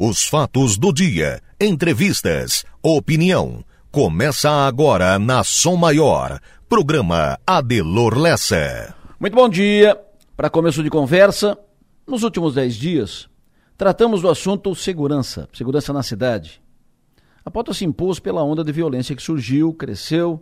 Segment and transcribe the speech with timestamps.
[0.00, 3.64] Os fatos do dia, entrevistas, opinião.
[3.90, 6.38] Começa agora na Som Maior.
[6.68, 8.94] Programa Adelor Lessa.
[9.18, 10.00] Muito bom dia.
[10.36, 11.58] Para começo de conversa,
[12.06, 13.28] nos últimos dez dias,
[13.76, 16.62] tratamos do assunto segurança, segurança na cidade.
[17.44, 20.40] A pauta se impôs pela onda de violência que surgiu, cresceu,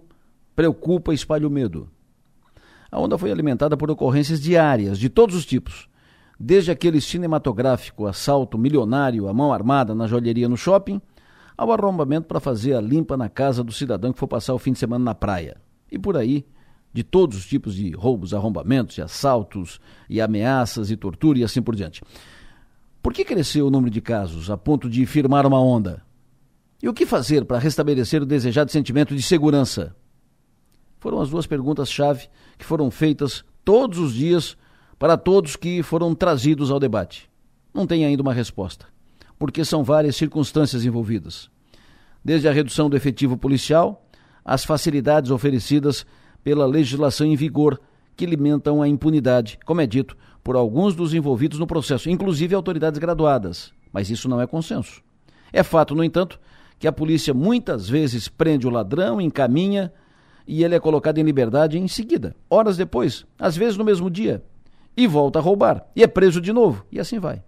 [0.55, 1.89] preocupa e espalha o medo.
[2.93, 5.89] A onda foi alimentada por ocorrências diárias, de todos os tipos
[6.39, 11.01] desde aquele cinematográfico assalto milionário à mão armada na joalheria no shopping,
[11.57, 14.73] ao arrombamento para fazer a limpa na casa do cidadão que for passar o fim
[14.73, 15.57] de semana na praia.
[15.91, 16.45] E por aí,
[16.93, 21.63] de todos os tipos de roubos, arrombamentos e assaltos e ameaças e tortura e assim
[21.63, 22.03] por diante.
[23.03, 26.03] Por que cresceu o número de casos a ponto de firmar uma onda?
[26.83, 29.95] E o que fazer para restabelecer o desejado sentimento de segurança?
[30.99, 32.29] Foram as duas perguntas-chave
[32.59, 34.57] que foram feitas todos os dias
[34.99, 37.29] para todos que foram trazidos ao debate.
[37.73, 38.87] Não tem ainda uma resposta,
[39.39, 41.51] porque são várias circunstâncias envolvidas.
[42.25, 44.07] Desde a redução do efetivo policial,
[44.45, 46.07] as facilidades oferecidas
[46.43, 47.81] pela legislação em vigor
[48.17, 52.99] que limitam a impunidade, como é dito por alguns dos envolvidos no processo, inclusive autoridades
[52.99, 53.73] graduadas.
[53.93, 55.03] Mas isso não é consenso.
[55.53, 56.41] É fato, no entanto,
[56.79, 59.93] que a polícia muitas vezes prende o ladrão, encaminha
[60.47, 64.43] e ele é colocado em liberdade em seguida, horas depois, às vezes no mesmo dia,
[64.97, 67.43] e volta a roubar, e é preso de novo, e assim vai.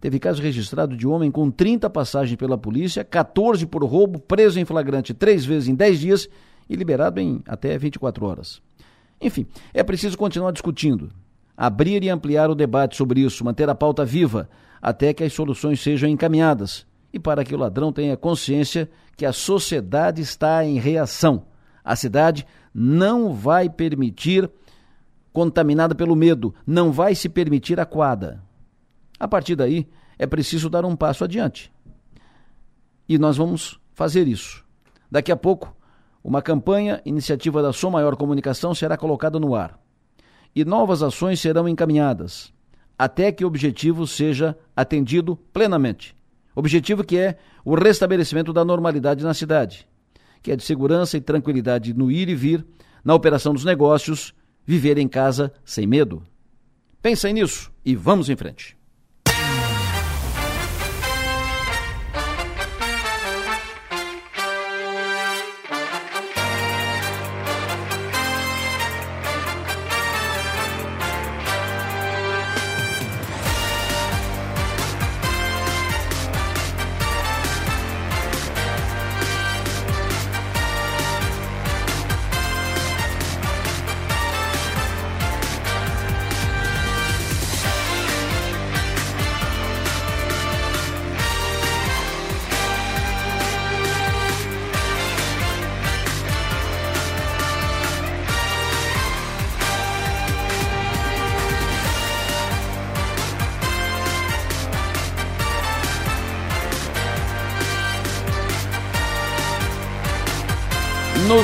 [0.00, 4.64] Teve caso registrado de homem com 30 passagens pela polícia, 14 por roubo, preso em
[4.64, 6.28] flagrante três vezes em 10 dias
[6.68, 8.62] e liberado em até 24 horas.
[9.20, 11.10] Enfim, é preciso continuar discutindo,
[11.54, 14.48] abrir e ampliar o debate sobre isso, manter a pauta viva,
[14.80, 19.32] até que as soluções sejam encaminhadas e para que o ladrão tenha consciência que a
[19.32, 21.44] sociedade está em reação.
[21.84, 24.50] A cidade não vai permitir
[25.32, 28.42] contaminada pelo medo, não vai se permitir a quadra.
[29.18, 31.72] A partir daí, é preciso dar um passo adiante.
[33.08, 34.64] E nós vamos fazer isso.
[35.10, 35.74] Daqui a pouco,
[36.22, 39.78] uma campanha, iniciativa da Som Maior Comunicação, será colocada no ar.
[40.54, 42.52] E novas ações serão encaminhadas,
[42.98, 46.14] até que o objetivo seja atendido plenamente.
[46.54, 49.88] Objetivo que é o restabelecimento da normalidade na cidade,
[50.42, 52.66] que é de segurança e tranquilidade no ir e vir,
[53.04, 54.34] na operação dos negócios,
[54.70, 56.22] viver em casa sem medo?
[57.02, 58.78] Pensem nisso e vamos em frente.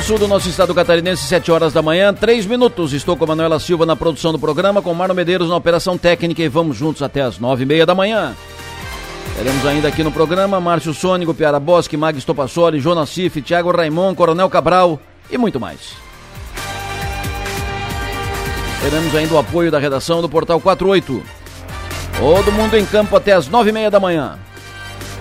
[0.07, 2.93] Sul do nosso estado catarinense, 7 horas da manhã, 3 minutos.
[2.93, 6.41] Estou com a Manuela Silva na produção do programa, com Marno Medeiros na operação técnica
[6.41, 8.33] e vamos juntos até as 9 e meia da manhã.
[9.35, 14.15] Teremos ainda aqui no programa Márcio Sônico, Piara Bosque, Mag Stopassoli, Jonas Cif, Thiago Raimon,
[14.15, 14.97] Coronel Cabral
[15.29, 15.97] e muito mais.
[18.81, 21.21] Teremos ainda o apoio da redação do Portal 48.
[22.17, 24.39] Todo mundo em campo até as 9 e meia da manhã.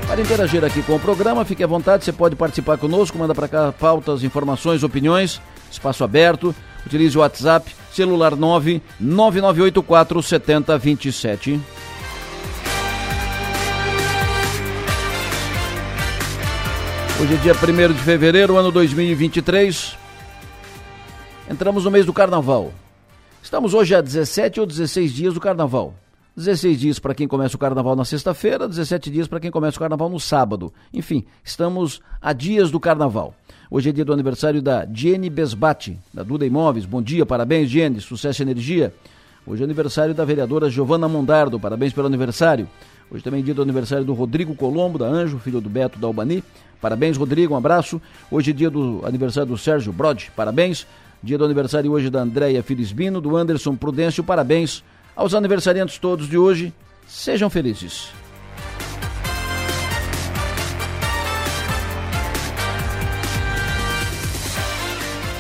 [0.07, 3.49] Para interagir aqui com o programa, fique à vontade, você pode participar conosco, manda para
[3.49, 5.41] cá pautas, informações, opiniões,
[5.71, 6.55] espaço aberto.
[6.87, 11.61] Utilize o WhatsApp, celular 9 9984 7027.
[17.21, 19.97] Hoje é dia 1 de fevereiro, ano 2023.
[21.51, 22.73] Entramos no mês do carnaval.
[23.43, 25.95] Estamos hoje a 17 ou 16 dias do carnaval.
[26.37, 29.81] 16 dias para quem começa o carnaval na sexta-feira, 17 dias para quem começa o
[29.81, 30.71] carnaval no sábado.
[30.93, 33.35] Enfim, estamos a dias do carnaval.
[33.71, 36.85] Hoje é dia do aniversário da Jenny Besbate, da Duda Imóveis.
[36.85, 38.93] Bom dia, parabéns, Jenny, sucesso e energia.
[39.47, 42.69] Hoje é aniversário da vereadora Giovana Mondardo, parabéns pelo aniversário.
[43.11, 46.07] Hoje também é dia do aniversário do Rodrigo Colombo, da Anjo, filho do Beto da
[46.07, 46.45] Albani.
[46.83, 47.99] Parabéns, Rodrigo, um abraço.
[48.31, 50.87] Hoje é dia do aniversário do Sérgio Brod, parabéns.
[51.23, 54.85] Dia do aniversário hoje da Andréia Filisbino, do Anderson Prudêncio, parabéns.
[55.17, 56.75] Aos aniversariantes todos de hoje,
[57.07, 58.13] sejam felizes.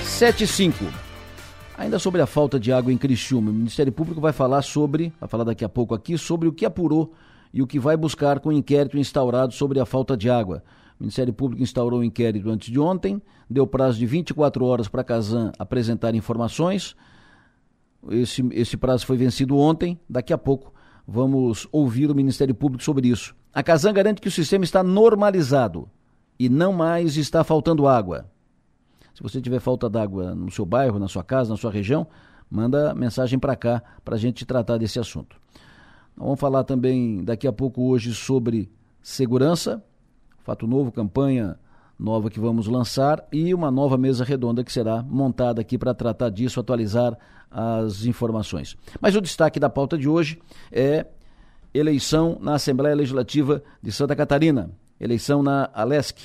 [0.02, 0.86] Sete cinco.
[1.76, 5.28] Ainda sobre a falta de água em Criciúma, o Ministério Público vai falar sobre, vai
[5.28, 7.12] falar daqui a pouco aqui, sobre o que apurou
[7.52, 10.64] e o que vai buscar com o inquérito instaurado sobre a falta de água.
[10.98, 14.88] O Ministério Público instaurou o um inquérito antes de ontem, deu prazo de 24 horas
[14.88, 16.96] para a Casan apresentar informações.
[18.10, 19.98] Esse, esse prazo foi vencido ontem.
[20.08, 20.72] Daqui a pouco
[21.06, 23.34] vamos ouvir o Ministério Público sobre isso.
[23.52, 25.88] A Casan garante que o sistema está normalizado
[26.38, 28.26] e não mais está faltando água.
[29.14, 32.06] Se você tiver falta d'água no seu bairro, na sua casa, na sua região,
[32.50, 35.36] manda mensagem para cá para a gente tratar desse assunto.
[36.16, 38.70] Vamos falar também daqui a pouco hoje sobre
[39.00, 39.82] segurança,
[40.44, 41.58] fato novo, campanha
[41.98, 46.30] nova que vamos lançar e uma nova mesa redonda que será montada aqui para tratar
[46.30, 47.16] disso, atualizar
[47.50, 48.76] as informações.
[49.00, 50.38] Mas o destaque da pauta de hoje
[50.70, 51.06] é
[51.72, 54.70] eleição na Assembleia Legislativa de Santa Catarina,
[55.00, 56.18] eleição na Alesc.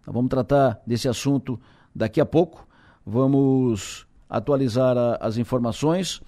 [0.00, 1.58] Então, vamos tratar desse assunto
[1.94, 2.66] daqui a pouco.
[3.04, 6.20] Vamos atualizar a, as informações.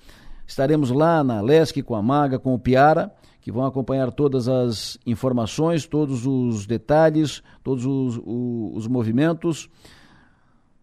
[0.47, 4.99] Estaremos lá na Alesc com a Maga, com o Piara, que vão acompanhar todas as
[5.06, 9.69] informações, todos os detalhes, todos os, os, os movimentos.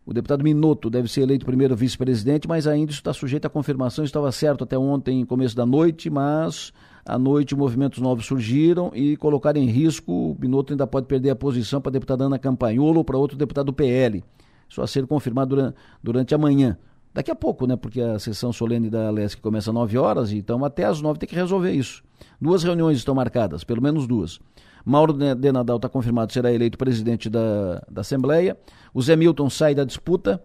[0.05, 4.05] O deputado Minotto deve ser eleito primeiro vice-presidente, mas ainda isso está sujeito à confirmação.
[4.05, 6.71] Estava certo até ontem, começo da noite, mas
[7.03, 10.11] à noite movimentos novos surgiram e colocaram em risco.
[10.11, 13.35] O Minotto ainda pode perder a posição para a deputada Ana Campanholo ou para outro
[13.35, 14.23] deputado do PL.
[14.69, 16.77] Isso a ser confirmado durante, durante a manhã.
[17.15, 17.77] Daqui a pouco, né?
[17.77, 21.29] Porque a sessão solene da LESC começa às 9 horas, então até às 9 tem
[21.29, 22.03] que resolver isso.
[22.41, 24.37] Duas reuniões estão marcadas, pelo menos duas.
[24.83, 28.57] Mauro de Nadal está confirmado será eleito presidente da, da Assembleia.
[28.93, 30.43] O Zé Milton sai da disputa,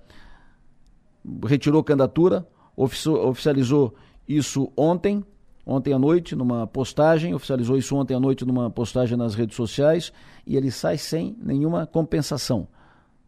[1.44, 2.46] retirou candidatura,
[2.76, 3.92] oficializou
[4.28, 5.24] isso ontem,
[5.66, 10.12] ontem à noite, numa postagem, oficializou isso ontem à noite numa postagem nas redes sociais,
[10.46, 12.68] e ele sai sem nenhuma compensação.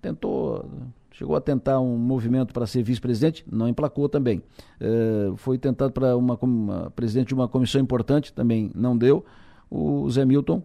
[0.01, 0.65] Tentou
[1.13, 4.43] chegou a tentar um movimento para ser vice-presidente, não emplacou também.
[4.81, 9.25] É, foi tentado para uma, uma, presidente de uma comissão importante, também não deu.
[9.71, 10.63] O Zé Milton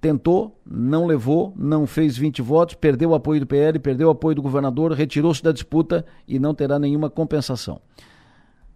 [0.00, 4.34] tentou, não levou, não fez 20 votos, perdeu o apoio do PL, perdeu o apoio
[4.34, 7.80] do governador, retirou-se da disputa e não terá nenhuma compensação.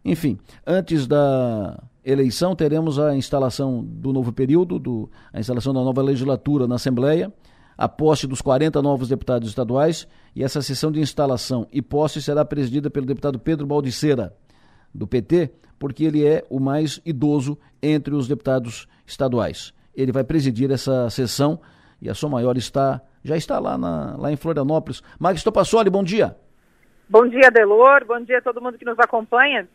[0.04, 6.00] Enfim, antes da eleição teremos a instalação do novo período, do, a instalação da nova
[6.00, 7.32] legislatura na Assembleia,
[7.76, 12.44] a posse dos 40 novos deputados estaduais e essa sessão de instalação e posse será
[12.44, 14.34] presidida pelo deputado Pedro Baldiceira,
[14.94, 20.70] do PT, porque ele é o mais idoso entre os deputados estaduais ele vai presidir
[20.70, 21.58] essa sessão
[22.00, 25.02] e a Som Maior está, já está lá, na, lá em Florianópolis.
[25.18, 26.36] Magistro Passoli, bom dia.
[27.08, 29.66] Bom dia, Delor, bom dia a todo mundo que nos acompanha.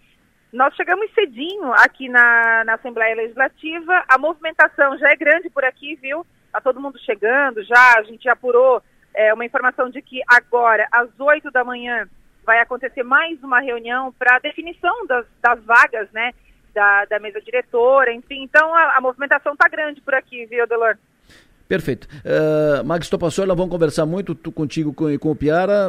[0.53, 5.95] Nós chegamos cedinho aqui na, na Assembleia Legislativa, a movimentação já é grande por aqui,
[5.95, 6.25] viu?
[6.51, 8.83] Está todo mundo chegando já, a gente apurou
[9.13, 12.07] é, uma informação de que agora, às 8 da manhã,
[12.43, 16.33] vai acontecer mais uma reunião para definição das, das vagas, né?
[16.73, 18.43] da, da mesa diretora, enfim.
[18.43, 20.97] Então a, a movimentação está grande por aqui, viu, Delor?
[21.67, 22.05] Perfeito.
[22.17, 25.87] Uh, Max Topassoli, nós vamos conversar muito tu, contigo com, com o Piara.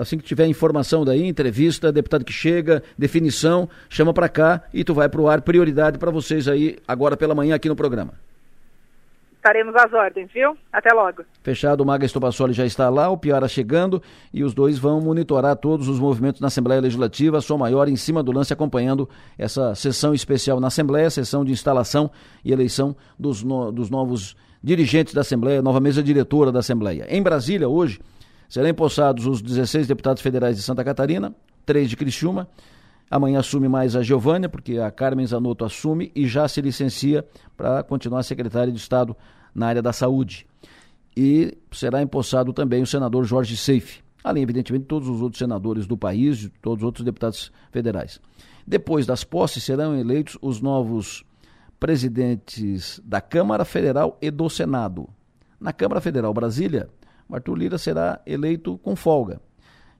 [0.00, 4.94] Assim que tiver informação daí, entrevista, deputado que chega, definição, chama para cá e tu
[4.94, 5.40] vai para o ar.
[5.40, 8.14] Prioridade para vocês aí agora pela manhã aqui no programa.
[9.46, 10.58] Estaremos às ordens, viu?
[10.72, 11.22] Até logo.
[11.40, 14.02] Fechado, o Maga Estopassoli já está lá, o Piara chegando
[14.34, 18.24] e os dois vão monitorar todos os movimentos na Assembleia Legislativa, sua maior em cima
[18.24, 19.08] do lance, acompanhando
[19.38, 22.10] essa sessão especial na Assembleia, sessão de instalação
[22.44, 27.06] e eleição dos, no, dos novos dirigentes da Assembleia, nova mesa diretora da Assembleia.
[27.08, 28.00] Em Brasília, hoje,
[28.48, 31.32] serão empossados os 16 deputados federais de Santa Catarina,
[31.64, 32.48] três de Criciúma,
[33.08, 37.24] Amanhã assume mais a Giovânia, porque a Carmen Zanotto assume e já se licencia
[37.56, 39.16] para continuar secretária de Estado
[39.56, 40.46] na área da saúde.
[41.16, 45.86] E será empossado também o senador Jorge Seife, além, evidentemente, de todos os outros senadores
[45.86, 48.20] do país, de todos os outros deputados federais.
[48.66, 51.24] Depois das posses, serão eleitos os novos
[51.80, 55.08] presidentes da Câmara Federal e do Senado.
[55.58, 56.90] Na Câmara Federal Brasília,
[57.30, 59.40] Arthur Lira será eleito com folga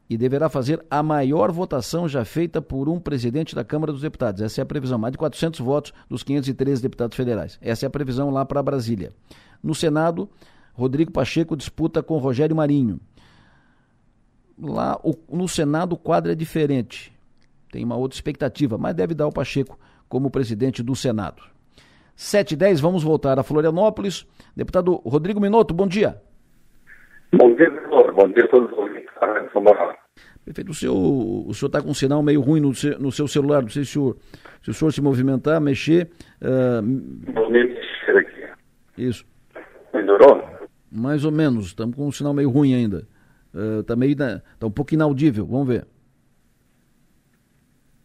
[0.08, 4.40] e deverá fazer a maior votação já feita por um presidente da Câmara dos Deputados.
[4.40, 7.58] Essa é a previsão, mais de 400 votos dos 513 deputados federais.
[7.60, 9.12] Essa é a previsão lá para Brasília.
[9.62, 10.28] No Senado,
[10.72, 13.00] Rodrigo Pacheco disputa com Rogério Marinho.
[14.58, 17.12] Lá o, no Senado o quadro é diferente.
[17.70, 21.42] Tem uma outra expectativa, mas deve dar o Pacheco como presidente do Senado.
[22.14, 24.26] 7 e 10, vamos voltar a Florianópolis.
[24.54, 26.20] Deputado Rodrigo Minotto, bom dia.
[27.32, 28.14] Bom dia, doutor.
[28.14, 29.06] Bom dia a todos os ouvintes.
[30.46, 30.70] Perfeito.
[30.70, 33.62] O senhor senhor está com um sinal meio ruim no seu, no seu celular.
[33.62, 34.16] Não sei se o, senhor,
[34.62, 36.08] se o senhor se movimentar, mexer.
[36.40, 37.32] Uh...
[37.32, 38.46] Vou me mexer aqui.
[38.96, 39.24] Isso.
[39.96, 40.42] Melhorou?
[40.90, 41.66] Mais ou menos.
[41.66, 43.08] Estamos com um sinal meio ruim ainda.
[43.80, 44.12] Está uh, meio.
[44.12, 45.46] Está um pouco inaudível.
[45.46, 45.86] Vamos ver.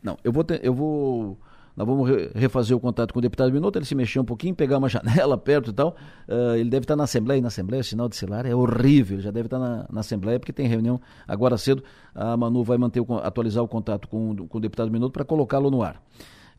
[0.01, 1.37] Não, eu vou, ter, eu vou
[1.75, 4.77] nós vamos refazer o contato com o deputado Minuto, ele se mexeu um pouquinho, pegar
[4.77, 5.95] uma janela perto e tal.
[6.27, 9.17] Uh, ele deve estar na Assembleia, e na Assembleia o sinal de celular é horrível,
[9.17, 11.83] ele já deve estar na, na Assembleia, porque tem reunião agora cedo.
[12.13, 15.71] A Manu vai manter o, atualizar o contato com, com o deputado Minuto para colocá-lo
[15.71, 16.01] no ar.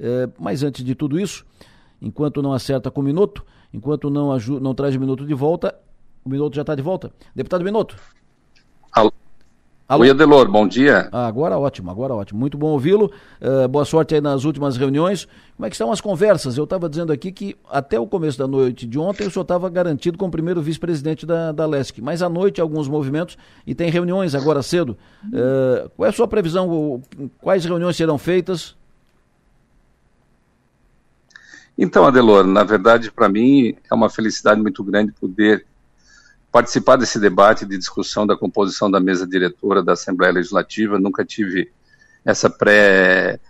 [0.01, 1.45] Uh, mas antes de tudo isso,
[2.01, 5.75] enquanto não acerta com o Minuto, enquanto não, não traz o Minuto de volta,
[6.25, 7.13] o Minuto já está de volta.
[7.35, 7.97] Deputado Minuto.
[8.93, 9.13] Alô.
[9.89, 10.03] Alô?
[10.05, 11.09] Oi, Adelor, bom dia.
[11.13, 12.41] Ah, agora ótimo, agora ótimo.
[12.41, 13.11] Muito bom ouvi-lo.
[13.41, 15.27] Uh, boa sorte aí nas últimas reuniões.
[15.57, 16.57] Como é que estão as conversas?
[16.57, 19.69] Eu estava dizendo aqui que até o começo da noite de ontem o senhor estava
[19.69, 23.37] garantido como primeiro vice-presidente da, da LESC, mas à noite alguns movimentos
[23.67, 24.97] e tem reuniões agora cedo.
[25.27, 27.03] Uh, qual é a sua previsão?
[27.41, 28.75] Quais reuniões serão feitas?
[31.77, 35.67] Então, Adelor, na verdade, para mim é uma felicidade muito grande poder
[36.51, 40.99] participar desse debate de discussão da composição da mesa diretora da Assembleia Legislativa.
[40.99, 41.73] Nunca tive
[42.25, 43.41] essa pré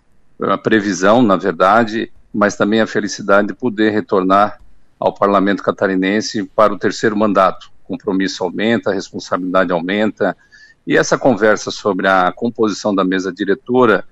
[0.63, 4.59] previsão, na verdade, mas também a felicidade de poder retornar
[4.99, 7.71] ao Parlamento catarinense para o terceiro mandato.
[7.85, 10.37] O compromisso aumenta, a responsabilidade aumenta,
[10.87, 14.05] e essa conversa sobre a composição da mesa diretora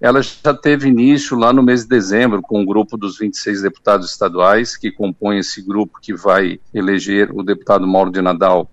[0.00, 4.10] ela já teve início lá no mês de dezembro com o grupo dos 26 deputados
[4.10, 8.70] estaduais, que compõe esse grupo que vai eleger o deputado Mauro de Nadal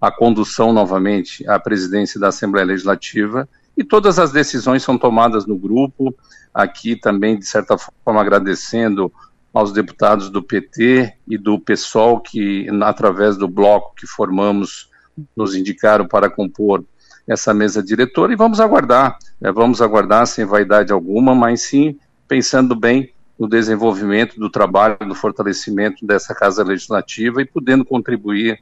[0.00, 5.56] a condução novamente à presidência da Assembleia Legislativa, e todas as decisões são tomadas no
[5.56, 6.14] grupo,
[6.52, 9.12] aqui também, de certa forma, agradecendo
[9.52, 14.90] aos deputados do PT e do PSOL, que, através do bloco que formamos,
[15.34, 16.84] nos indicaram para compor
[17.26, 22.74] essa mesa diretora e vamos aguardar, né, vamos aguardar sem vaidade alguma, mas sim pensando
[22.74, 28.58] bem no desenvolvimento do trabalho, no fortalecimento dessa Casa Legislativa e podendo contribuir,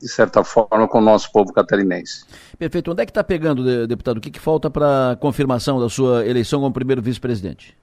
[0.00, 2.24] de certa forma, com o nosso povo catarinense.
[2.58, 2.92] Perfeito.
[2.92, 4.18] Onde é que está pegando, deputado?
[4.18, 7.76] O que, que falta para confirmação da sua eleição como primeiro vice-presidente?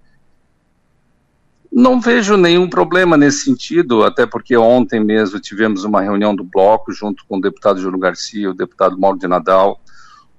[1.71, 6.93] Não vejo nenhum problema nesse sentido, até porque ontem mesmo tivemos uma reunião do bloco
[6.93, 9.81] junto com o deputado Júlio Garcia, o deputado Mauro de Nadal,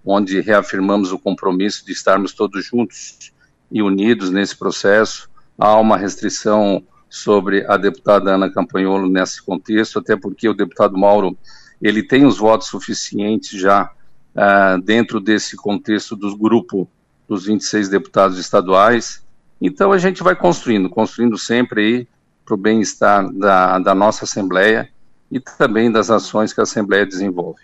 [0.07, 3.33] onde reafirmamos o compromisso de estarmos todos juntos
[3.71, 5.29] e unidos nesse processo.
[5.59, 11.37] Há uma restrição sobre a deputada Ana Campanholo nesse contexto, até porque o deputado Mauro
[11.83, 13.91] ele tem os votos suficientes já
[14.35, 16.89] uh, dentro desse contexto do grupo
[17.29, 19.25] dos 26 deputados estaduais.
[19.61, 22.09] Então a gente vai construindo, construindo sempre aí
[22.45, 24.89] para o bem-estar da, da nossa Assembleia
[25.31, 27.61] e também das ações que a Assembleia desenvolve.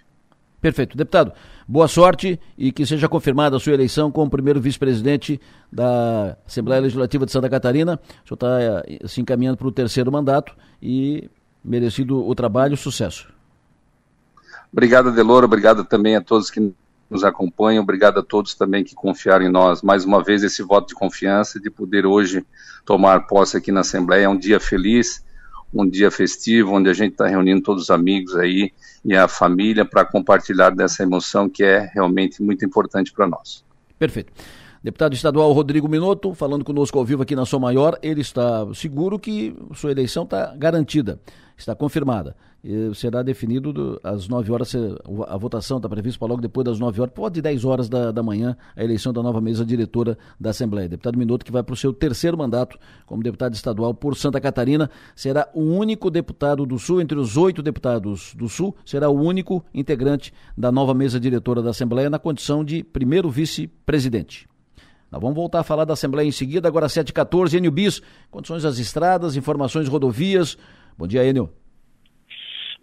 [0.63, 0.97] Perfeito.
[0.97, 1.33] Deputado,
[1.67, 5.41] boa sorte e que seja confirmada a sua eleição como primeiro vice-presidente
[5.73, 7.99] da Assembleia Legislativa de Santa Catarina.
[8.25, 11.29] O senhor está eh, se encaminhando para o terceiro mandato e
[11.65, 13.29] merecido o trabalho, sucesso.
[14.73, 15.47] Obrigado, Deloro.
[15.47, 16.73] Obrigado também a todos que
[17.11, 17.83] nos acompanham.
[17.83, 19.83] Obrigado a todos também que confiaram em nós.
[19.83, 22.47] Mais uma vez, esse voto de confiança de poder hoje
[22.85, 24.27] tomar posse aqui na Assembleia.
[24.27, 25.25] É um dia feliz
[25.73, 28.73] um dia festivo, onde a gente está reunindo todos os amigos aí
[29.05, 33.65] e a família para compartilhar dessa emoção que é realmente muito importante para nós.
[33.99, 34.33] Perfeito.
[34.83, 39.19] Deputado estadual Rodrigo Minotto, falando conosco ao vivo aqui na Som Maior, ele está seguro
[39.19, 41.21] que sua eleição está garantida,
[41.57, 42.35] está confirmada
[42.95, 44.73] será definido do, às 9 horas,
[45.27, 48.23] a votação está prevista para logo depois das 9 horas, pode 10 horas da, da
[48.23, 50.89] manhã, a eleição da nova mesa diretora da Assembleia.
[50.89, 54.89] Deputado Minuto, que vai para o seu terceiro mandato como deputado estadual por Santa Catarina,
[55.17, 59.65] será o único deputado do Sul, entre os oito deputados do Sul, será o único
[59.75, 64.52] integrante da nova mesa diretora da Assembleia na condição de primeiro vice-presidente.
[65.13, 68.01] Nós vamos voltar a falar da Assembleia em seguida, agora 7h14, Enio Bis,
[68.31, 70.57] condições das estradas, informações rodovias.
[70.97, 71.51] Bom dia, Enio.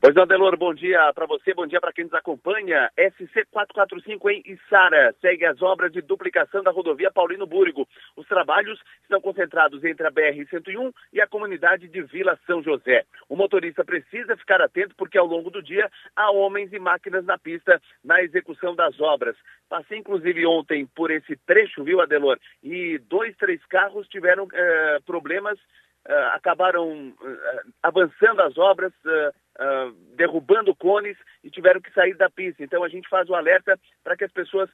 [0.01, 2.89] Pois não, Delor, bom dia para você, bom dia para quem nos acompanha.
[2.97, 7.85] SC445 em Içara segue as obras de duplicação da rodovia Paulino Búrigo.
[8.15, 13.03] Os trabalhos estão concentrados entre a BR-101 e a comunidade de Vila São José.
[13.27, 17.37] O motorista precisa ficar atento porque ao longo do dia há homens e máquinas na
[17.37, 19.35] pista na execução das obras.
[19.67, 22.39] Passei inclusive ontem por esse trecho, viu, Adelor?
[22.63, 25.59] E dois, três carros tiveram eh, problemas
[26.07, 32.63] Uh, acabaram uh, avançando as obras, uh, derrubando cones e tiveram que sair da pista.
[32.63, 34.69] Então a gente faz o alerta para que as pessoas,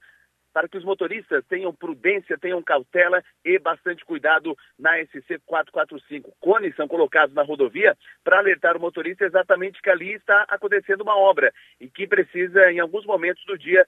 [0.53, 6.31] para que os motoristas tenham prudência, tenham cautela e bastante cuidado na SC 445.
[6.39, 11.17] Cones são colocados na rodovia para alertar o motorista exatamente que ali está acontecendo uma
[11.17, 11.51] obra
[11.81, 13.85] e que precisa, em alguns momentos do dia,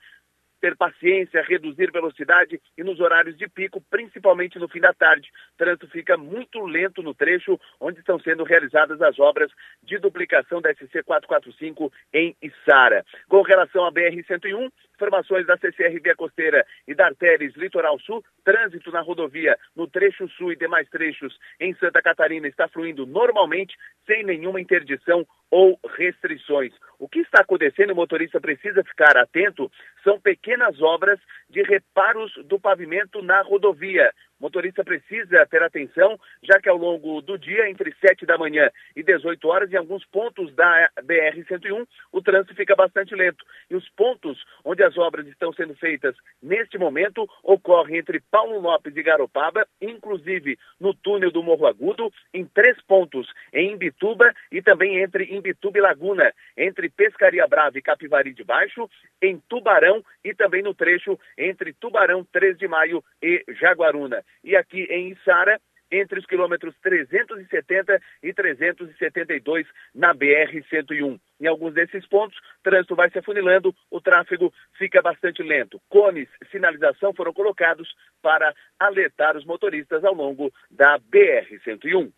[0.60, 5.30] ter paciência, reduzir velocidade e nos horários de pico, principalmente no fim da tarde.
[5.54, 9.52] O trânsito fica muito lento no trecho onde estão sendo realizadas as obras
[9.84, 13.06] de duplicação da SC 445 em Içara.
[13.28, 18.92] Com relação à BR-101, informações da CCR Via Costeira e da Artéries Litoral Sul, trânsito
[18.92, 23.78] na rodovia no trecho sul e demais trechos em Santa Catarina está fluindo normalmente,
[24.08, 26.74] sem nenhuma interdição ou restrições.
[27.00, 29.72] O que está acontecendo, o motorista precisa ficar atento,
[30.04, 34.12] são pequenas obras de reparos do pavimento na rodovia.
[34.40, 39.02] Motorista precisa ter atenção, já que ao longo do dia, entre 7 da manhã e
[39.02, 43.44] 18 horas, em alguns pontos da BR-101, o trânsito fica bastante lento.
[43.70, 48.96] E os pontos onde as obras estão sendo feitas neste momento ocorrem entre Paulo Lopes
[48.96, 55.02] e Garopaba, inclusive no túnel do Morro Agudo, em três pontos, em Imbituba e também
[55.02, 58.88] entre Imbituba e Laguna, entre Pescaria Brava e Capivari de Baixo,
[59.20, 64.84] em Tubarão e também no trecho entre Tubarão 3 de Maio e Jaguaruna e aqui
[64.90, 65.60] em Içara,
[65.92, 71.20] entre os quilômetros 370 e 372 na BR-101.
[71.40, 75.82] Em alguns desses pontos, trânsito vai se afunilando, o tráfego fica bastante lento.
[75.90, 82.12] Cones, sinalização foram colocados para alertar os motoristas ao longo da BR-101.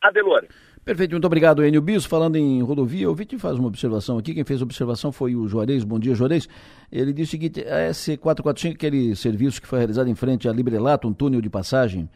[0.00, 0.46] Adelor.
[0.86, 2.04] Perfeito, muito obrigado, Enio Bis.
[2.04, 4.32] Falando em rodovia, o Vitinho faz uma observação aqui.
[4.32, 5.82] Quem fez a observação foi o Juarez.
[5.82, 6.48] Bom dia, Juarez.
[6.92, 11.08] Ele disse o seguinte: a SC445, aquele serviço que foi realizado em frente a Librelato,
[11.08, 12.08] um túnel de passagem,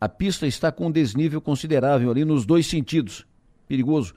[0.00, 3.26] a pista está com um desnível considerável ali nos dois sentidos.
[3.68, 4.14] Perigoso.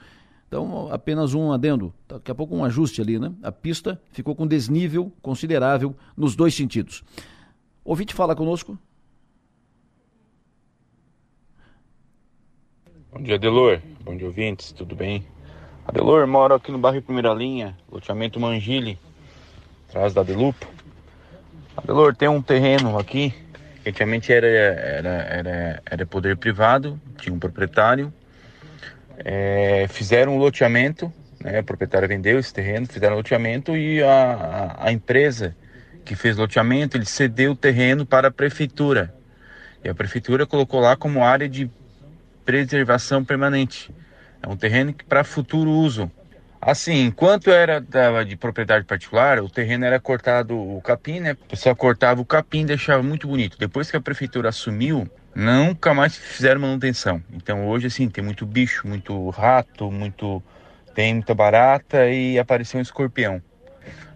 [0.48, 3.34] Então, apenas um adendo, daqui a pouco um ajuste ali, né?
[3.44, 7.04] A pista ficou com desnível considerável nos dois sentidos.
[7.84, 8.80] Ouvinte fala conosco.
[13.14, 13.82] Bom dia, Adelor.
[14.06, 14.72] Bom dia, ouvintes.
[14.72, 15.28] Tudo bem?
[15.86, 18.98] Adelor, moro aqui no bairro Primeira Linha, loteamento Mangile,
[19.90, 20.66] atrás da Delupo.
[21.76, 23.34] Adelor, tem um terreno aqui,
[23.84, 28.14] que antigamente era, era, era, era poder privado, tinha um proprietário.
[29.18, 34.78] É, fizeram um loteamento, né, o proprietário vendeu esse terreno, fizeram um loteamento e a,
[34.80, 35.54] a, a empresa
[36.06, 39.14] que fez loteamento, ele cedeu o terreno para a prefeitura.
[39.84, 41.70] E a prefeitura colocou lá como área de
[42.46, 43.94] preservação permanente.
[44.42, 46.12] É um terreno que para futuro uso.
[46.60, 47.80] Assim, enquanto era
[48.24, 51.32] de propriedade particular, o terreno era cortado o capim, né?
[51.32, 53.58] O pessoal cortava o capim, deixava muito bonito.
[53.58, 57.24] Depois que a prefeitura assumiu, nunca mais fizeram manutenção.
[57.34, 60.44] Então hoje assim tem muito bicho, muito rato, muito
[60.94, 63.42] tem muita barata e apareceu um escorpião.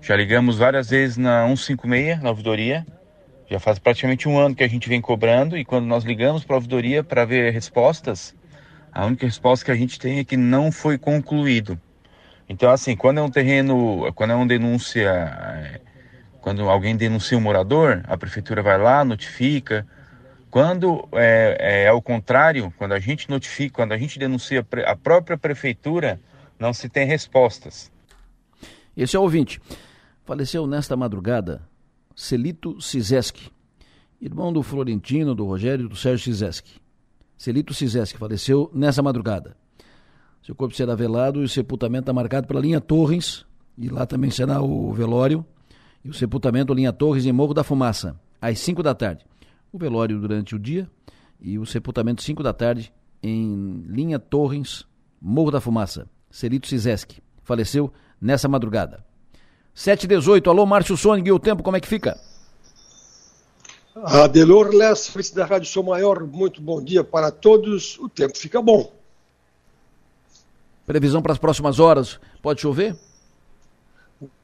[0.02, 2.86] Já ligamos várias vezes na 156, na ouvidoria.
[3.50, 6.56] Já faz praticamente um ano que a gente vem cobrando e quando nós ligamos para
[6.56, 8.34] a ouvidoria para ver respostas,
[8.92, 11.80] a única resposta que a gente tem é que não foi concluído.
[12.50, 15.82] Então, assim, quando é um terreno, quando é uma denúncia, é,
[16.42, 19.86] quando alguém denuncia um morador, a prefeitura vai lá, notifica.
[20.50, 24.96] Quando é, é, é ao contrário, quando a gente notifica, quando a gente denuncia a
[24.96, 26.20] própria prefeitura,
[26.58, 27.92] não se tem respostas.
[28.98, 29.62] Esse é o ouvinte.
[30.24, 31.62] Faleceu nesta madrugada
[32.16, 33.52] Celito Cizeski,
[34.22, 36.80] irmão do Florentino, do Rogério e do Sérgio Cizeski.
[37.38, 39.58] Celito Cizeski faleceu nessa madrugada.
[40.42, 43.46] Seu corpo será velado e o sepultamento está marcado pela linha Torres,
[43.78, 45.46] e lá também será o velório,
[46.06, 49.26] e o sepultamento linha Torres em Morro da Fumaça, às 5 da tarde.
[49.74, 50.90] O velório durante o dia
[51.42, 54.86] e o sepultamento 5 da tarde em linha Torres,
[55.22, 56.10] Morro da Fumaça.
[56.32, 59.05] Celito Cizeski faleceu nessa madrugada.
[59.76, 62.18] 718, alô Márcio Sônig, e o tempo como é que fica?
[63.94, 68.00] Adelor Less, da Rádio Sou Maior, muito bom dia para todos.
[68.00, 68.92] O tempo fica bom.
[70.86, 72.96] Previsão para as próximas horas, pode chover?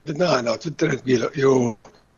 [0.06, 1.30] Não, não, tudo tranquilo.
[1.34, 1.78] Eu,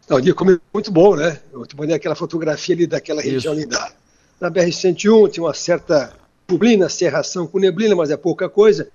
[0.10, 1.39] não, o dia como muito bom, né?
[1.52, 3.32] Eu te mandei aquela fotografia ali daquela Isso.
[3.32, 3.91] região ali da,
[4.39, 6.13] da BR-101, tinha uma certa
[6.49, 8.89] neblina, serração com neblina, mas é pouca coisa.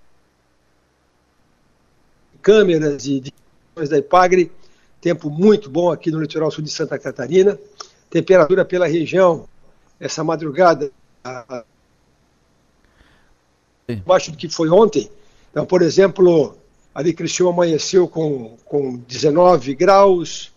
[2.40, 3.32] Câmeras e
[3.86, 4.50] da Ipagre,
[5.00, 7.58] tempo muito bom aqui no litoral sul de Santa Catarina.
[8.10, 9.46] Temperatura pela região,
[10.00, 10.90] essa madrugada,
[13.86, 15.10] abaixo do que foi ontem.
[15.50, 16.56] Então, por exemplo,
[16.94, 20.52] ali Criciúma amanheceu com, com 19 graus,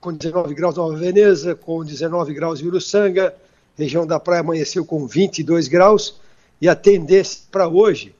[0.00, 3.34] com 19 graus Nova Veneza, com 19 graus em Uruçanga,
[3.76, 6.20] região da praia amanheceu com 22 graus,
[6.60, 8.14] e a tendência para hoje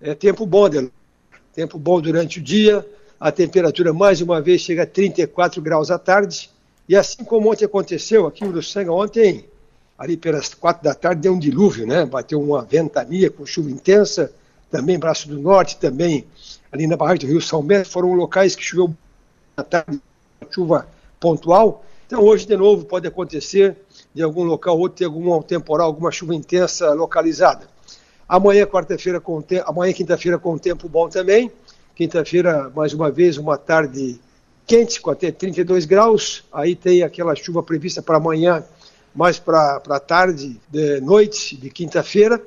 [0.00, 0.68] é tempo bom,
[1.52, 2.86] tempo bom durante o dia,
[3.24, 6.50] a temperatura mais uma vez chega a 34 graus à tarde,
[6.86, 9.46] e assim como ontem aconteceu aqui em Uruçanga, ontem,
[9.96, 12.04] ali pelas quatro da tarde, deu um dilúvio, né?
[12.04, 14.30] Bateu uma ventania com chuva intensa,
[14.70, 16.26] também Braço do Norte, também
[16.70, 18.94] ali na barragem do Rio São Bento, foram locais que choveu
[19.56, 19.98] na tarde,
[20.50, 20.86] chuva
[21.18, 21.82] pontual.
[22.06, 23.74] Então hoje de novo pode acontecer
[24.12, 27.66] de algum local ou ter algum temporal, alguma chuva intensa localizada.
[28.28, 29.22] Amanhã, quarta-feira,
[29.64, 31.50] amanhã, quinta-feira, com tempo bom também.
[31.94, 34.18] Quinta-feira, mais uma vez, uma tarde
[34.66, 36.44] quente, com até 32 graus.
[36.52, 38.64] Aí tem aquela chuva prevista para amanhã,
[39.14, 42.42] mais para a tarde, de noite de quinta-feira.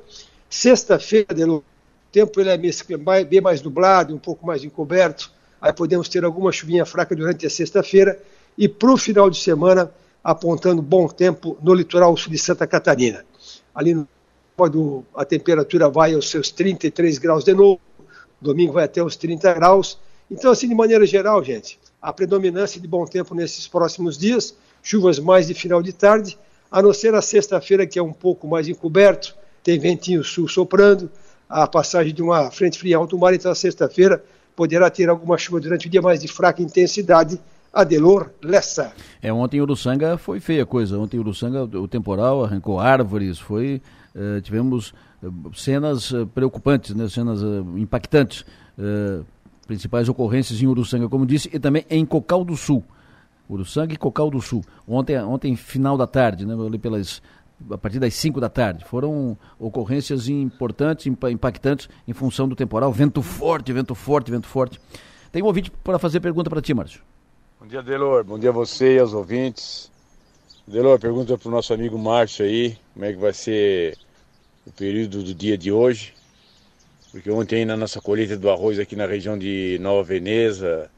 [0.50, 1.64] Sexta-feira, o
[2.12, 5.32] tempo ele é bem mais nublado, um pouco mais encoberto.
[5.62, 8.22] Aí podemos ter alguma chuvinha fraca durante a sexta-feira.
[8.58, 9.90] E para o final de semana,
[10.22, 13.24] apontando bom tempo no litoral sul de Santa Catarina.
[13.74, 14.08] Ali no
[15.16, 17.80] a temperatura vai aos seus 33 graus de novo,
[18.42, 19.98] domingo vai até os 30 graus.
[20.30, 25.20] Então, assim, de maneira geral, gente, a predominância de bom tempo nesses próximos dias, chuvas
[25.20, 26.38] mais de final de tarde,
[26.72, 31.10] a não ser a sexta-feira, que é um pouco mais encoberto, tem ventinho sul soprando,
[31.50, 34.24] a passagem de uma frente fria alto mar, então a sexta-feira
[34.56, 37.40] poderá ter alguma chuva durante o dia, mas de fraca intensidade,
[37.72, 38.92] Adelor Lessa.
[39.22, 40.98] É, ontem em Uruçanga foi feia a coisa.
[40.98, 43.82] Ontem em Uruçanga o temporal arrancou árvores, foi.
[44.16, 44.94] Uh, tivemos
[45.56, 47.42] cenas uh, preocupantes, né, cenas
[47.76, 48.46] impactantes.
[49.66, 52.84] principais ocorrências em Uruçanga, como disse, e também em Cocal do Sul.
[53.50, 54.64] Uruçanga e Cocal do Sul.
[54.88, 57.22] Ontem, ontem final da tarde, né, ali pelas
[57.72, 58.86] a partir das 5 da tarde.
[58.86, 62.92] Foram ocorrências importantes, impactantes em função do temporal.
[62.92, 64.80] Vento forte, vento forte, vento forte.
[65.32, 67.02] Tem um ouvinte para fazer pergunta para ti, Márcio.
[67.60, 68.24] Bom dia, Delor.
[68.24, 69.92] Bom dia a você e aos ouvintes.
[70.68, 73.98] Delor, pergunta para o nosso amigo Márcio aí, como é que vai ser
[74.68, 76.14] o período do dia de hoje.
[77.12, 80.90] Porque ontem na nossa colheita do arroz aqui na região de Nova Veneza,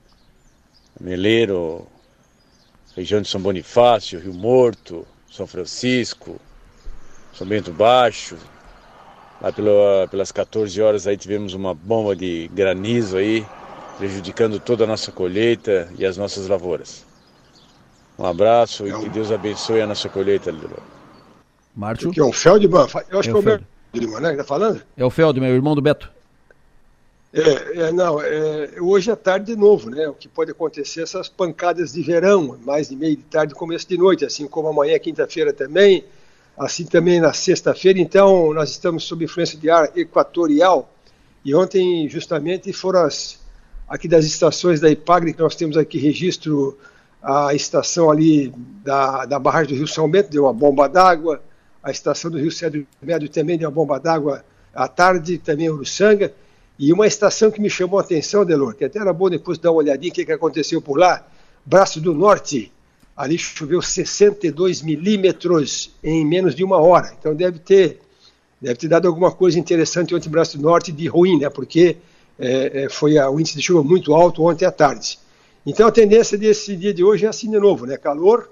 [0.99, 1.87] Meleiro,
[2.95, 6.41] região de São Bonifácio, Rio Morto, São Francisco,
[7.31, 8.37] São Bento Baixo,
[9.39, 13.45] lá pela, pelas 14 horas aí tivemos uma bomba de granizo aí,
[13.99, 17.05] prejudicando toda a nossa colheita e as nossas lavouras.
[18.17, 20.98] Um abraço é e que Deus abençoe a nossa colheita, Lilo.
[21.75, 22.11] Márcio?
[22.11, 22.87] Que é o Feldman?
[23.09, 24.31] Eu acho é que é o Feldman, né?
[24.31, 24.81] Que tá falando?
[24.97, 26.11] É o Feldman, é o irmão do Beto.
[27.31, 30.07] É, é não, é, hoje é tarde de novo, né?
[30.07, 33.97] O que pode acontecer essas pancadas de verão, mais de meio de tarde, começo de
[33.97, 36.03] noite, assim como amanhã, quinta-feira também,
[36.57, 37.99] assim também na sexta-feira.
[37.99, 40.91] Então, nós estamos sob influência de ar equatorial
[41.43, 43.39] e ontem, justamente, foram as
[43.87, 46.77] aqui das estações da Ipagre, que nós temos aqui registro,
[47.23, 48.53] a estação ali
[48.83, 51.41] da, da barragem do Rio São Bento deu uma bomba d'água,
[51.83, 56.33] a estação do Rio Cedro Médio também deu uma bomba d'água à tarde, também Uruçanga,
[56.77, 59.71] e uma estação que me chamou a atenção, Delor, que até era bom depois dar
[59.71, 61.27] uma olhadinha o que, que aconteceu por lá,
[61.65, 62.71] Braço do Norte,
[63.15, 67.99] ali choveu 62 milímetros em menos de uma hora, então deve ter,
[68.61, 71.97] deve ter dado alguma coisa interessante ontem em Braço do Norte de ruim, né, porque
[72.39, 75.19] é, é, foi o índice de chuva muito alto ontem à tarde.
[75.65, 77.97] Então a tendência desse dia de hoje é assim de novo, né?
[77.97, 78.49] Calor.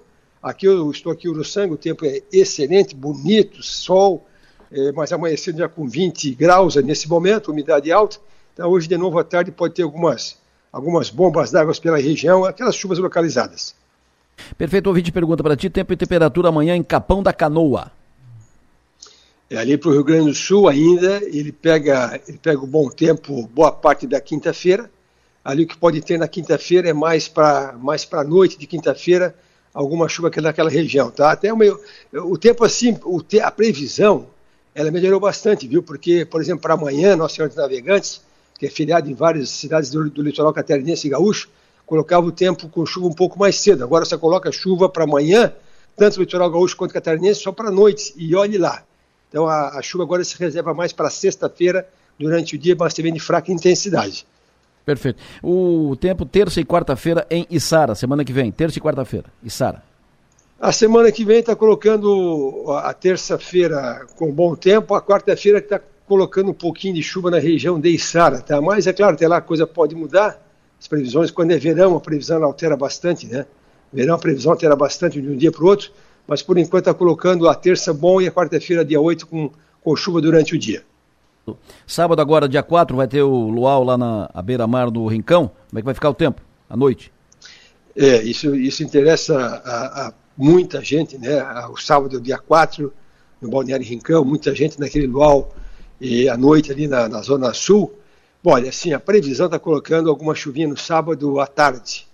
[0.47, 4.25] Aqui eu estou aqui em Uruçanga, o tempo é excelente, bonito, sol,
[4.71, 8.17] é, mas amanhecendo já com 20 graus nesse momento, umidade alta.
[8.53, 10.37] Então hoje de novo à tarde pode ter algumas,
[10.71, 13.75] algumas bombas d'água pela região, aquelas chuvas localizadas.
[14.57, 17.91] Perfeito, ouvinte pergunta para ti, tempo e temperatura amanhã em Capão da Canoa.
[19.49, 22.89] É, ali para o Rio Grande do Sul ainda, ele pega, ele pega o bom
[22.89, 24.89] tempo boa parte da quinta-feira.
[25.43, 29.35] Ali o que pode ter na quinta-feira é mais para mais a noite de quinta-feira,
[29.77, 31.11] alguma chuva aqui naquela região.
[31.11, 31.31] Tá?
[31.31, 31.79] Até o, meu,
[32.11, 34.25] o tempo assim, o te, a previsão,
[34.73, 35.83] ela melhorou bastante, viu?
[35.83, 38.21] Porque, por exemplo, para amanhã, Nossa Senhora dos Navegantes,
[38.57, 41.47] que é feriado em várias cidades do, do litoral catarinense e gaúcho,
[41.85, 43.83] colocava o tempo com chuva um pouco mais cedo.
[43.83, 45.53] Agora você coloca chuva para amanhã,
[45.95, 48.15] tanto no litoral gaúcho quanto catarinense, só para noite.
[48.17, 48.83] E olhe lá,
[49.29, 51.87] então a, a chuva agora se reserva mais para sexta-feira,
[52.19, 54.25] durante o dia, mas também de fraca intensidade.
[54.87, 55.21] Perfeito.
[55.43, 59.83] O tempo terça e quarta-feira em Içara, semana que vem, terça e quarta-feira, Içara.
[60.57, 66.51] A semana que vem está colocando a terça-feira com bom tempo, a quarta-feira está colocando
[66.51, 68.61] um pouquinho de chuva na região de Içara, tá?
[68.61, 70.41] Mas é claro, até lá a coisa pode mudar.
[70.79, 73.45] As previsões, quando é verão, a previsão altera bastante, né?
[73.91, 75.91] Verão a previsão altera bastante de um dia para o outro
[76.27, 79.49] mas por enquanto está colocando a terça bom e a quarta-feira, dia 8, com,
[79.81, 80.83] com chuva durante o dia.
[81.85, 85.51] Sábado agora, dia 4, vai ter o luau lá na beira-mar do Rincão.
[85.69, 87.11] Como é que vai ficar o tempo, à noite?
[87.95, 91.43] É, isso, isso interessa a, a muita gente, né?
[91.67, 92.91] O sábado, dia 4,
[93.41, 95.53] no Balneário Rincão, muita gente naquele luau
[95.99, 97.93] e à noite ali na, na Zona Sul.
[98.43, 102.07] Bom, olha, assim, a previsão está colocando alguma chuvinha no sábado à tarde.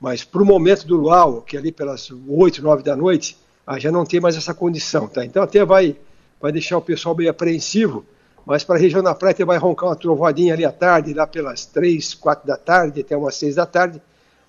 [0.00, 3.78] Mas para o momento do luau, que é ali pelas 8, 9 da noite, ah,
[3.78, 5.24] já não tem mais essa condição, tá?
[5.24, 5.96] Então até vai,
[6.40, 8.04] vai deixar o pessoal bem apreensivo,
[8.44, 11.64] mas para a região da praia vai roncar uma trovoadinha ali à tarde, lá pelas
[11.66, 14.00] 3, 4 da tarde, até umas 6 da tarde,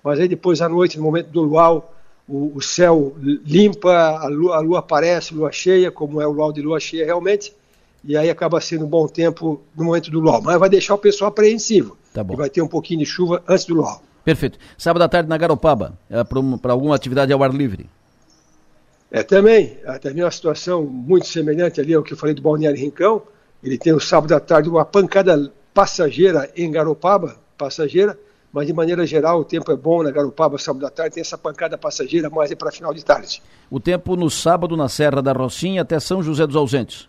[0.02, 1.94] mas aí depois à noite, no momento do luau,
[2.28, 6.52] o, o céu limpa, a lua, a lua aparece, lua cheia, como é o luau
[6.52, 7.54] de lua cheia realmente,
[8.04, 10.40] e aí acaba sendo um bom tempo no momento do luau.
[10.42, 11.96] Mas vai deixar o pessoal apreensivo.
[12.12, 12.34] Tá bom.
[12.34, 14.02] E vai ter um pouquinho de chuva antes do luau.
[14.24, 14.58] Perfeito.
[14.76, 17.88] Sábado à tarde na Garopaba, é para alguma atividade ao ar livre?
[19.10, 22.78] É, também, é, também uma situação muito semelhante ali ao que eu falei do Balneário
[22.78, 23.22] Rincão.
[23.62, 28.18] Ele tem o sábado à tarde uma pancada passageira em Garopaba, passageira,
[28.52, 31.38] mas de maneira geral o tempo é bom na Garopaba, sábado à tarde, tem essa
[31.38, 33.42] pancada passageira, mas é para final de tarde.
[33.70, 37.08] O tempo no sábado na Serra da Rocinha até São José dos Ausentes.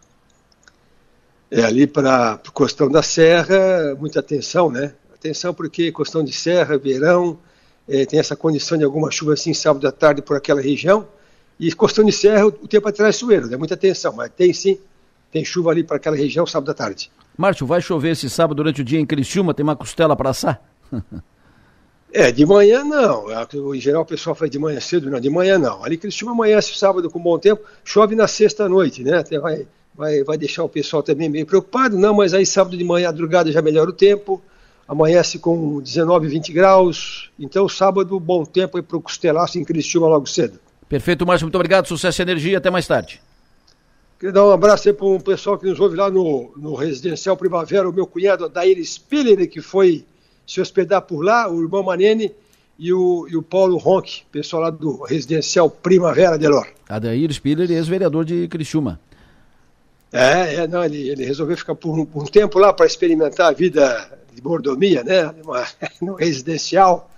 [1.52, 4.94] É ali para o Costão da Serra, muita atenção, né?
[5.14, 7.38] Atenção porque Costão de Serra, verão,
[7.88, 11.08] é, tem essa condição de alguma chuva assim sábado à tarde por aquela região.
[11.60, 13.58] E Costão de Serra, o tempo é traiçoeiro, né?
[13.58, 14.80] muita atenção, mas tem sim,
[15.34, 17.12] tem chuva ali para aquela região sábado à tarde.
[17.36, 19.54] Márcio, vai chover esse sábado durante o dia em Criciúma?
[19.54, 20.62] Tem uma costela para assar?
[22.14, 23.32] é, de manhã não.
[23.32, 25.20] É, em geral o pessoal faz de manhã cedo, não.
[25.20, 25.84] De manhã não.
[25.84, 29.18] Ali Criciúma amanhece sábado com bom tempo, chove na sexta noite, né?
[29.18, 32.84] Até vai, vai, vai deixar o pessoal também meio preocupado, não, mas aí sábado de
[32.84, 34.42] manhã, madrugada já melhora o tempo
[34.88, 37.32] amanhece com 19, 20 graus.
[37.40, 40.60] Então, sábado, bom tempo aí para o Costelaço em Criciúma logo cedo.
[40.88, 41.46] Perfeito, Márcio.
[41.46, 41.88] Muito obrigado.
[41.88, 42.58] Sucesso e energia.
[42.58, 43.22] Até mais tarde.
[44.24, 47.36] Queria dar um abraço aí para o pessoal que nos ouve lá no, no Residencial
[47.36, 50.06] Primavera, o meu cunhado Adair Spiller, que foi
[50.48, 52.34] se hospedar por lá, o irmão Manene
[52.80, 56.66] e o, e o Paulo Ronck, pessoal lá do Residencial Primavera, Delor.
[56.88, 58.98] Adair Spiller, ex-vereador de Criciúma.
[60.10, 63.50] É, é não, ele, ele resolveu ficar por um, por um tempo lá para experimentar
[63.50, 65.36] a vida de mordomia, né?
[66.02, 67.12] no residencial.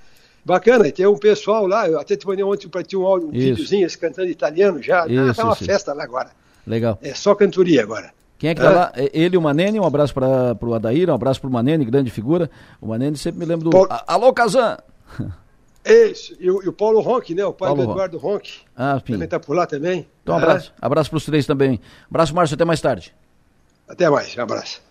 [0.43, 3.27] Bacana, e tem um pessoal lá, eu até te mandei ontem para ti um, áudio,
[3.27, 5.05] um videozinho cantando italiano já.
[5.05, 5.65] Isso, tá, tá uma isso.
[5.65, 6.31] festa lá agora.
[6.65, 6.97] Legal.
[7.01, 8.13] É só cantoria agora.
[8.37, 8.91] Quem é que tá lá?
[8.95, 11.85] É ele e o Manene, um abraço para o Adair, um abraço para o Manene,
[11.85, 12.49] grande figura.
[12.81, 13.69] O Manene sempre me lembra do.
[13.69, 13.87] Paulo...
[14.05, 14.77] Alô, Kazan!
[15.85, 17.45] Isso, e o, e o Paulo Ronck, né?
[17.45, 18.61] O pai Paulo do Eduardo Ronck.
[18.75, 19.13] Ah, sim.
[19.13, 20.07] Também tá por lá também.
[20.23, 20.73] Então, um abraço.
[20.81, 20.87] Ah.
[20.87, 21.79] Abraço para os três também.
[22.09, 23.13] Abraço, Márcio, até mais tarde.
[23.87, 24.81] Até mais, um abraço.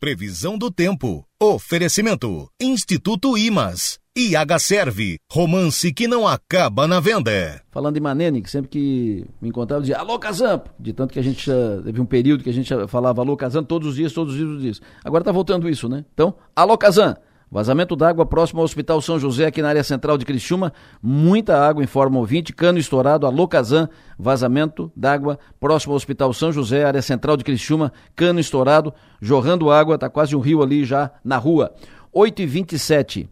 [0.00, 1.24] Previsão do tempo.
[1.42, 2.48] Oferecimento.
[2.62, 3.98] Instituto Imas.
[4.16, 5.18] IH Serve.
[5.28, 7.60] Romance que não acaba na venda.
[7.72, 10.70] Falando em Manene, que sempre que me encontrava dizia Alô Casampo.
[10.78, 11.50] De tanto que a gente
[11.84, 14.48] teve um período que a gente falava Alô Casampo todos os dias, todos os dias,
[14.48, 14.80] todos os dias.
[15.02, 16.04] Agora tá voltando isso, né?
[16.14, 17.20] Então, Alô Casampo.
[17.50, 20.70] Vazamento d'água próximo ao Hospital São José, aqui na área central de Criciúma.
[21.02, 22.52] Muita água, informa ouvinte.
[22.52, 23.88] Cano estourado, alô Kazan.
[24.18, 27.90] Vazamento d'água próximo ao Hospital São José, área central de Criciúma.
[28.14, 29.96] Cano estourado, jorrando água.
[29.96, 31.72] Tá quase um rio ali já na rua.
[32.12, 33.30] 8 e 27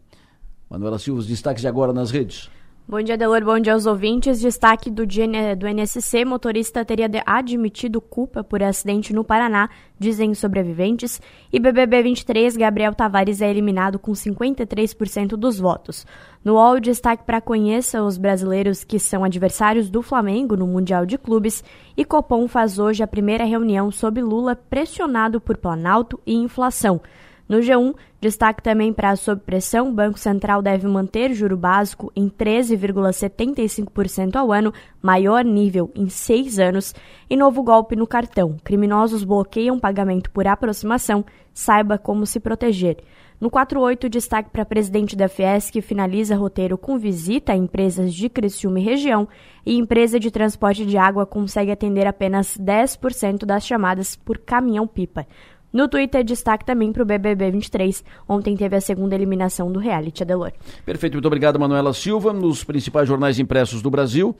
[0.69, 2.49] Manuela Silva, os destaques de agora nas redes.
[2.89, 3.43] Bom dia, Delor.
[3.43, 4.39] Bom dia aos ouvintes.
[4.39, 9.69] Destaque do, do NSC: motorista teria admitido culpa por acidente no Paraná,
[9.99, 11.19] dizem sobreviventes.
[11.51, 16.07] E BBB 23, Gabriel Tavares é eliminado com 53% dos votos.
[16.41, 21.17] No UOL, destaque para conheça os brasileiros que são adversários do Flamengo no Mundial de
[21.17, 21.65] Clubes.
[21.97, 27.01] E Copom faz hoje a primeira reunião sob Lula pressionado por Planalto e inflação.
[27.47, 32.11] No G1, destaque também para a sob pressão, o Banco Central deve manter juro básico
[32.13, 36.93] em 13,75% ao ano, maior nível em seis anos,
[37.29, 38.57] e novo golpe no cartão.
[38.63, 42.97] Criminosos bloqueiam pagamento por aproximação, saiba como se proteger.
[43.39, 48.29] No 48, destaque para presidente da Fiesc, que finaliza roteiro com visita a empresas de
[48.29, 49.27] Criciúma e região,
[49.63, 55.27] e empresa de transporte de água consegue atender apenas 10% das chamadas por caminhão-pipa.
[55.71, 58.03] No Twitter, destaque também para o BBB 23.
[58.27, 60.51] Ontem teve a segunda eliminação do reality Adelor.
[60.85, 62.31] Perfeito, muito obrigado, Manuela Silva.
[62.31, 64.35] Nos principais jornais impressos do Brasil,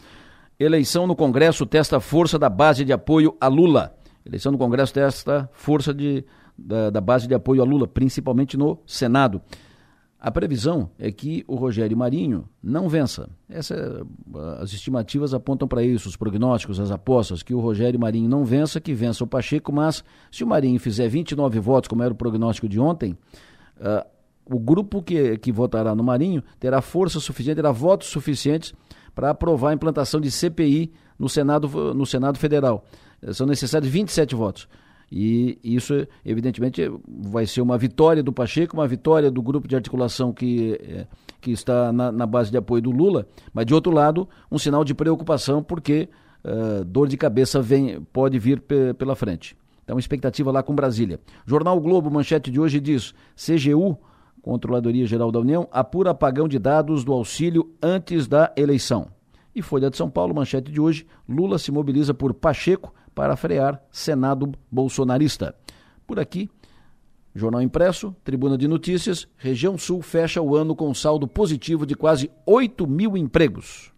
[0.60, 3.96] eleição no Congresso testa a força da base de apoio a Lula.
[4.26, 6.24] Eleição no Congresso testa força de,
[6.58, 9.42] da, da base de apoio a Lula, principalmente no Senado.
[10.20, 13.30] A previsão é que o Rogério Marinho não vença.
[13.48, 14.04] Essa,
[14.60, 18.82] as estimativas apontam para isso, os prognósticos, as apostas, que o Rogério Marinho não vença,
[18.82, 22.68] que vença o Pacheco, mas se o Marinho fizer 29 votos, como era o prognóstico
[22.68, 23.16] de ontem,
[23.80, 24.04] uh,
[24.50, 28.74] o grupo que, que votará no Marinho terá força suficiente, terá votos suficientes
[29.14, 32.86] para aprovar a implantação de CPI no Senado, no Senado Federal.
[33.34, 34.68] São necessários 27 votos.
[35.12, 40.34] E isso, evidentemente, vai ser uma vitória do Pacheco, uma vitória do grupo de articulação
[40.34, 41.08] que, é,
[41.40, 44.84] que está na, na base de apoio do Lula, mas, de outro lado, um sinal
[44.84, 46.10] de preocupação, porque
[46.44, 48.62] uh, dor de cabeça vem, pode vir
[48.98, 49.56] pela frente.
[49.84, 51.20] Então, expectativa lá com Brasília.
[51.46, 53.98] Jornal Globo, manchete de hoje diz: CGU,
[54.42, 59.08] Controladoria Geral da União, apura apagão de dados do auxílio antes da eleição.
[59.56, 63.82] E Folha de São Paulo, manchete de hoje: Lula se mobiliza por Pacheco para frear
[63.92, 65.56] Senado bolsonarista.
[66.06, 66.48] Por aqui,
[67.34, 72.30] Jornal Impresso, Tribuna de Notícias, Região Sul fecha o ano com saldo positivo de quase
[72.46, 73.92] 8 mil empregos.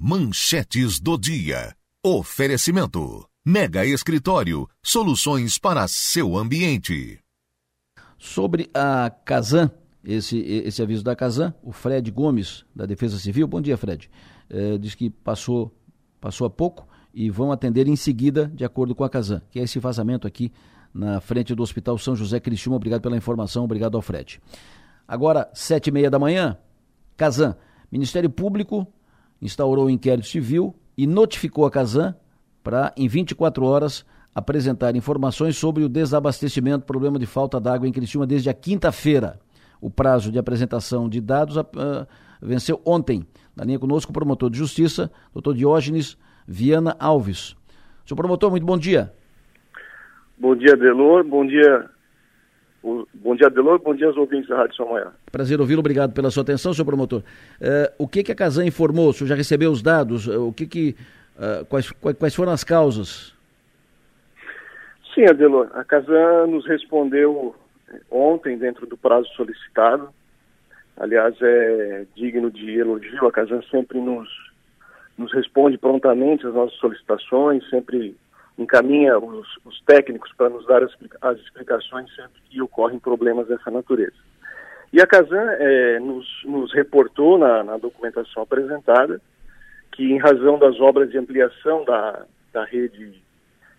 [0.00, 1.74] Manchetes do dia.
[2.06, 3.26] Oferecimento.
[3.44, 4.68] Mega Escritório.
[4.80, 7.18] Soluções para seu ambiente.
[8.16, 9.72] Sobre a Casan,
[10.04, 13.48] esse, esse aviso da Casan, o Fred Gomes, da Defesa Civil.
[13.48, 14.08] Bom dia, Fred.
[14.48, 15.76] É, diz que passou,
[16.20, 19.62] passou há pouco e vão atender em seguida, de acordo com a Casan, que é
[19.62, 20.52] esse vazamento aqui
[20.94, 22.76] na frente do Hospital São José Criciúma.
[22.76, 24.40] Obrigado pela informação, obrigado ao Fred.
[25.06, 26.56] Agora, sete e meia da manhã,
[27.16, 27.56] Casan,
[27.90, 28.86] Ministério Público
[29.40, 32.14] instaurou o um inquérito civil e notificou a Casan
[32.62, 38.26] para, em 24 horas, apresentar informações sobre o desabastecimento, problema de falta d'água em Criciúma
[38.26, 39.38] desde a quinta-feira.
[39.80, 41.64] O prazo de apresentação de dados uh,
[42.40, 43.26] venceu ontem.
[43.54, 47.56] Na linha conosco, o promotor de justiça, doutor Diógenes Viana Alves.
[48.06, 49.12] Senhor promotor, muito bom dia.
[50.38, 51.24] Bom dia, Delor.
[51.24, 51.88] Bom dia,
[52.82, 53.78] Bom dia, Delor.
[53.78, 55.12] Bom dia aos ouvintes da Rádio São Maior.
[55.30, 55.78] Prazer ouvi-lo.
[55.78, 57.20] Obrigado pela sua atenção, senhor promotor.
[57.20, 59.10] Uh, o que, que a Casan informou?
[59.10, 60.26] O senhor já recebeu os dados?
[60.26, 60.96] Uh, o que que,
[61.36, 63.32] uh, quais, quais foram as causas?
[65.14, 65.70] Sim, Adelor.
[65.74, 67.54] A Casan nos respondeu
[68.10, 70.08] ontem, dentro do prazo solicitado.
[70.96, 73.26] Aliás, é digno de elogio.
[73.28, 74.28] A Casan sempre nos,
[75.16, 78.16] nos responde prontamente às nossas solicitações, sempre
[78.58, 83.70] encaminha os, os técnicos para nos dar as, as, explicações sempre que ocorrem problemas dessa
[83.70, 84.16] natureza.
[84.92, 89.20] E a Casan é, nos, nos, reportou na, na, documentação apresentada
[89.92, 93.22] que, em razão das obras de ampliação da, da rede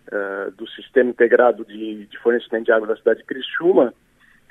[0.07, 3.93] uh, do Sistema Integrado de, de, Fornecimento de Água da cidade de Criciúma,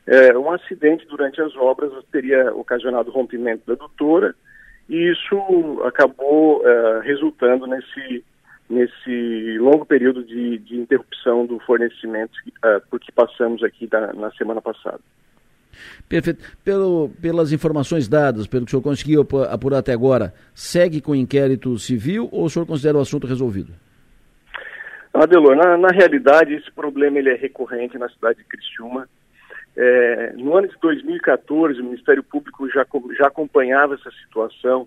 [0.06, 4.34] é, um acidente durante as obras teria ocasionado rompimento da adutora
[4.88, 8.24] e isso acabou uh, resultando nesse
[8.70, 12.32] nesse longo período de, de interrupção do fornecimento
[12.64, 15.00] uh, por que passamos aqui da, na semana passada.
[16.08, 16.42] Perfeito.
[16.64, 21.16] Pelo, pelas informações dadas, pelo que o senhor conseguiu apurar até agora, segue com o
[21.16, 23.72] inquérito civil ou o senhor considera o assunto resolvido?
[25.12, 29.06] Adelor, na, na realidade esse problema ele é recorrente na cidade de Criciúma.
[29.76, 34.86] É, no ano de 2014 o Ministério Público já, já acompanhava essa situação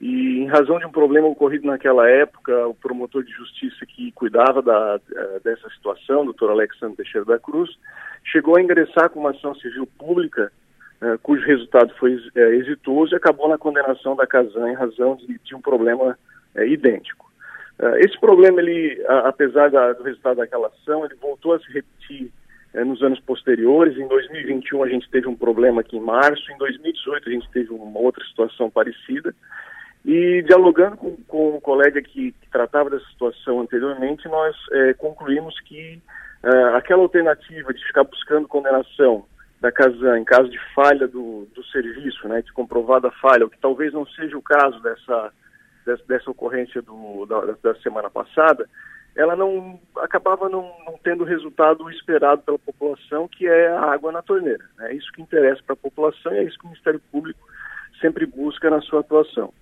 [0.00, 4.60] e em razão de um problema ocorrido naquela época, o promotor de justiça que cuidava
[4.60, 7.70] da, eh, dessa situação, o doutor Alexandre Teixeira da Cruz,
[8.22, 10.52] chegou a ingressar com uma ação civil pública,
[11.00, 15.38] uh, cujo resultado foi uh, exitoso e acabou na condenação da Casan em razão de,
[15.42, 16.18] de um problema
[16.54, 17.24] uh, idêntico.
[17.98, 22.30] esse problema, ele, apesar do resultado daquela ação, ele voltou a se repetir
[22.84, 23.96] nos anos posteriores.
[23.96, 27.72] Em 2021 a gente teve um problema aqui em março, em 2018 a gente teve
[27.72, 29.34] uma outra situação parecida.
[30.04, 35.58] E dialogando com, com um colega que, que, tratava dessa situação anteriormente, nós é, concluímos
[35.62, 36.00] que
[36.44, 39.24] uh, aquela alternativa de ficar buscando condenação
[39.60, 43.58] da Casan em caso de falha do, do serviço, né, de comprovada falha, o que
[43.58, 45.32] talvez não seja o caso dessa,
[45.84, 48.68] dessa, dessa ocorrência do, da, da, semana passada,
[49.16, 54.12] ela não acabava não, não tendo o resultado esperado pela população, que é a água
[54.12, 54.62] na torneira.
[54.80, 57.40] É isso que interessa para a população e é isso que o Ministério Público
[58.00, 59.52] sempre busca na sua atuação.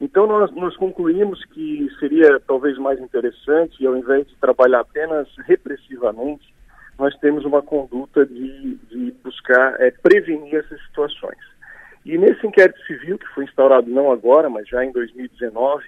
[0.00, 6.54] Então, nós, nós concluímos que seria talvez mais interessante, ao invés de trabalhar apenas repressivamente,
[6.96, 11.38] nós temos uma conduta de, de buscar é, prevenir essas situações.
[12.04, 15.84] E nesse inquérito civil, que foi instaurado não agora, mas já em 2019,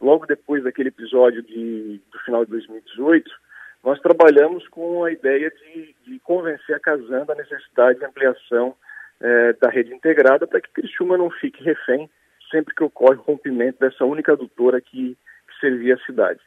[0.00, 3.30] logo depois daquele episódio de, do final de 2018,
[3.84, 8.74] nós trabalhamos com a ideia de, de convencer a Casan da necessidade de ampliação
[9.20, 12.08] é, da rede integrada para que Criciúma não fique refém
[12.50, 16.40] sempre que ocorre o rompimento dessa única adutora que, que servia a cidade.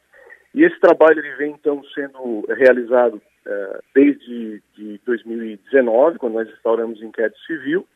[0.54, 7.00] E esse trabalho ele vem então sendo realizado uh, desde de 2019, quando nós instauramos
[7.00, 7.86] o inquérito civil,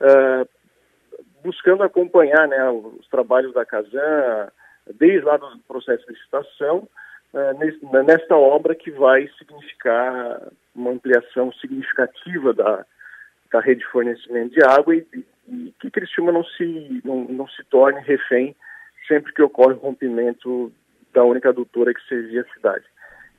[0.00, 0.48] uh,
[1.44, 4.50] buscando acompanhar né, os trabalhos da Casan,
[4.94, 6.88] desde lá do processo de licitação,
[7.32, 12.84] uh, nesta obra que vai significar uma ampliação significativa da,
[13.52, 15.06] da rede de fornecimento de água e,
[15.48, 18.56] e que Criciúma não se, não, não se torne refém
[19.06, 20.72] sempre que ocorre o rompimento
[21.12, 22.84] da única adutora que servia a cidade.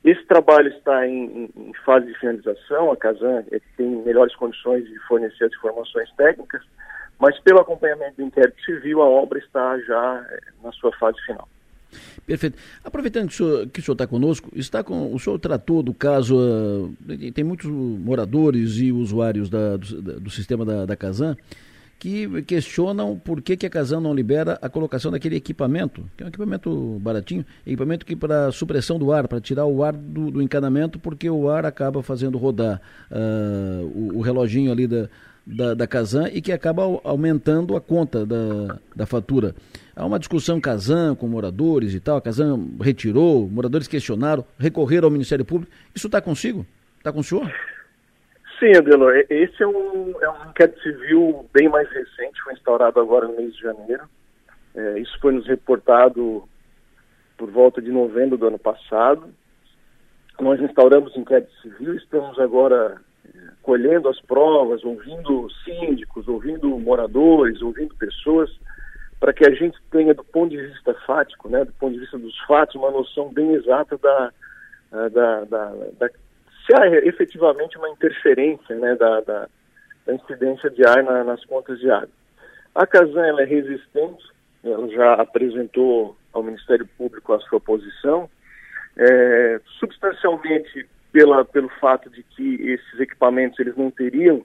[0.04, 4.98] Esse trabalho está em, em fase de finalização, a Casan é, tem melhores condições de
[5.08, 6.62] fornecer as informações técnicas,
[7.18, 11.48] mas pelo acompanhamento do inquérito civil, a obra está já é, na sua fase final.
[12.26, 12.58] Perfeito.
[12.82, 16.94] Aproveitando que o senhor, senhor está conosco, está com, o senhor tratou do caso, uh,
[17.32, 21.36] tem muitos moradores e usuários da, do, do, sistema da, da Casan
[21.98, 26.26] que questionam por que, que a Casan não libera a colocação daquele equipamento, que é
[26.26, 30.42] um equipamento baratinho, equipamento que para supressão do ar, para tirar o ar do, do,
[30.42, 32.78] encanamento, porque o ar acaba fazendo rodar
[33.10, 35.08] uh, o, o, reloginho ali da,
[35.46, 39.54] da, da Casan e que acaba aumentando a conta da, da fatura.
[39.94, 45.10] Há uma discussão Casan com moradores e tal, a Casan retirou, moradores questionaram, recorreram ao
[45.12, 45.72] Ministério Público.
[45.94, 46.66] Isso está consigo?
[46.98, 47.52] Está com o senhor?
[48.58, 53.26] Sim, Adelor, esse é um, é um inquérito civil bem mais recente, foi instaurado agora
[53.26, 54.04] no mês de janeiro.
[54.74, 56.48] É, isso foi nos reportado
[57.36, 59.28] por volta de novembro do ano passado.
[60.40, 63.00] Nós instauramos inquérito civil, estamos agora
[63.64, 68.50] colhendo as provas, ouvindo síndicos, ouvindo moradores, ouvindo pessoas,
[69.18, 72.18] para que a gente tenha, do ponto de vista fático, né, do ponto de vista
[72.18, 74.30] dos fatos, uma noção bem exata da,
[75.08, 76.08] da, da, da
[76.66, 79.48] se há efetivamente uma interferência né, da, da,
[80.06, 82.08] da incidência de ar na, nas contas de água.
[82.74, 84.24] A Casan é resistente,
[84.62, 88.28] ela já apresentou ao Ministério Público a sua posição,
[88.96, 94.44] é, substancialmente pela, pelo fato de que esses equipamentos eles não teriam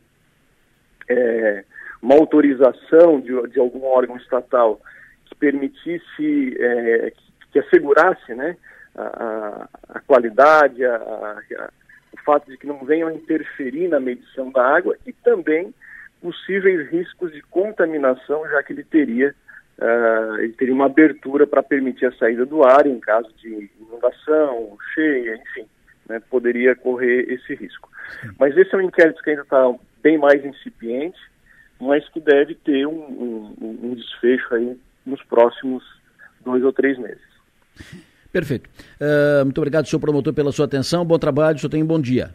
[1.09, 1.65] é,
[1.99, 4.79] uma autorização de, de algum órgão estatal
[5.25, 8.55] que permitisse, é, que, que, assegurasse né,
[8.95, 11.69] a, a qualidade, a, a,
[12.13, 15.73] o fato de que não venham interferir na medição da água e também
[16.21, 19.33] possíveis riscos de contaminação, já que ele teria
[19.79, 24.77] uh, ele teria uma abertura para permitir a saída do ar em caso de inundação,
[24.93, 25.67] cheia, enfim,
[26.09, 27.89] né, poderia correr esse risco.
[28.39, 31.19] Mas esse é um inquérito que ainda está bem mais incipiente,
[31.79, 35.83] mas que deve ter um, um, um desfecho aí nos próximos
[36.43, 37.21] dois ou três meses.
[38.31, 38.69] Perfeito.
[38.99, 41.05] Uh, muito obrigado, senhor promotor, pela sua atenção.
[41.05, 42.33] Bom trabalho, o senhor tem um bom dia.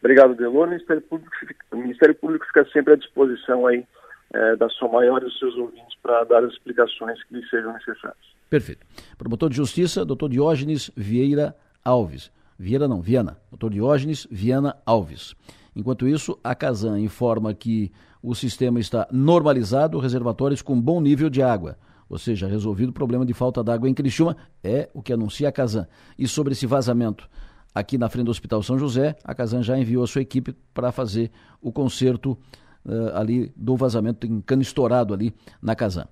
[0.00, 0.66] Obrigado, Delor.
[0.66, 1.30] O Ministério Público,
[1.72, 3.84] o Ministério Público fica sempre à disposição aí
[4.32, 7.72] é, da sua maior e dos seus ouvintes para dar as explicações que lhes sejam
[7.72, 8.40] necessárias.
[8.48, 8.86] Perfeito.
[9.18, 11.54] Promotor de Justiça, doutor Diógenes Vieira
[11.84, 12.32] Alves.
[12.60, 13.38] Vieira não, Viana.
[13.50, 15.34] Doutor Diógenes Viana Alves.
[15.74, 17.90] Enquanto isso, a Casan informa que
[18.22, 21.78] o sistema está normalizado, reservatórios com bom nível de água.
[22.06, 25.52] Ou seja, resolvido o problema de falta d'água em Criciúma, é o que anuncia a
[25.52, 25.86] Casan.
[26.18, 27.26] E sobre esse vazamento
[27.74, 30.92] aqui na frente do Hospital São José, a Casan já enviou a sua equipe para
[30.92, 31.30] fazer
[31.62, 32.36] o conserto
[32.84, 35.32] uh, ali do vazamento em cano estourado ali
[35.62, 36.04] na Casan.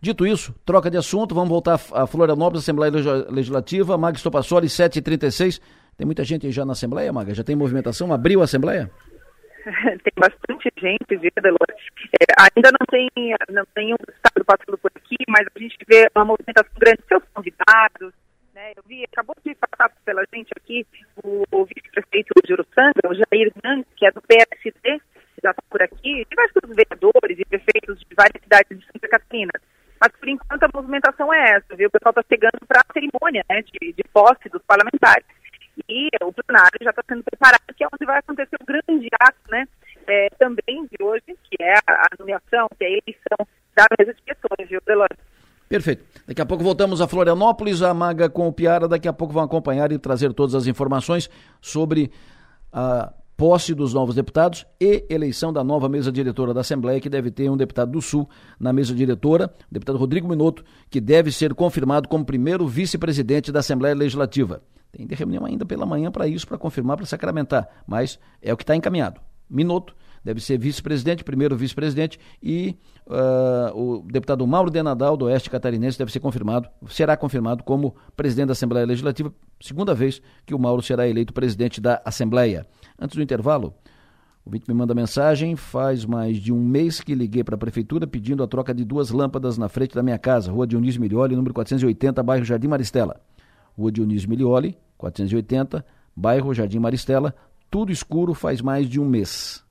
[0.00, 2.92] Dito isso, troca de assunto, vamos voltar a Florianópolis, Assembleia
[3.28, 5.60] Legislativa, Maga Estopassoli, 7h36.
[5.98, 7.34] Tem muita gente já na Assembleia, Maga?
[7.34, 8.12] Já tem movimentação?
[8.12, 8.88] Abriu a Assembleia?
[9.66, 11.66] tem bastante gente, viu, Delor?
[12.22, 13.10] É, ainda não tem,
[13.50, 17.24] não tem um estado passando por aqui, mas a gente vê uma movimentação grande seus
[17.34, 18.14] convidados,
[18.54, 18.74] né?
[18.76, 20.86] Eu vi, acabou de passar pela gente aqui
[21.24, 25.02] o, o vice-prefeito de Uruçanga, o Jair Nantes, que é do PSD,
[25.42, 29.52] já está por aqui, diversos vereadores e prefeitos de várias cidades de Santa Catarina.
[30.00, 31.88] Mas, por enquanto, a movimentação é essa, viu?
[31.88, 35.26] O pessoal está chegando para a cerimônia né, de, de posse dos parlamentares.
[35.88, 39.38] E o plenário já está sendo preparado, que é onde vai acontecer o grande ato,
[39.50, 39.66] né?
[40.06, 44.22] É, também de hoje, que é a nomeação, que é a eleição da mesa de
[44.22, 45.16] questões, viu, Delano?
[45.68, 46.02] Perfeito.
[46.26, 49.42] Daqui a pouco voltamos a Florianópolis, a Maga com o Piara, daqui a pouco vão
[49.42, 51.28] acompanhar e trazer todas as informações
[51.60, 52.10] sobre
[52.72, 57.30] a posse dos novos deputados e eleição da nova mesa diretora da Assembleia, que deve
[57.30, 61.54] ter um deputado do Sul na mesa diretora, o deputado Rodrigo Minotto, que deve ser
[61.54, 64.60] confirmado como primeiro vice-presidente da Assembleia Legislativa.
[64.90, 68.56] Tem de reunião ainda pela manhã para isso, para confirmar, para sacramentar, mas é o
[68.56, 69.20] que está encaminhado.
[69.48, 72.76] Minotto deve ser vice-presidente, primeiro vice-presidente, e
[73.06, 78.48] uh, o deputado Mauro Denadal, do Oeste Catarinense, deve ser confirmado, será confirmado como presidente
[78.48, 82.66] da Assembleia Legislativa, segunda vez que o Mauro será eleito presidente da Assembleia.
[82.98, 83.74] Antes do intervalo,
[84.44, 88.06] o Vitor me manda mensagem, faz mais de um mês que liguei para a prefeitura
[88.06, 91.54] pedindo a troca de duas lâmpadas na frente da minha casa, Rua Dionísio Milioli, número
[91.54, 93.20] 480, bairro Jardim Maristela.
[93.78, 97.32] Rua Dionísio Milioli, 480, bairro Jardim Maristela,
[97.70, 99.62] tudo escuro faz mais de um mês.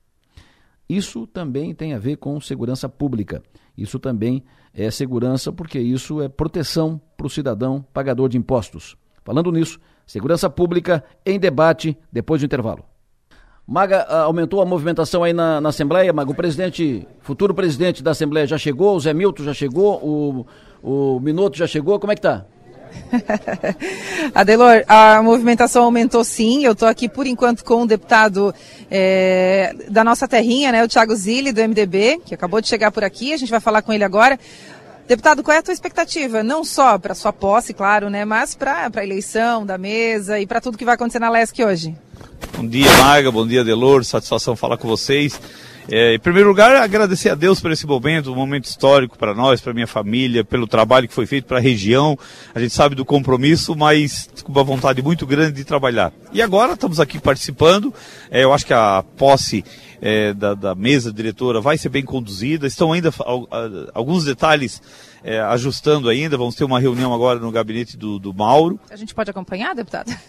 [0.88, 3.44] Isso também tem a ver com segurança pública.
[3.78, 8.96] Isso também é segurança porque isso é proteção para o cidadão pagador de impostos.
[9.26, 12.86] Falando nisso, segurança pública em debate depois do intervalo.
[13.68, 16.32] Maga, ah, aumentou a movimentação aí na, na Assembleia, Maga.
[16.32, 20.48] O presidente, futuro presidente da Assembleia já chegou, o Zé Milton já chegou, o,
[20.82, 22.46] o Minuto já chegou, como é que tá?
[24.34, 26.64] Adelor, a movimentação aumentou sim.
[26.64, 28.54] Eu estou aqui por enquanto com o deputado
[28.90, 33.04] é, da nossa terrinha, né, o Thiago Zilli, do MDB, que acabou de chegar por
[33.04, 33.34] aqui.
[33.34, 34.40] A gente vai falar com ele agora.
[35.08, 36.44] Deputado, qual é a tua expectativa?
[36.44, 40.60] Não só para sua posse, claro, né, mas para a eleição da mesa e para
[40.60, 41.96] tudo que vai acontecer na LESC hoje?
[42.58, 43.32] Bom dia, Maga.
[43.32, 44.04] Bom dia, Delor.
[44.04, 45.40] Satisfação falar com vocês.
[45.90, 49.62] É, em primeiro lugar, agradecer a Deus por esse momento, um momento histórico para nós,
[49.62, 52.18] para minha família, pelo trabalho que foi feito para a região.
[52.54, 56.12] A gente sabe do compromisso, mas com uma vontade muito grande de trabalhar.
[56.34, 57.94] E agora estamos aqui participando.
[58.30, 59.64] É, eu acho que a posse
[60.02, 62.68] é, da, da, mesa diretora vai ser bem conduzida.
[62.68, 63.10] Estão ainda
[63.94, 64.82] alguns detalhes
[65.28, 66.38] é, ajustando ainda.
[66.38, 68.80] Vamos ter uma reunião agora no gabinete do, do Mauro.
[68.90, 70.10] A gente pode acompanhar, deputado?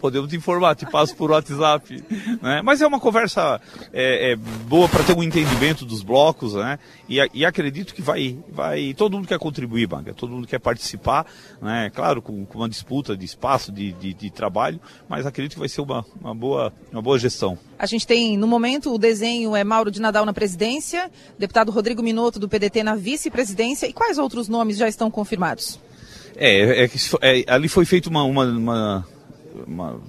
[0.00, 2.02] Podemos te informar, te passo por WhatsApp.
[2.40, 2.62] Né?
[2.62, 3.60] Mas é uma conversa
[3.92, 6.78] é, é boa para ter um entendimento dos blocos, né?
[7.08, 8.94] E, e, acredito que vai, vai.
[8.94, 11.26] Todo mundo quer contribuir, Banga, todo mundo quer participar,
[11.60, 11.90] né?
[11.94, 15.68] Claro, com, com uma disputa de espaço, de, de, de, trabalho, mas acredito que vai
[15.68, 17.58] ser uma, uma, boa, uma boa gestão.
[17.78, 22.02] A gente tem, no momento, o desenho é Mauro de Nadal na presidência, deputado Rodrigo
[22.02, 23.86] Minotto do PDT na vice-presidência.
[23.86, 25.78] E quais outros nomes já estão confirmados?
[26.36, 26.90] É, é,
[27.22, 29.08] é, ali foi feito uma, uma, uma,
[29.66, 30.00] uma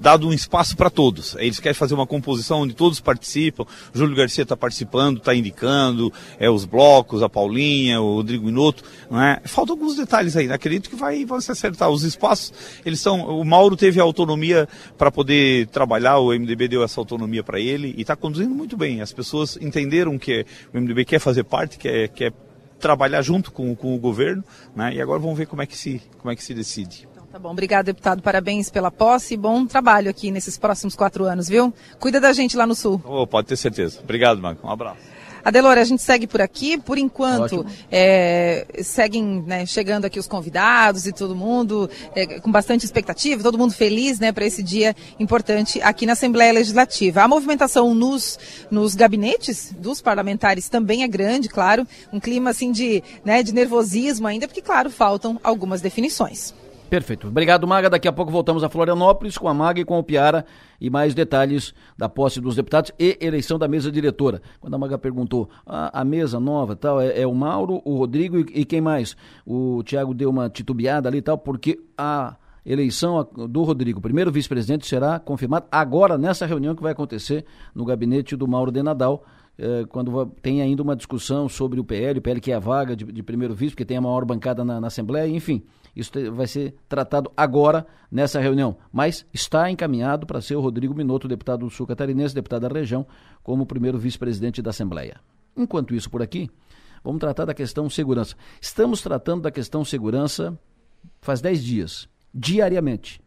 [0.00, 1.34] dado um espaço para todos.
[1.38, 3.64] Eles querem fazer uma composição onde todos participam.
[3.92, 8.84] Júlio Garcia está participando, está indicando, é, os blocos, a Paulinha, o Rodrigo Minuto.
[9.10, 9.40] Não é?
[9.44, 10.50] Faltam alguns detalhes aí.
[10.50, 11.90] Acredito que vai, vão se acertar.
[11.90, 12.52] Os espaços,
[12.84, 13.40] eles são.
[13.40, 17.94] O Mauro teve a autonomia para poder trabalhar, o MDB deu essa autonomia para ele
[17.96, 19.00] e está conduzindo muito bem.
[19.00, 22.32] As pessoas entenderam que o MDB quer fazer parte, quer, quer
[22.78, 24.44] trabalhar junto com, com o governo,
[24.74, 24.94] né?
[24.94, 27.08] E agora vamos ver como é que se, como é que se decide.
[27.38, 28.20] Tá bom, obrigado, deputado.
[28.20, 31.72] Parabéns pela posse e bom trabalho aqui nesses próximos quatro anos, viu?
[32.00, 33.00] Cuida da gente lá no Sul.
[33.04, 34.00] Oh, pode ter certeza.
[34.02, 34.66] Obrigado, Marco.
[34.66, 34.98] Um abraço.
[35.44, 36.76] Adelora, a gente segue por aqui.
[36.76, 42.84] Por enquanto, é, seguem né, chegando aqui os convidados e todo mundo é, com bastante
[42.84, 47.22] expectativa, todo mundo feliz né, para esse dia importante aqui na Assembleia Legislativa.
[47.22, 48.36] A movimentação nos,
[48.68, 51.86] nos gabinetes dos parlamentares também é grande, claro.
[52.12, 56.52] Um clima assim de, né, de nervosismo ainda, porque, claro, faltam algumas definições.
[56.88, 57.28] Perfeito.
[57.28, 57.90] Obrigado, Maga.
[57.90, 60.44] Daqui a pouco voltamos a Florianópolis com a Maga e com o Piara
[60.80, 64.40] e mais detalhes da posse dos deputados e eleição da mesa diretora.
[64.58, 68.38] Quando a Maga perguntou, a, a mesa nova tal, é, é, o Mauro, o Rodrigo
[68.38, 69.16] e, e quem mais?
[69.46, 74.86] O Tiago deu uma titubeada ali e tal, porque a eleição do Rodrigo, primeiro vice-presidente,
[74.86, 79.24] será confirmada agora nessa reunião que vai acontecer no gabinete do Mauro de Nadal
[79.58, 82.94] eh, quando tem ainda uma discussão sobre o PL, o PL que é a vaga
[82.94, 85.62] de, de primeiro vice, porque tem a maior bancada na, na Assembleia, enfim.
[85.94, 88.76] Isso vai ser tratado agora nessa reunião.
[88.92, 93.06] Mas está encaminhado para ser o Rodrigo Minotto, deputado do Sul Catarinense, deputado da região,
[93.42, 95.20] como primeiro vice-presidente da Assembleia.
[95.56, 96.50] Enquanto isso, por aqui,
[97.02, 98.36] vamos tratar da questão segurança.
[98.60, 100.58] Estamos tratando da questão segurança
[101.20, 103.20] faz 10 dias, diariamente.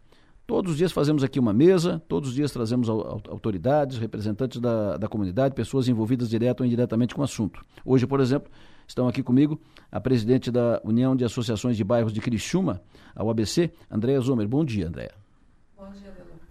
[0.45, 5.07] Todos os dias fazemos aqui uma mesa, todos os dias trazemos autoridades, representantes da, da
[5.07, 7.63] comunidade, pessoas envolvidas direto ou indiretamente com o assunto.
[7.85, 8.51] Hoje, por exemplo,
[8.91, 9.59] estão aqui comigo
[9.91, 12.81] a presidente da União de Associações de Bairros de Criciúma,
[13.15, 14.47] a UABC, Andréa Zomer.
[14.47, 15.21] Bom dia, Andréa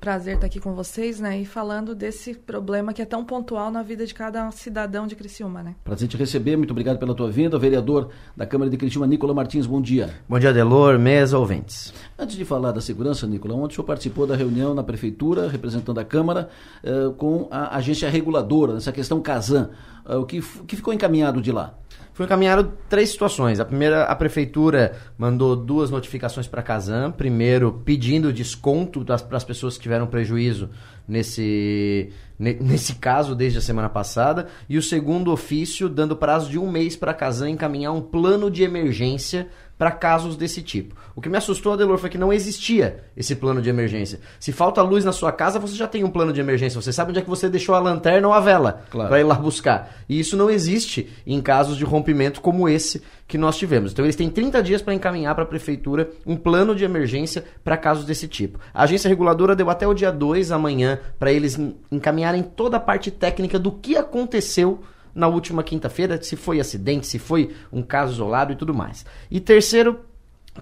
[0.00, 1.38] prazer estar aqui com vocês, né?
[1.40, 5.62] E falando desse problema que é tão pontual na vida de cada cidadão de Criciúma,
[5.62, 5.74] né?
[5.84, 7.58] Prazer te receber, muito obrigado pela tua vinda.
[7.58, 10.08] Vereador da Câmara de Criciúma, Nicola Martins, bom dia.
[10.26, 11.92] Bom dia, Delor, mesa, ouvintes.
[12.18, 15.98] Antes de falar da segurança, Nicola, ontem o senhor participou da reunião na Prefeitura, representando
[15.98, 16.48] a Câmara,
[16.82, 19.68] eh, com a agência reguladora, nessa questão Casan.
[20.08, 21.74] Eh, o que, que ficou encaminhado de lá?
[22.12, 23.60] Foi encaminhado três situações.
[23.60, 27.12] A primeira, a prefeitura mandou duas notificações para a Casam.
[27.12, 30.70] Primeiro, pedindo desconto para as pessoas que tiveram prejuízo
[31.06, 34.48] nesse, nesse caso desde a semana passada.
[34.68, 38.50] E o segundo ofício, dando prazo de um mês para a Casam encaminhar um plano
[38.50, 39.48] de emergência
[39.80, 40.94] para casos desse tipo.
[41.16, 44.20] O que me assustou, Adelor, foi que não existia esse plano de emergência.
[44.38, 46.78] Se falta luz na sua casa, você já tem um plano de emergência.
[46.78, 49.08] Você sabe onde é que você deixou a lanterna ou a vela claro.
[49.08, 49.96] para ir lá buscar.
[50.06, 53.92] E isso não existe em casos de rompimento como esse que nós tivemos.
[53.92, 57.74] Então eles têm 30 dias para encaminhar para a prefeitura um plano de emergência para
[57.78, 58.60] casos desse tipo.
[58.74, 61.58] A agência reguladora deu até o dia 2 amanhã para eles
[61.90, 64.82] encaminharem toda a parte técnica do que aconteceu
[65.14, 69.04] na última quinta-feira, se foi acidente, se foi um caso isolado e tudo mais.
[69.30, 70.00] E terceiro,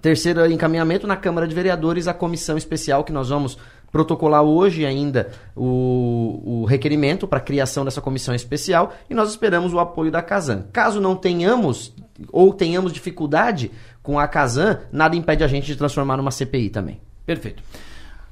[0.01, 3.59] terceiro encaminhamento na Câmara de Vereadores, a comissão especial que nós vamos
[3.91, 9.73] protocolar hoje ainda o, o requerimento para a criação dessa comissão especial e nós esperamos
[9.73, 10.67] o apoio da Casan.
[10.73, 11.95] Caso não tenhamos
[12.31, 13.71] ou tenhamos dificuldade
[14.03, 17.01] com a Casan, nada impede a gente de transformar numa CPI também.
[17.25, 17.63] Perfeito.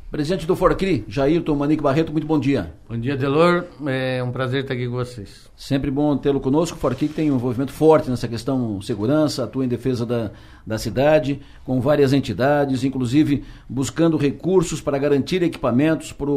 [0.09, 2.73] Presidente do Forcri, Jairton Manique Barreto, muito bom dia.
[2.89, 3.65] Bom dia, Delor.
[3.87, 5.51] É um prazer estar aqui com vocês.
[5.57, 6.77] Sempre bom tê-lo conosco.
[6.77, 10.31] O Forcri tem um envolvimento forte nessa questão segurança, atua em defesa da,
[10.65, 16.31] da cidade, com várias entidades, inclusive buscando recursos para garantir equipamentos para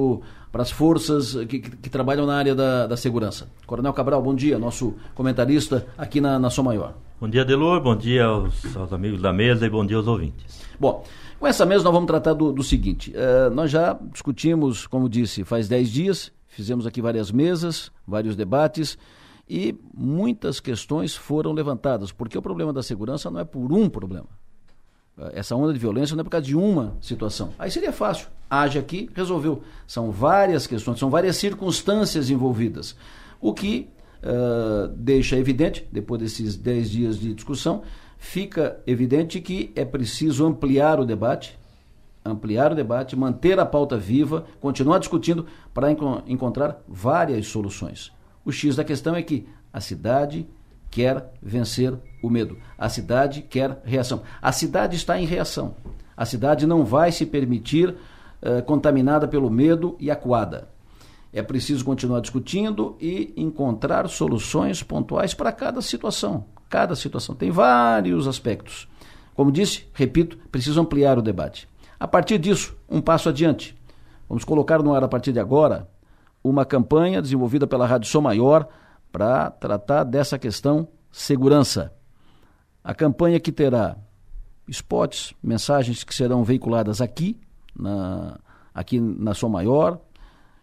[0.53, 3.47] as forças que, que, que, trabalham na área da, da segurança.
[3.65, 6.95] Coronel Cabral, bom dia, nosso comentarista aqui na, na Som Maior.
[7.19, 7.81] Bom dia, Delor.
[7.81, 10.61] Bom dia aos, aos amigos da mesa e bom dia aos ouvintes.
[10.79, 11.03] Bom,
[11.39, 15.43] com essa mesa nós vamos tratar do, do seguinte: uh, nós já discutimos, como disse,
[15.43, 18.97] faz 10 dias, fizemos aqui várias mesas, vários debates
[19.49, 24.27] e muitas questões foram levantadas, porque o problema da segurança não é por um problema.
[25.33, 27.53] Essa onda de violência não é por causa de uma situação.
[27.57, 28.27] Aí seria fácil.
[28.49, 29.61] Age aqui, resolveu.
[29.85, 32.95] São várias questões, são várias circunstâncias envolvidas.
[33.39, 33.89] O que
[34.23, 37.83] uh, deixa evidente, depois desses 10 dias de discussão,
[38.17, 41.57] fica evidente que é preciso ampliar o debate,
[42.23, 48.11] ampliar o debate, manter a pauta viva, continuar discutindo para enco encontrar várias soluções.
[48.43, 50.47] O X da questão é que a cidade
[50.89, 52.57] quer vencer o medo.
[52.77, 54.21] A cidade quer reação.
[54.41, 55.75] A cidade está em reação.
[56.15, 60.67] A cidade não vai se permitir uh, contaminada pelo medo e acuada.
[61.31, 66.45] É preciso continuar discutindo e encontrar soluções pontuais para cada situação.
[66.69, 68.87] Cada situação tem vários aspectos.
[69.35, 71.69] Como disse, repito, preciso ampliar o debate.
[71.99, 73.77] A partir disso, um passo adiante.
[74.27, 75.87] Vamos colocar no ar a partir de agora
[76.43, 78.67] uma campanha desenvolvida pela Rádio Som Maior
[79.11, 81.93] para tratar dessa questão segurança.
[82.83, 83.97] A campanha que terá
[84.67, 87.37] spots, mensagens que serão veiculadas aqui,
[87.75, 88.39] na,
[88.73, 89.99] aqui na Som Maior,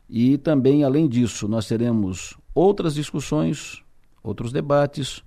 [0.09, 3.82] e também, além disso, nós teremos outras discussões,
[4.22, 5.22] outros debates,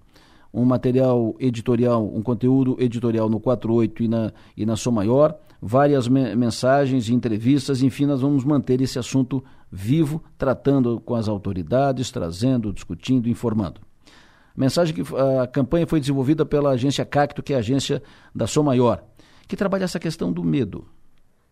[0.53, 6.07] um material editorial, um conteúdo editorial no 48 e na, e na Som Maior, várias
[6.07, 12.73] me mensagens, entrevistas, enfim, nós vamos manter esse assunto vivo, tratando com as autoridades, trazendo,
[12.73, 13.81] discutindo, informando.
[14.05, 15.03] A mensagem que
[15.41, 18.01] a campanha foi desenvolvida pela agência Cacto, que é a agência
[18.33, 19.03] da Som Maior,
[19.47, 20.85] que trabalha essa questão do medo,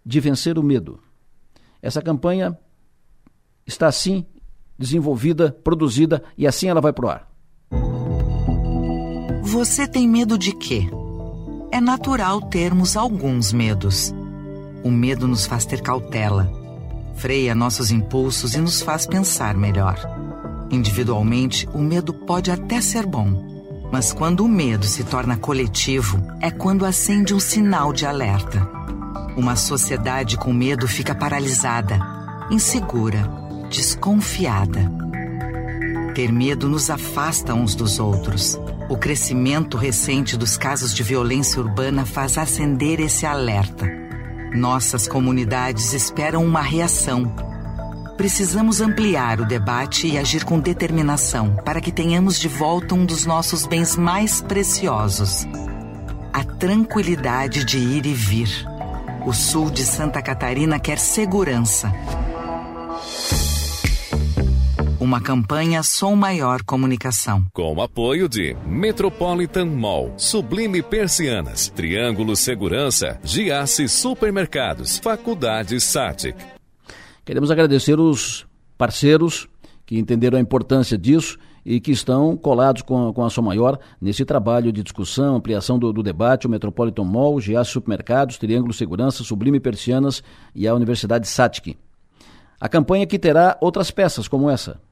[0.06, 1.00] de vencer o medo.
[1.82, 2.58] Essa campanha
[3.66, 4.26] está assim
[4.78, 7.32] desenvolvida, produzida e assim ela vai pro ar.
[9.44, 10.90] Você tem medo de quê?
[11.72, 14.14] É natural termos alguns medos.
[14.84, 16.52] O medo nos faz ter cautela,
[17.18, 19.98] freia nossos impulsos e nos faz pensar melhor.
[20.70, 26.52] Individualmente, o medo pode até ser bom, mas quando o medo se torna coletivo, é
[26.52, 28.70] quando acende um sinal de alerta.
[29.36, 32.00] Uma sociedade com medo fica paralisada,
[32.52, 33.30] insegura,
[33.70, 34.92] desconfiada.
[36.14, 38.60] Ter medo nos afasta uns dos outros.
[38.90, 44.07] O crescimento recente dos casos de violência urbana faz acender esse alerta.
[44.54, 47.34] Nossas comunidades esperam uma reação.
[48.16, 53.26] Precisamos ampliar o debate e agir com determinação para que tenhamos de volta um dos
[53.26, 55.48] nossos bens mais preciosos:
[56.34, 58.50] a tranquilidade de ir e vir.
[59.26, 61.92] O sul de Santa Catarina quer segurança.
[65.08, 67.46] Uma campanha Som Maior Comunicação.
[67.54, 76.36] Com apoio de Metropolitan Mall, Sublime Persianas, Triângulo Segurança, Giasse Supermercados, Faculdade Satic.
[77.24, 78.46] Queremos agradecer os
[78.78, 79.48] parceiros
[79.86, 84.26] que entenderam a importância disso e que estão colados com, com a Som Maior nesse
[84.26, 89.62] trabalho de discussão, ampliação do, do debate, o Metropolitan Mall, Giasse Supermercados, Triângulo Segurança, Sublime
[89.62, 90.22] Persianas
[90.54, 91.78] e a Universidade Satic.
[92.60, 94.86] A campanha que terá outras peças como essa.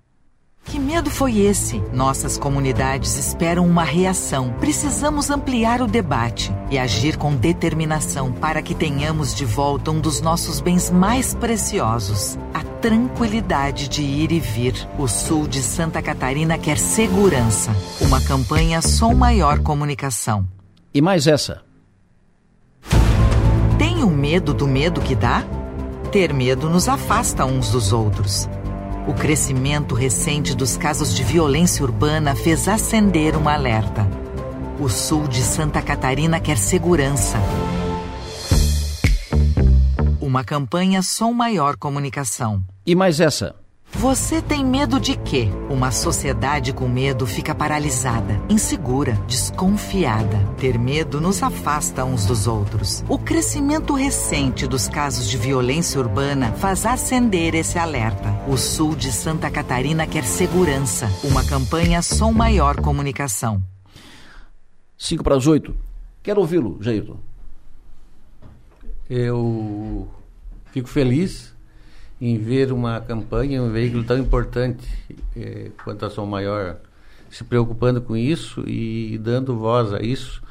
[0.66, 1.78] Que medo foi esse?
[1.93, 4.51] Nossas comunidades esperam uma reação.
[4.59, 10.22] Precisamos ampliar o debate e agir com determinação para que tenhamos de volta um dos
[10.22, 14.76] nossos bens mais preciosos: a tranquilidade de ir e vir.
[14.97, 17.72] O sul de Santa Catarina quer segurança.
[18.01, 20.47] Uma campanha Som Maior Comunicação.
[20.91, 21.61] E mais essa.
[23.78, 25.43] Tenho medo do medo que dá?
[26.11, 28.49] Ter medo nos afasta uns dos outros.
[29.08, 34.08] O crescimento recente dos casos de violência urbana fez acender um alerta.
[34.80, 37.38] O sul de Santa Catarina quer segurança.
[40.20, 42.64] Uma campanha Som Maior Comunicação.
[42.84, 43.56] E mais essa.
[43.98, 45.48] Você tem medo de quê?
[45.70, 50.38] Uma sociedade com medo fica paralisada, insegura, desconfiada.
[50.58, 53.06] Ter medo nos afasta uns dos outros.
[53.08, 58.30] O crescimento recente dos casos de violência urbana faz acender esse alerta.
[58.50, 61.10] O sul de Santa Catarina quer segurança.
[61.24, 63.64] Uma campanha Som Maior Comunicação.
[64.98, 65.74] 5 para as 8.
[66.22, 67.18] Quero ouvi-lo, Jairton.
[69.10, 70.06] Eu
[70.74, 71.55] fico feliz
[72.20, 74.88] em ver uma campanha, um veículo tão importante
[75.36, 76.78] eh, quanto a Som Maior
[77.30, 80.41] se preocupando com isso e dando voz a isso,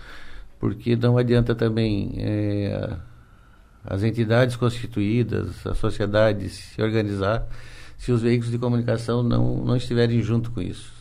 [0.61, 2.97] porque não adianta também eh,
[3.85, 7.47] as entidades constituídas, a sociedade se organizar
[7.97, 10.93] se os veículos de comunicação não, não estiverem junto com isso.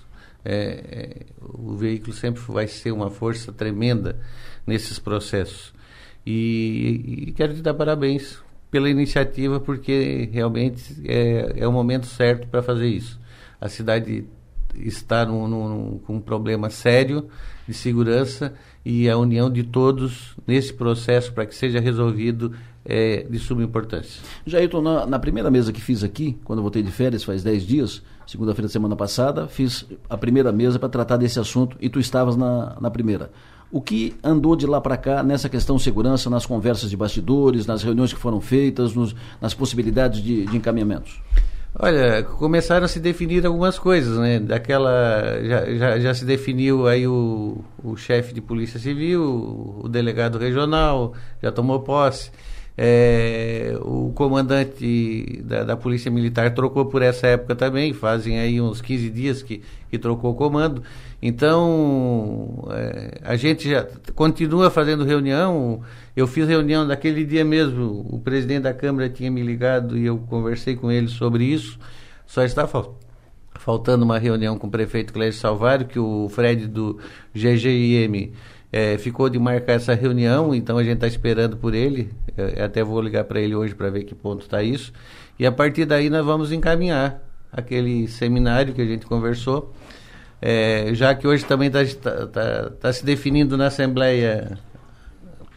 [0.46, 4.20] É, o veículo sempre vai ser uma força tremenda
[4.68, 5.74] nesses processos.
[6.26, 8.42] E, e quero te dar parabéns
[8.74, 13.20] pela iniciativa, porque realmente é, é o momento certo para fazer isso.
[13.62, 14.26] A cidade
[14.76, 17.28] está num, num, com um problema sério
[17.68, 18.52] de segurança
[18.84, 22.52] e a união de todos nesse processo para que seja resolvido
[22.84, 24.24] é de suma importância.
[24.44, 27.68] Jailton, na, na, primeira mesa que fiz aqui, quando eu voltei de férias, faz 10
[27.68, 32.00] dias, segunda-feira da semana passada, fiz a primeira mesa para tratar desse assunto e tu
[32.00, 33.30] estavas na, na primeira.
[33.74, 37.82] O que andou de lá para cá nessa questão segurança, nas conversas de bastidores, nas
[37.82, 41.20] reuniões que foram feitas, nos, nas possibilidades de, de encaminhamentos?
[41.80, 44.40] Olha, começaram a se definir algumas coisas, né?
[44.40, 50.38] Daquela já, já, já se definiu aí o, o chefe de polícia civil, o delegado
[50.38, 52.30] regional já tomou posse.
[52.76, 58.82] É, o comandante da, da, Polícia Militar trocou por essa época também, fazem aí uns
[58.82, 59.62] 15 dias que,
[59.92, 60.82] que trocou o comando.
[61.26, 65.82] Então, é, a gente já continua fazendo reunião.
[66.14, 70.18] Eu fiz reunião daquele dia mesmo, o presidente da Câmara tinha me ligado e eu
[70.18, 71.80] conversei com ele sobre isso.
[72.28, 73.00] Só está fal
[73.56, 77.00] faltando uma reunião com o prefeito Clécio Salvário, que o Fred do
[77.34, 78.34] GGIM
[78.70, 82.10] é, ficou de marcar essa reunião, então a gente está esperando por ele.
[82.36, 84.92] Eu até vou ligar para ele hoje para ver que ponto está isso.
[85.40, 89.74] E a partir daí nós vamos encaminhar aquele seminário que a gente conversou.
[90.46, 94.60] É, já que hoje também está tá, tá, tá se definindo na Assembleia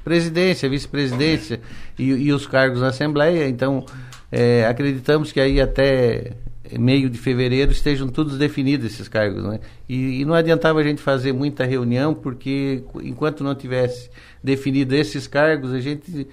[0.05, 1.61] presidência, vice-presidência
[1.99, 3.85] e, e, os cargos na Assembleia, então
[4.31, 6.35] é, acreditamos que aí até
[6.79, 9.59] meio de fevereiro estejam todos definidos esses cargos, né?
[9.89, 14.09] E, e, não adiantava a gente fazer muita reunião porque enquanto não tivesse
[14.41, 16.29] definido esses cargos a gente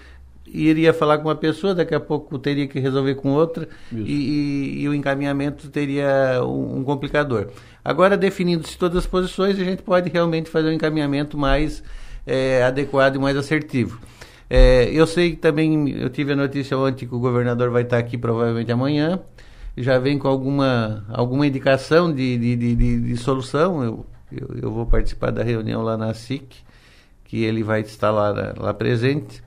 [0.46, 4.82] iria falar com uma pessoa, daqui a pouco teria que resolver com outra e, e,
[4.82, 7.48] e, o encaminhamento teria um, um complicador.
[7.84, 11.84] Agora definindo-se todas as posições a gente pode realmente fazer um encaminhamento mais
[12.28, 14.00] é, adequado e mais assertivo.
[14.50, 17.98] É, eu sei que também eu tive a notícia ontem que o governador vai estar
[17.98, 19.20] aqui provavelmente amanhã
[19.78, 23.84] já vem com alguma, alguma indicação de, de, de, de, de solução.
[23.84, 26.56] Eu, eu, eu, vou participar da reunião lá na SIC,
[27.26, 29.41] que ele vai estar lá, lá presente.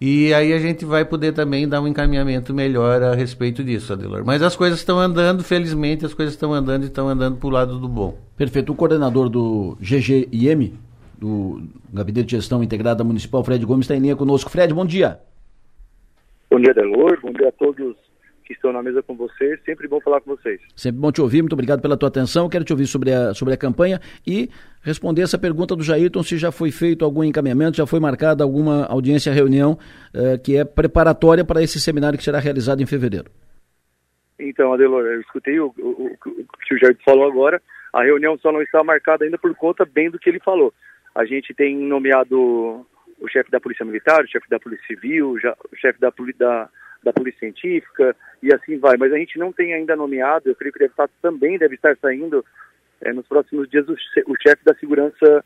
[0.00, 4.24] E aí a gente vai poder também dar um encaminhamento melhor a respeito disso, Adelor.
[4.24, 7.50] Mas as coisas estão andando, felizmente as coisas estão andando e estão andando para o
[7.50, 8.16] lado do bom.
[8.36, 8.72] Perfeito.
[8.72, 10.74] O coordenador do GGIM,
[11.18, 14.50] do Gabinete de Gestão Integrada Municipal, Fred Gomes, está em linha conosco.
[14.50, 15.18] Fred, bom dia.
[16.48, 17.18] Bom dia, Adelor.
[17.20, 18.07] Bom dia a todos
[18.48, 19.60] que estão na mesa com vocês.
[19.62, 20.58] Sempre bom falar com vocês.
[20.74, 21.42] Sempre bom te ouvir.
[21.42, 22.48] Muito obrigado pela tua atenção.
[22.48, 24.48] Quero te ouvir sobre a, sobre a campanha e
[24.82, 28.86] responder essa pergunta do Jairton, se já foi feito algum encaminhamento, já foi marcada alguma
[28.86, 29.78] audiência, reunião
[30.14, 33.30] eh, que é preparatória para esse seminário que será realizado em fevereiro.
[34.38, 37.60] Então, Adelor, eu escutei o, o, o que o Jairton falou agora.
[37.92, 40.72] A reunião só não está marcada ainda por conta bem do que ele falou.
[41.14, 42.86] A gente tem nomeado
[43.20, 46.68] o chefe da Polícia Militar, o chefe da Polícia Civil, já, o chefe da, da,
[47.02, 48.96] da Polícia Científica e assim vai.
[48.96, 51.96] Mas a gente não tem ainda nomeado, eu creio que deve estar, também deve estar
[51.98, 52.44] saindo
[53.00, 55.44] é, nos próximos dias o, o chefe da Segurança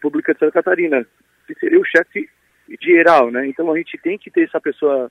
[0.00, 1.06] Pública de Santa Catarina,
[1.46, 2.28] que seria o chefe
[2.80, 3.46] geral, né?
[3.46, 5.10] Então a gente tem que ter essa pessoa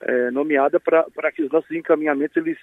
[0.00, 2.58] é, nomeada para que os nossos encaminhamentos, eles,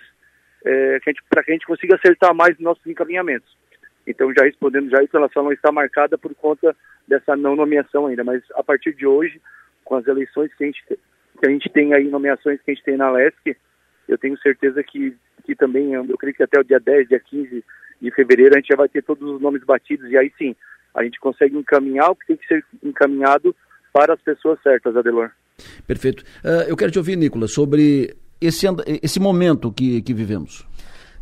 [0.66, 3.58] é, para que a gente consiga acertar mais os nossos encaminhamentos.
[4.06, 6.76] Então, já respondendo, já isso, ela só não está marcada por conta
[7.08, 9.40] dessa não nomeação ainda, mas a partir de hoje,
[9.84, 12.84] com as eleições que a gente que a gente tem aí, nomeações que a gente
[12.84, 13.56] tem na LESC,
[14.10, 17.64] eu tenho certeza que, que também, eu creio que até o dia 10, dia 15
[18.02, 20.56] de fevereiro, a gente já vai ter todos os nomes batidos e aí sim,
[20.96, 23.56] a gente consegue encaminhar o que tem que ser encaminhado
[23.94, 25.32] para as pessoas certas, Adelor.
[25.86, 26.24] Perfeito.
[26.44, 28.66] Uh, eu quero te ouvir, Nicolas, sobre esse,
[29.04, 30.66] esse momento que, que vivemos.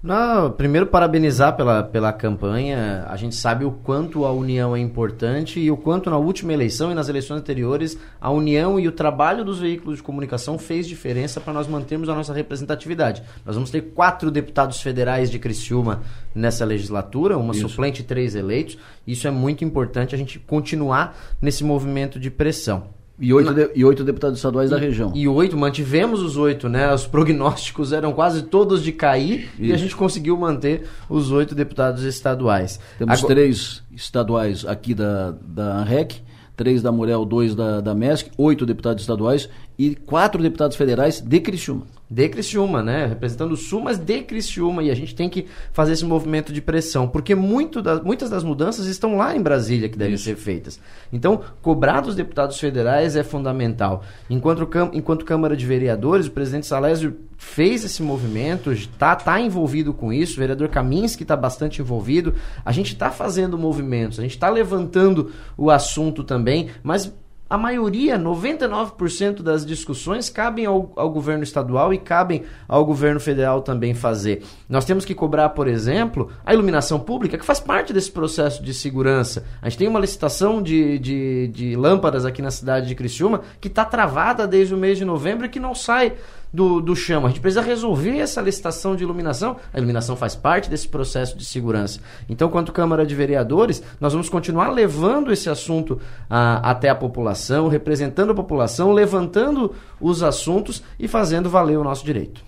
[0.02, 3.06] Não, primeiro, parabenizar pela, pela campanha.
[3.10, 6.91] A gente sabe o quanto a união é importante e o quanto na última eleição
[6.91, 11.41] e nas eleições anteriores a união e o trabalho dos veículos de comunicação fez diferença
[11.41, 13.24] para nós mantermos a nossa representatividade.
[13.43, 17.68] Nós vamos ter quatro deputados federais de Criciúma nessa legislatura, uma Isso.
[17.68, 18.78] suplente e três eleitos.
[19.06, 22.97] Isso é muito importante a gente continuar nesse movimento de pressão.
[23.20, 25.11] E oito, de, e oito deputados estaduais e, da região.
[25.15, 26.93] E oito, mantivemos os oito, né?
[26.93, 29.63] Os prognósticos eram quase todos de cair Isso.
[29.63, 32.80] e a gente conseguiu manter os oito deputados estaduais.
[32.99, 33.34] Temos Agora...
[33.34, 36.22] três estaduais aqui da, da ANREC,
[36.55, 39.49] três da Morel, dois da, da MESC, oito deputados estaduais
[39.80, 41.97] e quatro deputados federais de Criciúma.
[42.10, 43.05] De Criciúma, né?
[43.05, 44.82] Representando o Sul, mas de Criciúma.
[44.82, 48.43] E a gente tem que fazer esse movimento de pressão, porque muito da, muitas das
[48.43, 50.24] mudanças estão lá em Brasília que devem Isso.
[50.24, 50.80] ser feitas.
[51.12, 54.03] Então, cobrar dos deputados federais é fundamental.
[54.30, 60.12] Enquanto, enquanto Câmara de Vereadores, o presidente Salésio fez esse movimento, está tá envolvido com
[60.12, 62.34] isso, o vereador Kaminski está bastante envolvido.
[62.66, 67.14] A gente está fazendo movimentos, a gente está levantando o assunto também, mas
[67.50, 73.62] a maioria, 99% das discussões cabem ao, ao, governo estadual e cabem ao governo federal
[73.62, 74.43] também fazer.
[74.68, 78.74] Nós temos que cobrar, por exemplo, a iluminação pública, que faz parte desse processo de
[78.74, 79.45] segurança.
[79.62, 83.68] A gente tem uma licitação de, de, de lâmpadas aqui na cidade de Criciúma que
[83.68, 86.14] está travada desde o mês de novembro e que não sai
[86.54, 87.26] do, do chão.
[87.26, 89.58] A gente precisa resolver essa licitação de iluminação.
[89.74, 92.00] A iluminação faz parte desse processo de segurança.
[92.30, 97.68] Então, quanto Câmara de Vereadores, nós vamos continuar levando esse assunto a, até a população,
[97.68, 102.47] representando a população, levantando os assuntos e fazendo valer o nosso direito.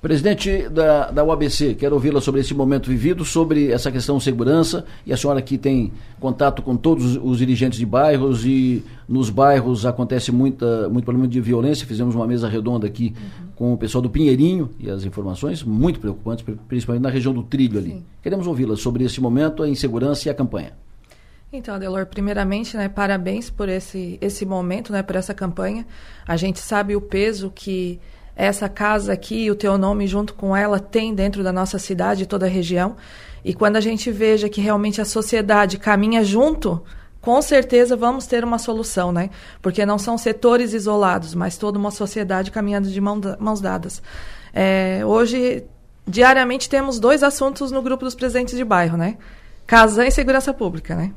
[0.00, 4.84] Presidente da, da UABC, quero ouvi-la sobre esse momento vivido, sobre essa questão de segurança,
[5.04, 9.86] e a senhora aqui tem contato com todos os dirigentes de bairros, e nos bairros
[9.86, 13.48] acontece muita, muito problema de violência, fizemos uma mesa redonda aqui uhum.
[13.56, 17.78] com o pessoal do Pinheirinho, e as informações muito preocupantes, principalmente na região do Trilho
[17.78, 17.90] ali.
[17.90, 18.04] Sim.
[18.22, 20.72] Queremos ouvi-la sobre esse momento, a insegurança e a campanha.
[21.52, 25.86] Então, Adelor, primeiramente, né, parabéns por esse, esse momento, né, por essa campanha.
[26.26, 28.00] A gente sabe o peso que
[28.36, 32.26] essa casa aqui, o teu nome junto com ela tem dentro da nossa cidade e
[32.26, 32.96] toda a região.
[33.42, 36.82] E quando a gente veja que realmente a sociedade caminha junto,
[37.20, 39.30] com certeza vamos ter uma solução, né?
[39.62, 44.02] Porque não são setores isolados, mas toda uma sociedade caminhando de mãos dadas.
[44.52, 45.64] É, hoje,
[46.06, 49.16] diariamente, temos dois assuntos no grupo dos presidentes de bairro, né?
[49.66, 51.12] Casa e segurança pública, né?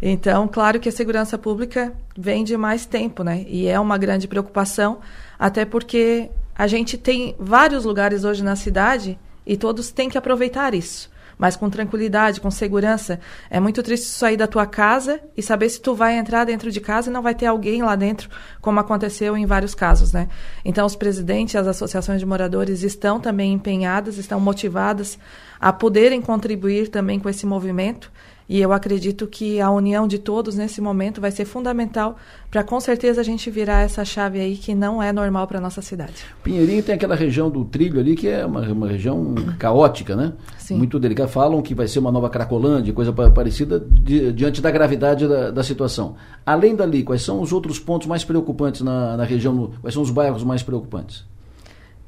[0.00, 3.44] Então, claro que a segurança pública vem de mais tempo, né?
[3.48, 5.00] E é uma grande preocupação,
[5.38, 10.74] até porque a gente tem vários lugares hoje na cidade e todos têm que aproveitar
[10.74, 11.14] isso.
[11.38, 13.20] Mas com tranquilidade, com segurança.
[13.50, 16.80] É muito triste sair da tua casa e saber se tu vai entrar dentro de
[16.80, 18.30] casa e não vai ter alguém lá dentro,
[18.62, 20.28] como aconteceu em vários casos, né?
[20.64, 25.18] Então, os presidentes, as associações de moradores estão também empenhadas, estão motivadas
[25.60, 28.10] a poderem contribuir também com esse movimento
[28.48, 32.16] e eu acredito que a união de todos nesse momento vai ser fundamental
[32.50, 35.82] para com certeza a gente virar essa chave aí que não é normal para nossa
[35.82, 36.14] cidade.
[36.44, 40.32] Pinheirinho tem aquela região do trilho ali que é uma, uma região caótica, né?
[40.58, 40.76] Sim.
[40.76, 41.28] Muito delicada.
[41.28, 45.62] Falam que vai ser uma nova Cracolândia, coisa parecida di, diante da gravidade da, da,
[45.62, 46.14] situação.
[46.44, 49.72] Além dali, quais são os outros pontos mais preocupantes na, na região?
[49.80, 51.24] Quais são os bairros mais preocupantes?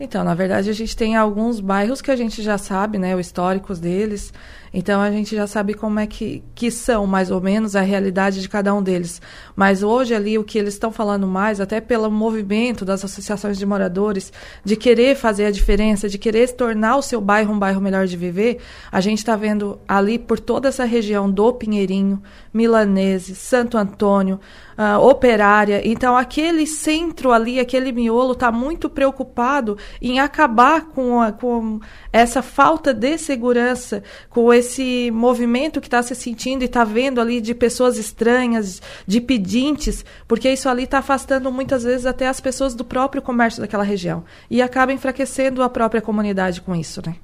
[0.01, 3.27] Então, na verdade, a gente tem alguns bairros que a gente já sabe, né, os
[3.27, 4.33] históricos deles.
[4.79, 8.41] Então a gente já sabe como é que, que são mais ou menos a realidade
[8.41, 9.21] de cada um deles.
[9.57, 13.67] Mas hoje ali o que eles estão falando mais, até pelo movimento das associações de
[13.67, 14.33] moradores,
[14.65, 18.17] de querer fazer a diferença, de querer tornar o seu bairro um bairro melhor de
[18.17, 18.59] viver,
[18.93, 22.23] a gente está vendo ali por toda essa região do Pinheirinho,
[22.55, 24.39] Milanese, Santo Antônio,
[24.79, 25.83] uh, Operária.
[25.85, 31.81] Então aquele centro ali, aquele miolo está muito preocupado em acabar com, a, com
[32.13, 34.68] essa falta de segurança, com esse
[35.13, 40.51] movimento que está se sentindo e está vendo ali de pessoas estranhas, de pedintes, porque
[40.51, 44.61] isso ali está afastando muitas vezes até as pessoas do próprio comércio daquela região e
[44.63, 47.17] acaba enfraquecendo a própria comunidade com isso, né?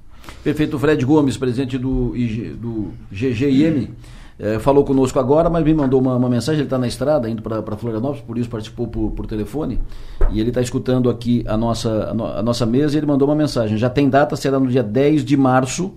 [0.43, 2.93] Perfeito, Fred Gomes, presidente do, IG, do
[4.39, 6.61] é, falou conosco agora, mas me mandou uma, uma mensagem.
[6.61, 9.81] Ele está na estrada, indo para Florianópolis, por isso participou por, por telefone.
[10.31, 13.29] E ele está escutando aqui a nossa, a, no, a, nossa mesa e ele mandou
[13.29, 13.77] uma mensagem.
[13.77, 15.95] Já tem data, será no dia 10 de março,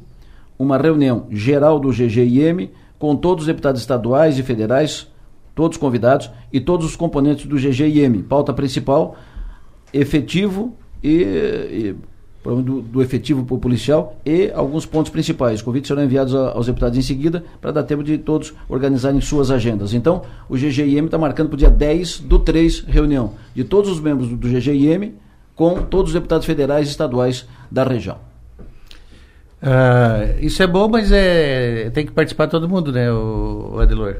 [0.57, 5.07] uma reunião geral do GGIM com todos os deputados estaduais e federais,
[5.53, 8.23] todos convidados, e todos os componentes do GGIM.
[8.23, 9.15] Pauta principal,
[9.93, 11.95] efetivo e, e
[12.43, 15.61] do, do, efetivo policial e alguns pontos principais.
[15.61, 19.51] Convites serão enviados a, aos deputados em seguida para dar tempo de todos organizarem suas
[19.51, 19.93] agendas.
[19.93, 23.99] Então, o GGIM está marcando para o dia 10 do 3 reunião de todos os
[23.99, 25.13] membros do, do GGIM
[25.55, 28.17] com todos os deputados federais e estaduais da região.
[29.61, 34.17] Uh, isso é bom, mas é, tem que participar todo mundo, né, o, o Adelor?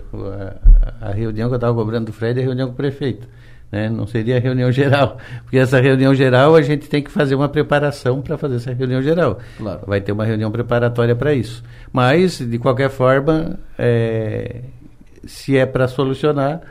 [1.02, 3.28] A, a, reunião que eu estava cobrando do Fred é a reunião com o prefeito.
[3.72, 3.90] Né?
[3.90, 7.50] Não seria a reunião geral, porque essa reunião geral a gente tem que fazer uma
[7.50, 9.40] preparação para fazer essa reunião geral.
[9.58, 9.82] Claro.
[9.86, 11.64] Vai ter uma reunião preparatória para isso.
[11.94, 14.62] Mas, de qualquer forma, é,
[15.26, 16.62] se é para solucionar,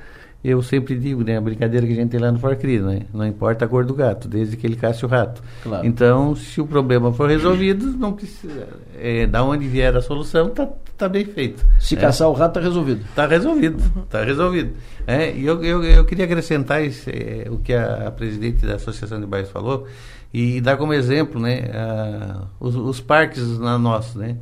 [0.44, 3.02] eu sempre digo, né, a brincadeira que a gente tem lá no Forcri, né?
[3.12, 5.42] Não importa a cor do gato, desde que ele casse o rato.
[5.62, 5.84] Claro.
[5.84, 8.68] Então, se o problema for resolvido, não precisa.
[8.96, 11.64] É, da onde vier a solução, tá, tá bem feito.
[11.80, 11.98] Se é.
[11.98, 13.04] caçar o rato, tá resolvido.
[13.14, 14.74] Tá resolvido, tá resolvido.
[15.06, 18.76] É, e eu, eu, eu queria acrescentar esse, é, o que a, a, presidente da
[18.76, 19.86] Associação de Bairros falou
[20.32, 24.36] e, e dar como exemplo, né, a, os, os, parques na nossa, né?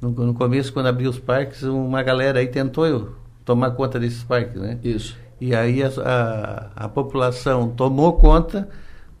[0.00, 4.60] No, no começo, quando abriu os parques, uma galera aí tentou tomar conta desses parques,
[4.60, 4.78] né?
[4.82, 5.16] Isso.
[5.40, 8.68] E aí a, a, a população tomou conta,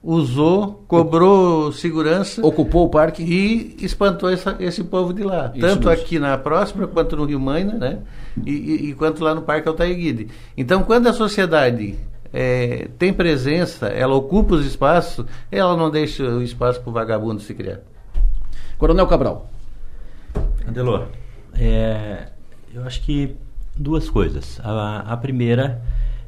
[0.02, 2.44] usou, cobrou segurança.
[2.44, 3.22] Ocupou o parque.
[3.22, 5.50] E espantou essa, esse povo de lá.
[5.54, 6.02] Isso tanto mesmo.
[6.02, 7.98] aqui na Próxima, quanto no Rio Maina, né?
[8.44, 10.28] E, e, e quanto lá no Parque Altair Guide.
[10.56, 11.96] Então, quando a sociedade
[12.32, 17.40] é, tem presença, ela ocupa os espaços, ela não deixa o espaço para o vagabundo
[17.40, 17.80] se criar.
[18.78, 19.50] Coronel Cabral.
[20.66, 21.08] Adelor,
[21.54, 22.28] é,
[22.72, 23.36] eu acho que
[23.76, 24.60] duas coisas.
[24.62, 25.82] A, a primeira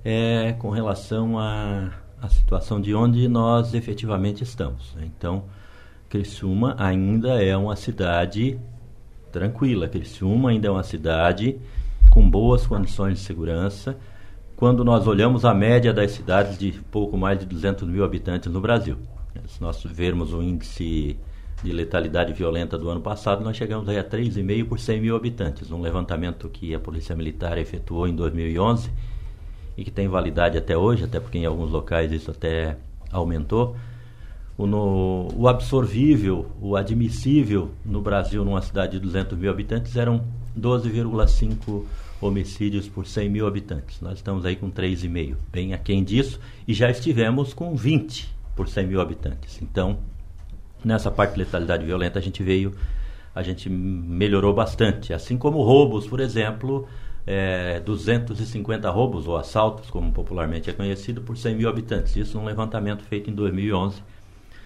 [0.05, 1.91] é com relação à,
[2.29, 4.97] situação de onde nós efetivamente estamos.
[5.03, 5.45] Então,
[6.09, 8.59] Criciúma ainda é uma cidade
[9.33, 9.89] tranquila.
[9.89, 11.59] Criciúma ainda é uma cidade
[12.11, 13.97] com boas condições de segurança.
[14.55, 18.61] Quando nós olhamos a média das cidades de pouco mais de 200 mil habitantes no
[18.61, 18.97] Brasil,
[19.47, 21.17] se nós vermos o índice
[21.65, 25.71] de letalidade violenta do ano passado, nós chegamos aí a 3,5 por 100 mil habitantes.
[25.73, 28.91] Um levantamento que a Polícia Militar efetuou em 2011
[29.77, 32.77] e que tem validade até hoje, até porque em alguns locais isso até
[33.11, 33.77] aumentou.
[34.57, 40.25] O, no, o absorvível, o admissível no Brasil, numa cidade de 200 mil habitantes, eram
[40.59, 41.85] 12,5
[42.21, 44.01] homicídios por 100 mil habitantes.
[44.01, 48.87] Nós estamos aí com 3,5, bem aquém disso, e já estivemos com 20 por 100
[48.87, 49.61] mil habitantes.
[49.63, 49.99] Então,
[50.85, 52.75] nessa parte de letalidade violenta, a gente veio,
[53.35, 55.13] a gente melhorou bastante.
[55.13, 56.87] Assim como roubos, por exemplo,
[57.27, 62.17] é, 250 roubos ou assaltos, como popularmente é conhecido, por 100 mil habitantes.
[62.17, 64.03] Isso num levantamento feito em 2011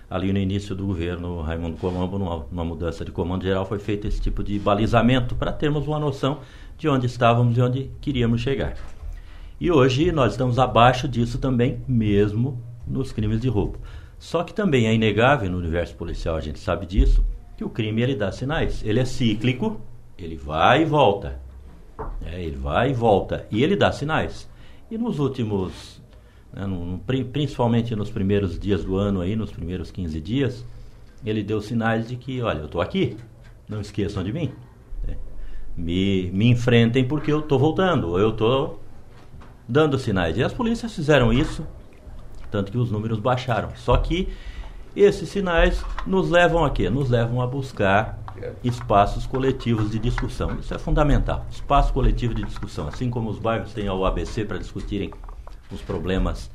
[0.09, 4.07] ali no início do governo Raimundo Colombo, numa, numa mudança de comando geral, foi feito
[4.07, 6.41] esse tipo de balizamento para termos uma noção
[6.79, 8.75] de onde estávamos e onde queríamos chegar.
[9.61, 13.79] E hoje nós estamos abaixo disso também, mesmo nos crimes de roubo.
[14.19, 17.25] Só que também é inegável no universo policial, a gente sabe disso,
[17.57, 18.83] que o crime ele dá sinais.
[18.85, 19.81] Ele é cíclico,
[20.17, 21.41] ele vai e volta.
[22.25, 23.47] É, ele vai e volta.
[23.51, 24.49] E ele dá sinais.
[24.91, 26.01] E nos últimos
[26.57, 26.99] né, no,
[27.33, 30.65] principalmente nos primeiros dias do ano, aí, nos primeiros 15 dias,
[31.25, 33.17] ele deu sinais de que, olha, eu estou aqui,
[33.69, 34.51] não esqueçam de mim.
[35.07, 35.17] Né?
[35.77, 38.83] Me, me enfrentem porque eu estou voltando, eu estou
[39.69, 40.39] dando sinais.
[40.39, 41.67] E as polícias fizeram isso,
[42.51, 43.71] tanto que os números baixaram.
[43.77, 44.29] Só que
[45.03, 46.89] esses sinais nos levam a quê?
[46.89, 48.19] Nos levam a buscar
[48.63, 50.59] espaços coletivos de discussão.
[50.59, 51.47] Isso é fundamental.
[51.51, 52.89] Espaço coletivo de discussão.
[52.89, 55.11] Assim como os bairros têm a UABC para discutirem
[55.71, 56.51] os problemas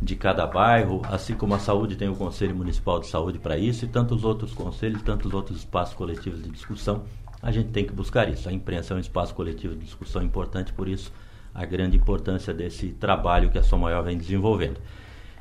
[0.00, 3.84] de cada bairro, assim como a saúde tem o Conselho Municipal de Saúde para isso
[3.84, 7.04] e tantos outros conselhos, tantos outros espaços coletivos de discussão,
[7.42, 8.48] a gente tem que buscar isso.
[8.48, 11.12] A imprensa é um espaço coletivo de discussão importante, por isso
[11.54, 14.78] a grande importância desse trabalho que a Som Maior vem desenvolvendo.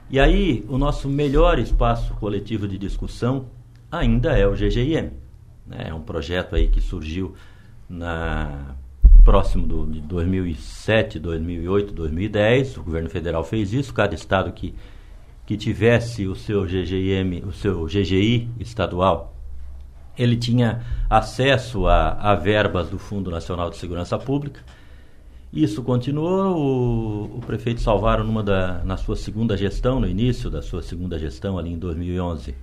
[0.10, 3.48] E aí, o nosso melhor espaço coletivo de discussão
[3.92, 5.12] ainda é o GGIM.
[5.72, 7.34] É um projeto aí que surgiu
[7.90, 8.76] na
[9.24, 12.78] próximo do, de 2007, 2008, 2010.
[12.78, 13.92] O governo federal fez isso.
[13.92, 14.76] Cada estado que,
[15.46, 19.36] que tivesse o seu GGIM, o seu GGI estadual,
[20.16, 24.62] ele tinha acesso a, a verbas do Fundo Nacional de Segurança Pública.
[25.56, 26.58] Isso continuou.
[26.58, 31.18] O, o prefeito Salvaro, numa da, na sua segunda gestão, no início da sua segunda
[31.18, 32.54] gestão, ali em 2011,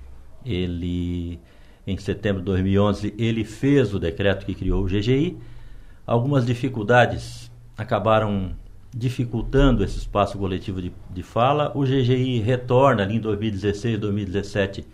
[0.44, 1.40] ele,
[1.86, 5.38] em setembro de 2011, ele fez o decreto que criou o GGI
[6.06, 8.50] Algumas dificuldades acabaram
[8.94, 11.70] dificultando esse espaço coletivo de, de fala.
[11.74, 14.84] O GGI retorna ali em 2016, 2017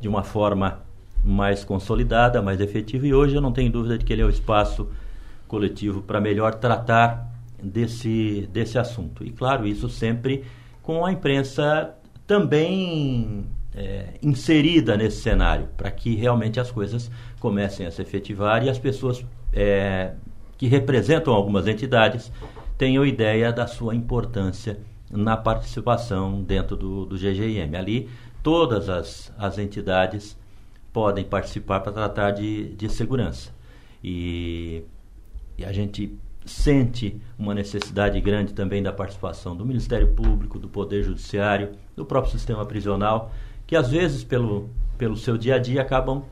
[0.00, 0.80] de uma forma
[1.24, 4.30] mais consolidada, mais efetiva e hoje eu não tenho dúvida de que ele é o
[4.30, 4.88] espaço
[5.46, 7.31] coletivo para melhor tratar
[7.62, 9.24] desse, desse assunto.
[9.24, 10.44] E claro, isso sempre
[10.82, 11.94] com a imprensa
[12.26, 17.10] também é, inserida nesse cenário, para que realmente as coisas
[17.40, 20.12] comecem a se efetivar e as pessoas é,
[20.58, 22.32] que representam algumas entidades
[22.76, 24.78] tenham ideia da sua importância
[25.10, 27.76] na participação dentro do, do GGIM.
[27.76, 28.08] Ali,
[28.42, 30.36] todas as, as entidades
[30.92, 33.50] podem participar para tratar de, de segurança.
[34.02, 34.82] E,
[35.56, 41.02] e a gente sente uma necessidade grande também da participação do Ministério Público, do Poder
[41.02, 43.32] Judiciário, do próprio sistema prisional,
[43.66, 46.24] que às vezes, pelo, pelo seu dia a dia, acabam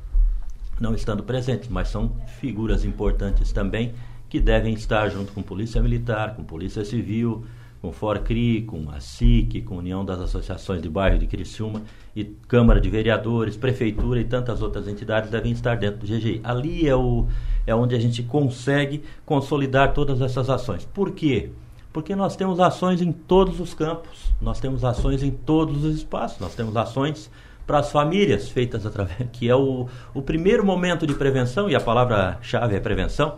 [0.81, 3.95] não estando presentes, mas são figuras importantes também
[4.29, 7.45] que devem estar junto com Polícia Militar, com Polícia Civil,
[7.81, 11.83] com FORCRI, com a SIC, com a União das Associações de Bairro de Criciúma
[12.15, 16.41] e Câmara de Vereadores, Prefeitura e tantas outras entidades devem estar dentro do GGI.
[16.45, 17.27] Ali é, o,
[17.67, 20.85] é onde a gente consegue consolidar todas essas ações.
[20.85, 21.51] Por quê?
[21.93, 26.39] Porque nós temos ações em todos os campos, nós temos ações em todos os espaços,
[26.39, 27.31] nós temos ações
[27.67, 31.81] para as famílias feitas através, que é o, o primeiro momento de prevenção, e a
[31.81, 33.37] palavra-chave é prevenção,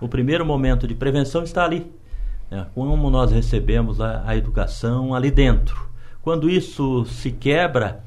[0.00, 1.90] o primeiro momento de prevenção está ali.
[2.50, 2.66] Né?
[2.74, 5.88] Como nós recebemos a, a, educação ali dentro.
[6.20, 8.02] Quando isso se quebra,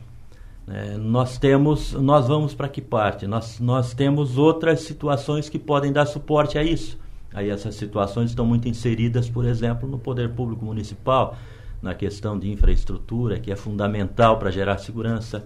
[0.67, 3.25] né, nós temos, nós vamos para que parte?
[3.25, 6.99] Nós, nós temos outras situações que podem dar suporte a isso.
[7.33, 11.35] Aí essas situações estão muito inseridas, por exemplo, no poder público municipal,
[11.81, 15.43] na questão de infraestrutura, que é fundamental para gerar segurança,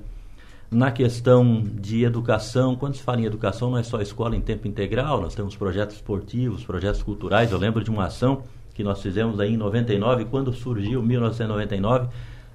[0.70, 2.76] na questão de educação.
[2.76, 5.96] Quando se fala em educação, não é só escola em tempo integral, nós temos projetos
[5.96, 7.54] esportivos, projetos culturais.
[7.54, 8.44] Eu lembro de uma ação
[8.78, 12.10] que nós fizemos aí em 99, quando surgiu, 1999,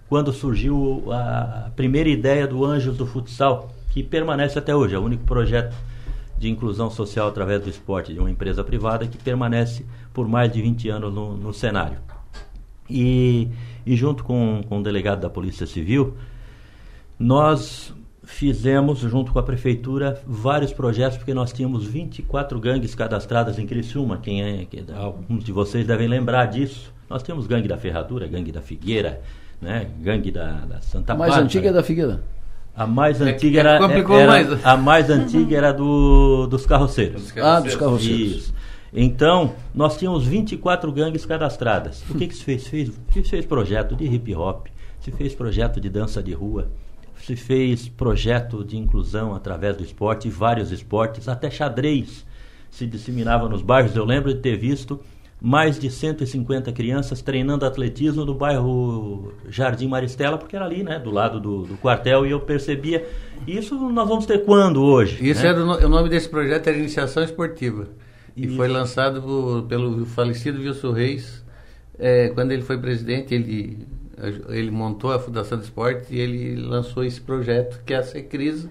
[0.09, 5.03] quando surgiu a primeira ideia do Anjos do Futsal, que permanece até hoje, é o
[5.03, 5.75] único projeto
[6.39, 10.63] de inclusão social através do esporte de uma empresa privada que permanece por mais de
[10.63, 11.99] 20 anos no, no cenário.
[12.89, 13.49] E,
[13.85, 16.15] e junto com, com o delegado da Polícia Civil,
[17.19, 17.93] nós
[18.25, 24.19] fizemos, junto com a prefeitura, vários projetos, porque nós tínhamos 24 gangues cadastradas em Criciúma.
[24.19, 26.93] Quem é, que, alguns de vocês devem lembrar disso.
[27.11, 29.21] Nós temos gangue da Ferradura, gangue da Figueira,
[29.61, 29.89] né?
[30.01, 31.45] gangue da, da Santa A mais Bárbara.
[31.47, 32.23] antiga é da Figueira.
[32.75, 34.65] A mais É antiga que era, era- mais.
[34.67, 37.37] a mais antiga era do, dos carroceiros.
[37.37, 38.37] Ah, dos carroceiros.
[38.37, 38.55] Isso.
[38.95, 42.03] Então, nós tínhamos 24 gangues cadastradas.
[42.09, 42.67] O que, que se fez?
[42.67, 42.93] fez?
[43.13, 44.69] Se fez projeto de hip hop,
[45.01, 46.69] se fez projeto de dança de rua,
[47.25, 52.27] se fez projeto de inclusão através do esporte, vários esportes, até xadrez
[52.71, 53.95] se disseminava nos bairros.
[53.95, 54.99] Eu lembro de ter visto
[55.41, 61.11] mais de 150 crianças treinando atletismo no bairro Jardim Maristela, porque era ali, né, do
[61.11, 63.05] lado do, do quartel, e eu percebia.
[63.47, 65.19] Isso nós vamos ter quando hoje?
[65.29, 65.49] Isso né?
[65.49, 67.89] era o, no- o nome desse projeto era Iniciação Esportiva.
[68.37, 71.45] E foi lançado por- pelo falecido Wilson Reis.
[71.99, 73.87] É, quando ele foi presidente, ele,
[74.49, 78.69] ele montou a Fundação do Esporte e ele lançou esse projeto, que é a Secris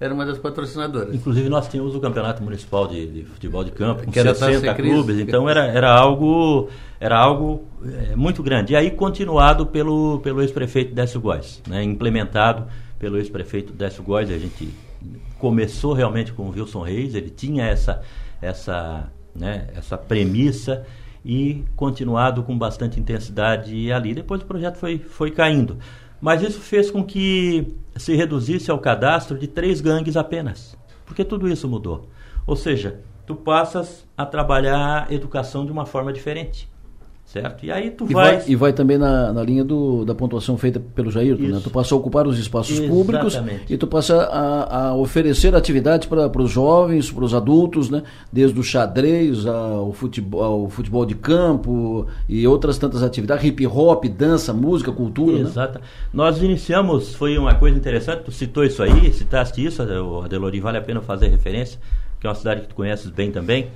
[0.00, 1.14] era uma das patrocinadoras.
[1.14, 4.34] Inclusive nós tínhamos o campeonato municipal de, de futebol de campo com Que era a
[4.34, 4.90] 60 Taça Cris.
[4.90, 8.72] clubes, então era, era algo era algo eh, muito grande.
[8.72, 12.66] E aí continuado pelo pelo ex-prefeito Décio Góes, né, implementado
[12.98, 14.70] pelo ex-prefeito Décio Góes, a gente
[15.38, 18.00] começou realmente com o Wilson Reis, ele tinha essa
[18.40, 20.86] essa né, essa premissa
[21.24, 24.14] e continuado com bastante intensidade ali.
[24.14, 25.78] Depois o projeto foi foi caindo.
[26.20, 30.76] Mas isso fez com que se reduzisse ao cadastro de três gangues apenas.
[31.06, 32.08] Porque tudo isso mudou.
[32.46, 36.68] Ou seja, tu passas a trabalhar a educação de uma forma diferente.
[37.32, 37.64] Certo?
[37.64, 40.80] E aí tu E vai, e vai também na, na linha do, da pontuação feita
[40.80, 41.60] pelo Jair, né?
[41.62, 43.72] Tu passa a ocupar os espaços públicos Exatamente.
[43.72, 48.02] e tu passa a, a oferecer atividades para os jovens, para os adultos, né?
[48.32, 54.06] Desde o xadrez ao futebol, ao futebol de campo e outras tantas atividades, hip hop,
[54.06, 55.42] dança, música, cultura, né?
[55.42, 55.80] Exato.
[56.12, 60.82] Nós iniciamos, foi uma coisa interessante, tu citou isso aí, citaste isso, Adelori, vale a
[60.82, 61.78] pena fazer referência,
[62.18, 63.68] que é uma cidade que tu conheces bem também.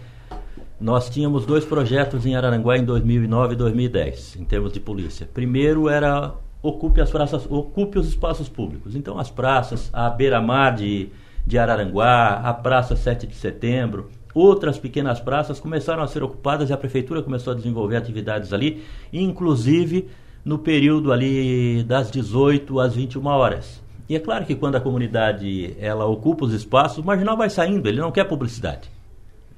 [0.81, 5.29] Nós tínhamos dois projetos em Araranguá em 2009 e 2010, em termos de polícia.
[5.33, 8.97] Primeiro era ocupe as praças, ocupe os espaços públicos.
[8.97, 11.11] Então as praças, a beira-mar de,
[11.47, 16.73] de Araranguá, a Praça 7 de Setembro, outras pequenas praças começaram a ser ocupadas e
[16.73, 20.09] a prefeitura começou a desenvolver atividades ali, inclusive
[20.45, 23.81] no período ali das 18 às 21 horas.
[24.09, 27.89] E é claro que quando a comunidade ela ocupa os espaços, o marginal vai saindo,
[27.89, 28.91] ele não quer publicidade.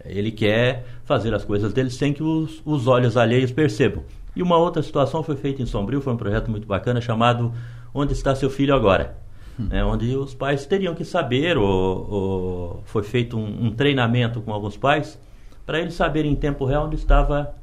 [0.08, 4.02] Ele quer fazer as coisas dele sem que os, os olhos alheios percebam.
[4.34, 7.52] E uma outra situação foi feita em Sombrio, foi um projeto muito bacana chamado
[7.94, 9.16] Onde está seu filho agora?
[9.58, 14.52] né, onde os pais teriam que saber, ou, ou foi feito um, um treinamento com
[14.52, 15.18] alguns pais,
[15.64, 17.54] para eles saberem em tempo real onde estava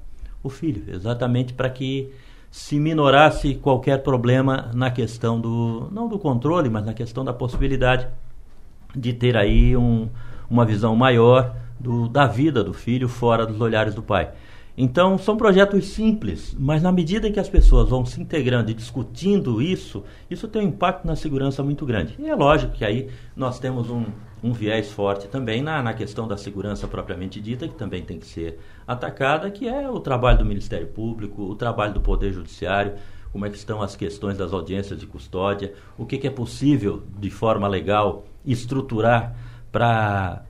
[0.42, 2.12] o filho, exatamente para que
[2.52, 8.08] se minorasse qualquer problema na questão do, não do controle, mas na questão da possibilidade
[8.96, 10.10] de ter aí um,
[10.50, 14.32] uma visão maior do, da vida do filho fora dos olhares do pai.
[14.76, 18.74] Então, são projetos simples, mas na medida em que as pessoas vão se integrando e
[18.74, 22.16] discutindo isso, isso tem um impacto na segurança muito grande.
[22.18, 24.06] E é lógico que aí nós temos um,
[24.44, 28.26] um viés forte também na, na questão da segurança propriamente dita, que também tem que
[28.26, 28.58] ser
[28.88, 32.94] atacada, que é o trabalho do Ministério Público, o trabalho do Poder Judiciário,
[33.32, 37.04] como é que estão as questões das audiências de custódia, o que, que é possível
[37.20, 39.36] de forma legal estruturar
[39.72, 40.44] para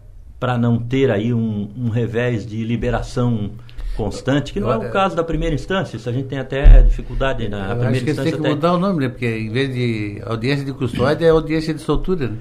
[0.44, 3.52] para não ter aí um, um revés de liberação
[3.96, 7.48] constante, que não é o caso da primeira instância, isso a gente tem até dificuldade
[7.48, 8.24] na primeira acho que instância.
[8.24, 9.08] têm que até- mudar o nome, né?
[9.08, 12.28] Porque em vez de audiência de custódia, é audiência de soltura.
[12.28, 12.38] Né?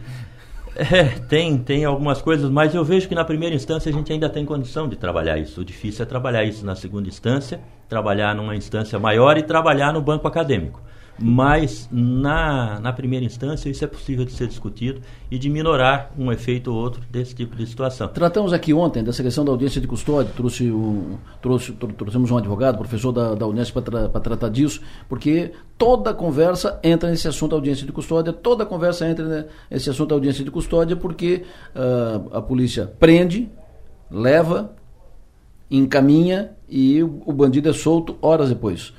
[0.75, 4.29] É, tem, tem algumas coisas, mas eu vejo que na primeira instância a gente ainda
[4.29, 5.61] tem condição de trabalhar isso.
[5.61, 10.03] O difícil é trabalhar isso na segunda instância, trabalhar numa instância maior e trabalhar no
[10.03, 10.83] banco acadêmico.
[11.25, 15.01] Mas na, na primeira instância isso é possível de ser discutido
[15.31, 18.09] e de minorar um efeito ou outro desse tipo de situação.
[18.09, 22.37] Tratamos aqui ontem dessa questão da audiência de custódia, trouxe um, trouxe, tro- trouxemos um
[22.37, 27.57] advogado, professor da, da Unesp para tratar disso, porque toda conversa entra nesse assunto da
[27.59, 32.43] audiência de custódia, toda conversa entra nesse assunto da audiência de custódia, porque ah, a
[32.43, 33.49] polícia prende,
[34.11, 34.73] leva,
[35.71, 38.93] encaminha e o, o bandido é solto horas depois.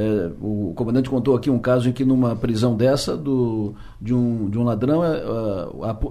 [0.00, 4.48] É, o comandante contou aqui um caso em que numa prisão dessa do, de, um,
[4.48, 5.24] de um ladrão, é,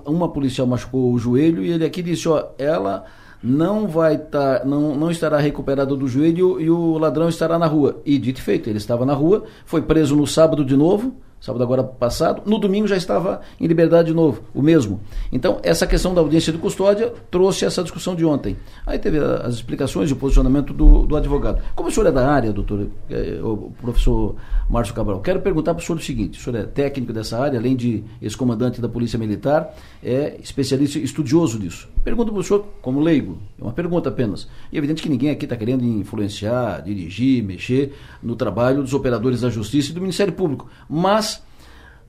[0.06, 3.06] uma policial machucou o joelho e ele aqui disse, ó, ela
[3.42, 8.02] não vai tá, não, não estará recuperado do joelho e o ladrão estará na rua.
[8.06, 11.64] E dito e feito, ele estava na rua, foi preso no sábado de novo, sábado
[11.64, 15.00] agora passado, no domingo já estava em liberdade de novo, o mesmo.
[15.32, 18.58] Então, essa questão da audiência de custódia trouxe essa discussão de ontem.
[18.86, 21.62] Aí teve as explicações e o posicionamento do, do advogado.
[21.76, 24.36] Como o senhor é da área, doutor, é, o professor
[24.70, 27.60] Márcio Cabral, quero perguntar para o senhor o seguinte: o senhor é técnico dessa área,
[27.60, 29.74] além de ex-comandante da Polícia Militar,
[30.04, 31.88] é especialista estudioso disso.
[32.04, 34.48] Pergunto para o senhor, como leigo, é uma pergunta apenas.
[34.72, 37.94] E é evidente que ninguém aqui está querendo influenciar, dirigir, mexer
[38.24, 40.70] no trabalho dos operadores da Justiça e do Ministério Público.
[40.90, 41.27] Mas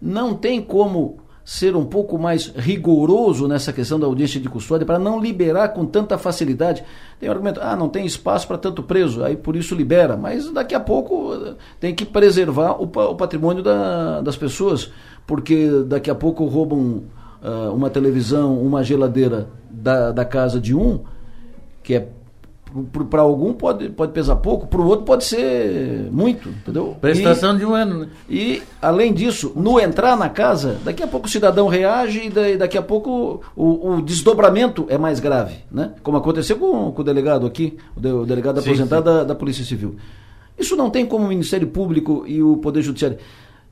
[0.01, 1.19] não tem como
[1.49, 5.87] ser um pouco mais rigoroso nessa questão da audiência de custódia para não liberar com
[5.87, 6.85] tanta facilidade.
[7.19, 10.51] Tem um argumento, ah, não tem espaço para tanto preso, aí por isso libera, mas
[10.51, 14.93] daqui a pouco eh, tem que preservar o, o patrimônio da, das pessoas,
[15.27, 17.05] porque daqui a pouco roubam
[17.43, 21.01] uh, uma televisão, uma geladeira da, da casa de um,
[21.83, 22.09] que é
[23.11, 26.97] para algum pode, pode pesar pouco, para o outro pode ser muito, entendeu?
[27.01, 28.09] Prestação e, de um ano, né?
[28.29, 32.77] E, além disso, no entrar na casa, daqui a pouco o cidadão reage e daqui
[32.77, 35.93] a pouco o, o desdobramento é mais grave, né?
[36.03, 39.17] Como aconteceu com, com o delegado aqui, o, de, o delegado sim, aposentado sim.
[39.17, 39.97] Da, da Polícia Civil.
[40.59, 43.19] Isso não tem como o Ministério Público e o Poder Judiciário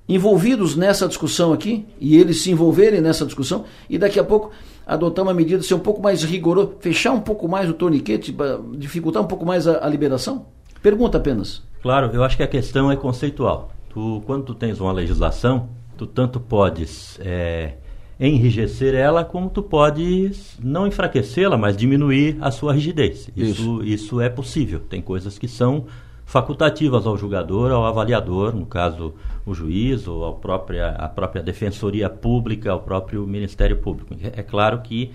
[0.09, 4.53] envolvidos nessa discussão aqui, e eles se envolverem nessa discussão, e daqui a pouco
[4.87, 8.35] adotar uma medida, ser um pouco mais rigoroso, fechar um pouco mais o torniquete,
[8.79, 10.47] dificultar um pouco mais a, a liberação?
[10.81, 11.63] Pergunta apenas.
[11.83, 13.73] Claro, eu acho que a questão é conceitual.
[13.89, 17.75] Tu, quando tu tens uma legislação, tu tanto podes é,
[18.21, 23.31] enrijecer ela, como tu podes não enfraquecê-la, mas diminuir a sua rigidez.
[23.37, 24.81] Isso, isso, isso é possível.
[24.81, 25.87] Tem coisas que são
[26.27, 29.15] facultativas ao julgador, ao avaliador, no caso
[29.47, 34.15] o juiz ou a própria, a própria defensoria pública, ao próprio Ministério Público.
[34.21, 35.13] É, claro que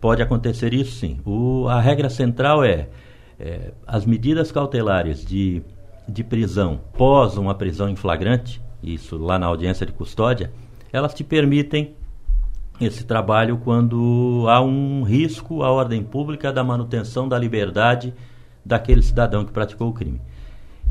[0.00, 1.18] pode acontecer isso sim.
[1.26, 2.88] O, a regra central é,
[3.40, 5.62] é as medidas cautelares de,
[6.08, 10.52] de prisão pós uma prisão em flagrante, isso lá na audiência de custódia,
[10.92, 11.96] elas te permitem
[12.80, 18.14] esse trabalho quando há um risco à ordem pública da manutenção da liberdade
[18.64, 20.20] daquele cidadão que praticou o crime.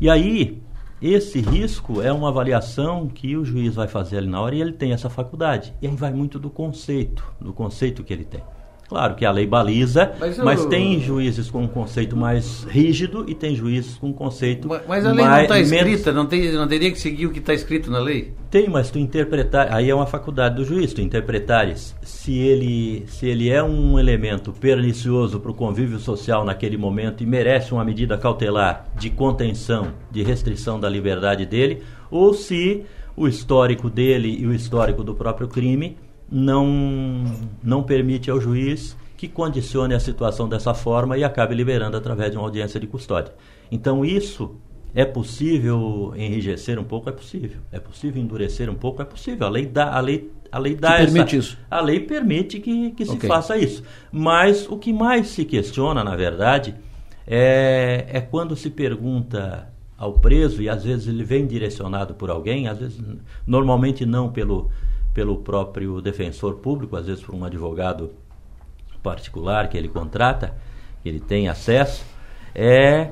[0.00, 0.62] E aí,
[1.00, 4.72] esse risco é uma avaliação que o juiz vai fazer ali na hora e ele
[4.72, 5.74] tem essa faculdade.
[5.80, 8.42] E aí vai muito do conceito, do conceito que ele tem.
[8.90, 10.44] Claro que a lei baliza, mas, eu...
[10.44, 14.82] mas, tem juízes com um conceito mais rígido e tem juízes com um conceito mais...
[14.84, 16.14] Mas a lei mais, não está escrita, menos...
[16.16, 18.34] não, tem, não teria que seguir o que está escrito na lei?
[18.50, 23.28] Tem, mas tu interpretar, aí é uma faculdade do juiz, tu interpretares se ele, se
[23.28, 28.18] ele é um elemento pernicioso para o convívio social naquele momento e merece uma medida
[28.18, 31.80] cautelar de contenção, de restrição da liberdade dele,
[32.10, 32.82] ou se
[33.16, 35.96] o histórico dele e o histórico do próprio crime
[36.30, 37.24] não,
[37.62, 42.36] não permite ao juiz que condicione a situação dessa forma e acabe liberando através de
[42.36, 43.34] uma audiência de custódia.
[43.70, 44.56] Então, isso
[44.94, 47.08] é possível enrijecer um pouco?
[47.08, 47.60] É possível.
[47.70, 49.02] É possível endurecer um pouco?
[49.02, 49.46] É possível.
[49.46, 51.58] A lei dá, a lei, a lei dá essa, permite isso.
[51.70, 53.28] A lei permite que, que se okay.
[53.28, 53.82] faça isso.
[54.10, 56.74] Mas o que mais se questiona, na verdade,
[57.26, 62.66] é, é quando se pergunta ao preso, e às vezes ele vem direcionado por alguém,
[62.66, 62.98] às vezes,
[63.46, 64.70] normalmente não pelo
[65.12, 68.12] pelo próprio defensor público, às vezes por um advogado
[69.02, 70.54] particular que ele contrata,
[71.02, 72.04] que ele tem acesso,
[72.54, 73.10] é,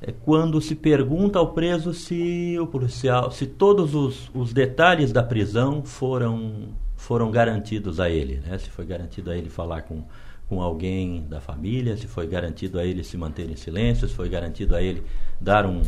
[0.00, 5.22] é quando se pergunta ao preso se o policial, se todos os, os detalhes da
[5.22, 8.56] prisão foram foram garantidos a ele, né?
[8.56, 10.02] Se foi garantido a ele falar com
[10.48, 14.28] com alguém da família, se foi garantido a ele se manter em silêncio, se foi
[14.28, 15.02] garantido a ele
[15.40, 15.82] dar um,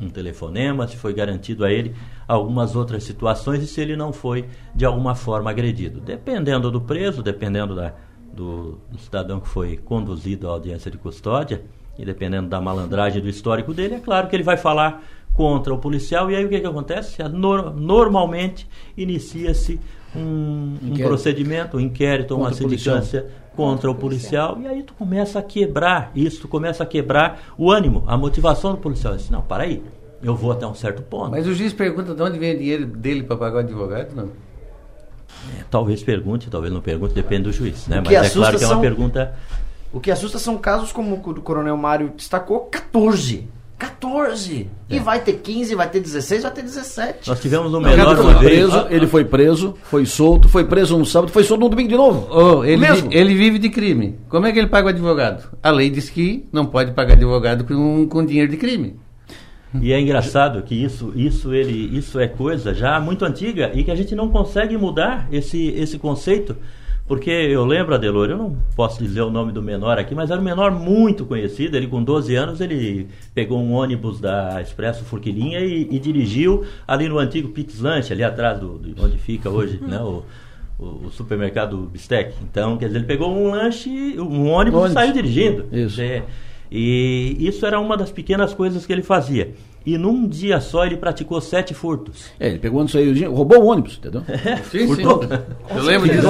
[0.00, 1.94] um telefonema, se foi garantido a ele
[2.26, 6.00] algumas outras situações e se ele não foi de alguma forma agredido.
[6.00, 7.94] Dependendo do preso, dependendo da,
[8.32, 11.62] do, do cidadão que foi conduzido à audiência de custódia
[11.98, 15.02] e dependendo da malandragem do histórico dele, é claro que ele vai falar
[15.34, 17.22] contra o policial e aí o que, que acontece?
[17.28, 19.80] Normalmente inicia-se
[20.14, 23.26] um, um procedimento, um inquérito, uma sindicância
[23.58, 27.72] contra o policial, e aí tu começa a quebrar isso, tu começa a quebrar o
[27.72, 29.16] ânimo, a motivação do policial.
[29.16, 29.82] Diz, não, para aí,
[30.22, 31.32] eu vou até um certo ponto.
[31.32, 34.26] Mas o juiz pergunta de onde vem o dinheiro dele para pagar o advogado, não?
[35.58, 38.00] É, talvez pergunte, talvez não pergunte, depende do juiz, né?
[38.00, 39.34] Mas é claro que é uma pergunta...
[39.92, 43.48] O que assusta são casos como o do Coronel Mário destacou, 14
[43.78, 44.68] 14!
[44.90, 44.96] É.
[44.96, 47.28] E vai ter 15, vai ter 16, vai ter 17.
[47.28, 48.68] Nós tivemos o menor uma vez.
[48.68, 51.96] Preso, ele foi preso, foi solto, foi preso no sábado, foi solto no domingo de
[51.96, 52.28] novo.
[52.30, 53.08] Oh, ele, Mesmo.
[53.12, 54.18] ele vive de crime.
[54.28, 55.56] Como é que ele paga o advogado?
[55.62, 58.96] A lei diz que não pode pagar advogado com, com dinheiro de crime.
[59.80, 63.90] E é engraçado que isso, isso, ele, isso é coisa já muito antiga e que
[63.90, 66.56] a gente não consegue mudar esse, esse conceito.
[67.08, 70.38] Porque eu lembro, Adelor, eu não posso dizer o nome do menor aqui, mas era
[70.38, 71.74] um menor muito conhecido.
[71.74, 77.08] Ele, com 12 anos, ele pegou um ônibus da Expresso Furquilinha e, e dirigiu ali
[77.08, 80.22] no antigo Pix Lanche, ali atrás do, de onde fica hoje né, o,
[80.78, 82.34] o, o, supermercado Bistec.
[82.42, 83.88] Então, quer dizer, ele pegou um lanche,
[84.20, 84.90] um ônibus, ônibus.
[84.90, 85.64] e saiu dirigindo.
[85.72, 86.02] Isso.
[86.02, 86.24] É,
[86.70, 89.54] e isso era uma das pequenas coisas que ele fazia.
[89.86, 92.30] E num dia só ele praticou sete furtos.
[92.38, 94.22] É, ele pegou onde saiu, roubou o ônibus, entendeu?
[94.28, 95.22] É, sim, furtou.
[95.22, 95.28] Sim.
[95.76, 96.28] Eu lembro disso.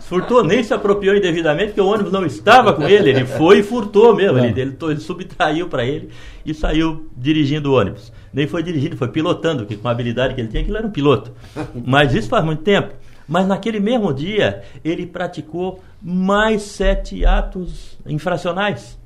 [0.00, 3.10] furtou, nem se apropriou indevidamente, porque o ônibus não estava com ele.
[3.10, 4.38] Ele foi e furtou mesmo.
[4.38, 6.10] Ele, ele, ele subtraiu para ele
[6.44, 8.12] e saiu dirigindo o ônibus.
[8.32, 10.90] Nem foi dirigindo, foi pilotando, porque com a habilidade que ele tinha, aquilo era um
[10.90, 11.32] piloto.
[11.86, 12.94] Mas isso faz muito tempo.
[13.28, 18.98] Mas naquele mesmo dia, ele praticou mais sete atos infracionais.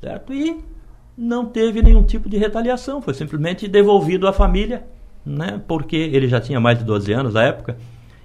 [0.00, 0.32] Certo?
[0.32, 0.62] E
[1.16, 4.84] não teve nenhum tipo de retaliação, foi simplesmente devolvido à família,
[5.24, 5.60] né?
[5.66, 7.76] porque ele já tinha mais de 12 anos na época,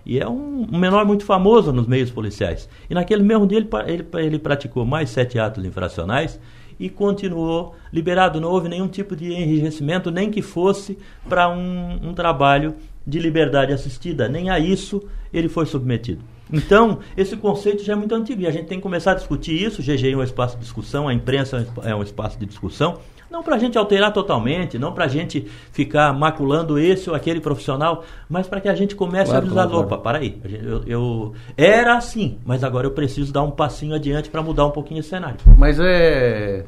[0.05, 2.67] e é um, menor muito famoso nos meios policiais.
[2.89, 6.39] E naquele mesmo dia ele, ele, ele praticou mais sete atos infracionais
[6.79, 8.41] e continuou liberado.
[8.41, 10.97] Não houve nenhum tipo de enrijecimento, nem que fosse
[11.27, 12.73] para um, um trabalho
[13.05, 14.27] de liberdade assistida.
[14.27, 16.23] Nem a isso ele foi submetido.
[16.51, 19.61] Então, esse conceito já é muito antigo e a gente tem que começar a discutir
[19.61, 19.81] isso.
[19.81, 22.99] O GGI é um espaço de discussão, a imprensa é um espaço de discussão.
[23.29, 27.39] Não para a gente alterar totalmente, não para a gente ficar maculando esse ou aquele
[27.39, 30.83] profissional, mas para que a gente comece claro, a avisar: claro, opa, para aí, eu,
[30.87, 34.99] eu, era assim, mas agora eu preciso dar um passinho adiante para mudar um pouquinho
[34.99, 35.37] esse cenário.
[35.57, 36.65] Mas é.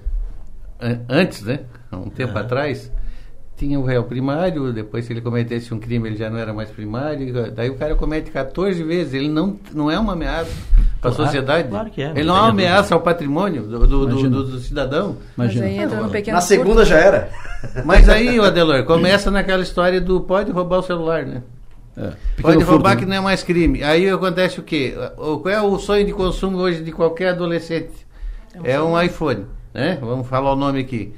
[1.10, 1.62] Antes, né?
[1.91, 2.91] Há um tempo atrás,
[3.61, 6.71] tinha o réu primário, depois se ele cometesse um crime ele já não era mais
[6.71, 10.51] primário, daí o cara comete 14 vezes, ele não, não é uma ameaça
[10.99, 11.67] para a claro, sociedade.
[11.69, 12.09] Claro que é.
[12.09, 15.17] Ele não é uma ameaça ao patrimônio do, do, do, do, do cidadão.
[15.38, 15.67] Imagina.
[16.01, 17.29] Um Na segunda já era.
[17.85, 21.43] Mas aí, o Adelor, começa naquela história do pode roubar o celular, né?
[21.95, 23.15] É, pode roubar furto, que né?
[23.15, 23.83] não é mais crime.
[23.83, 24.95] Aí acontece o quê?
[25.15, 28.07] Qual é o sonho de consumo hoje de qualquer adolescente?
[28.63, 29.99] É um iPhone, né?
[30.01, 31.13] Vamos falar o nome aqui.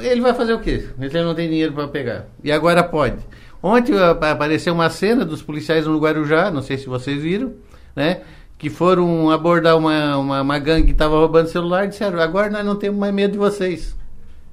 [0.00, 0.88] Ele vai fazer o quê?
[0.98, 2.26] Ele não tem dinheiro para pegar.
[2.42, 3.16] E agora pode.
[3.62, 7.52] Ontem apareceu uma cena dos policiais no Guarujá, não sei se vocês viram,
[7.94, 8.22] né?
[8.58, 12.64] Que foram abordar uma, uma, uma gangue que estava roubando celular e disseram: agora nós
[12.64, 13.96] não temos mais medo de vocês.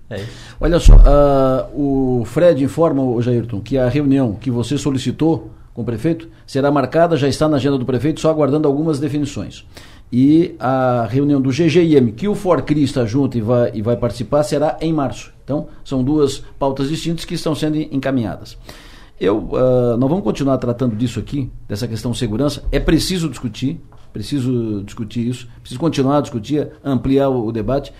[0.09, 0.23] É
[0.59, 5.83] Olha só, uh, o Fred informa, o Jairton, que a reunião que você solicitou com
[5.83, 9.65] o prefeito será marcada, já está na agenda do prefeito, só aguardando algumas definições
[10.11, 14.43] e a reunião do GGIM, que o Forcri está junto e vai, e vai participar,
[14.43, 15.31] será em março.
[15.43, 18.57] Então, são duas pautas distintas que estão sendo encaminhadas.
[19.19, 22.63] Eu, uh, nós vamos continuar tratando disso aqui, dessa questão de segurança.
[22.71, 23.79] É preciso discutir,
[24.13, 27.93] preciso discutir isso, preciso continuar a discutir, ampliar o, o debate.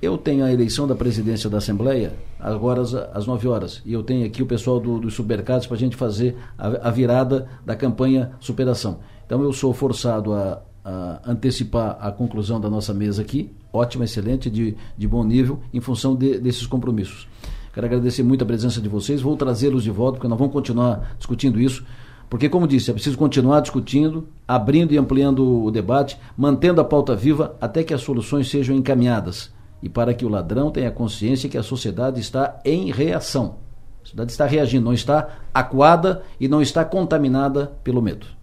[0.00, 3.82] Eu tenho a eleição da presidência da Assembleia agora às, às 9 horas.
[3.84, 6.90] E eu tenho aqui o pessoal do, dos supermercados para a gente fazer a, a
[6.90, 8.98] virada da campanha Superação.
[9.26, 14.48] Então eu sou forçado a, uh, antecipar a conclusão da nossa mesa aqui, ótima, excelente,
[14.48, 17.26] de, de bom nível, em função de, desses compromissos.
[17.74, 21.16] Quero agradecer muito a presença de vocês, vou trazê-los de volta, porque nós vamos continuar
[21.18, 21.84] discutindo isso,
[22.30, 27.14] porque, como disse, é preciso continuar discutindo, abrindo e ampliando o debate, mantendo a pauta
[27.14, 29.52] viva até que as soluções sejam encaminhadas
[29.82, 33.56] e para que o ladrão tenha consciência que a sociedade está em reação.
[34.02, 38.35] A sociedade está reagindo, não está acuada e não está contaminada pelo medo.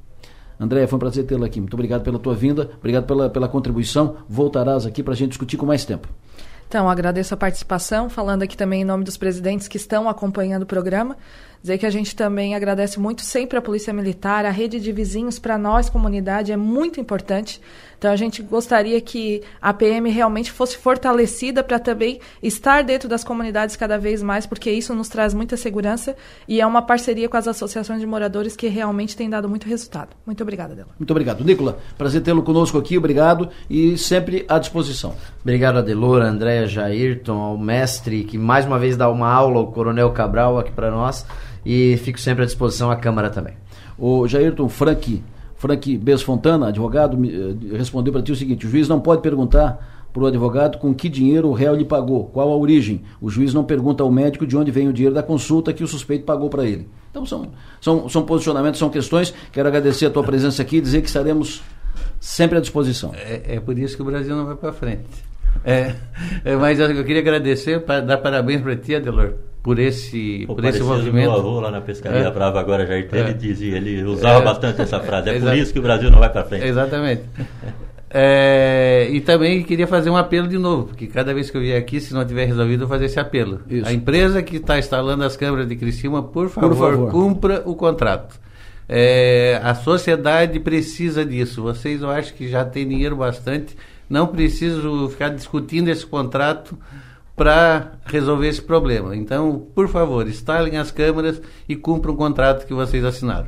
[0.59, 1.59] André, foi um prazer tê-lo aqui.
[1.59, 4.17] Muito obrigado pela tua vinda, obrigado pela, pela contribuição.
[4.27, 6.07] Voltarás aqui para a gente discutir com mais tempo.
[6.67, 10.65] Então, agradeço a participação, falando aqui também em nome dos presidentes que estão acompanhando o
[10.65, 11.15] programa.
[11.61, 15.37] Dizer que a gente também agradece muito sempre a Polícia Militar, a rede de vizinhos,
[15.37, 17.61] para nós, comunidade, é muito importante.
[18.03, 23.23] Então, a gente gostaria que a PM realmente fosse fortalecida para também estar dentro das
[23.23, 26.13] comunidades cada vez mais, porque isso nos traz muita segurança
[26.45, 30.17] e é uma parceria com as associações de moradores que realmente tem dado muito resultado.
[30.25, 30.91] Muito obrigada, Adelor.
[30.99, 31.45] Muito obrigado.
[31.45, 35.15] Nicola, prazer tê-lo conosco aqui, obrigado e sempre à disposição.
[35.41, 40.11] Obrigado, Adelor, Andréa, Jairton, ao mestre que mais uma vez dá uma aula, o Coronel
[40.11, 41.25] Cabral aqui para nós
[41.65, 43.53] e fico sempre à disposição à Câmara também.
[43.97, 45.23] O Jairton Frank,
[45.63, 50.09] Frank Bez Fontana, advogado, eh, respondeu para ti o seguinte: o juiz não pode perguntar
[50.11, 53.01] para o advogado com que dinheiro o réu lhe pagou, qual a origem.
[53.21, 55.87] O juiz não pergunta ao médico de onde vem o dinheiro da consulta que o
[55.87, 56.89] suspeito pagou para ele.
[57.09, 57.47] Então são,
[57.79, 59.33] são, são posicionamentos, são questões.
[59.53, 61.63] Quero agradecer a tua presença aqui e dizer que estaremos
[62.19, 63.13] sempre à disposição.
[63.15, 65.05] É, é por isso que o Brasil não vai para frente.
[65.63, 65.95] É,
[66.43, 70.65] é, mas eu queria agradecer, para dar parabéns para ti, Adelor, por esse, Pô, por
[70.65, 71.13] esse movimento.
[71.13, 72.29] Meu avô lá na pescaria é.
[72.29, 72.99] Brava agora, é.
[72.99, 74.43] ele dizia, ele usava é.
[74.43, 75.29] bastante essa frase.
[75.29, 76.67] É por isso que o Brasil não vai para frente.
[76.67, 77.23] Exatamente.
[78.15, 81.79] É, e também queria fazer um apelo de novo, porque cada vez que eu vier
[81.79, 83.61] aqui, se não tiver resolvido, eu fazer esse apelo.
[83.67, 83.89] Isso.
[83.89, 87.11] A empresa que está instalando as câmeras de Criciúma, por favor, Por favor.
[87.11, 88.39] cumpra o contrato.
[88.87, 91.63] É, a sociedade precisa disso.
[91.63, 93.75] Vocês, eu acho que já tem dinheiro bastante.
[94.07, 96.77] Não preciso ficar discutindo esse contrato
[97.43, 99.13] para resolver esse problema.
[99.17, 103.47] Então, por favor, instalem as câmeras e cumpram o contrato que vocês assinaram.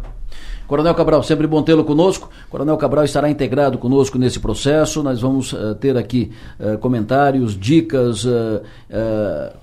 [0.68, 2.30] Coronel Cabral, sempre bom tê-lo conosco.
[2.50, 5.02] Coronel Cabral estará integrado conosco nesse processo.
[5.02, 9.54] Nós vamos eh, ter aqui eh, comentários, dicas, eh,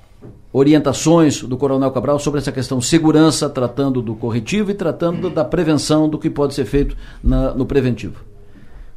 [0.50, 6.08] orientações do Coronel Cabral sobre essa questão segurança, tratando do corretivo e tratando da prevenção
[6.08, 8.31] do que pode ser feito na- no preventivo.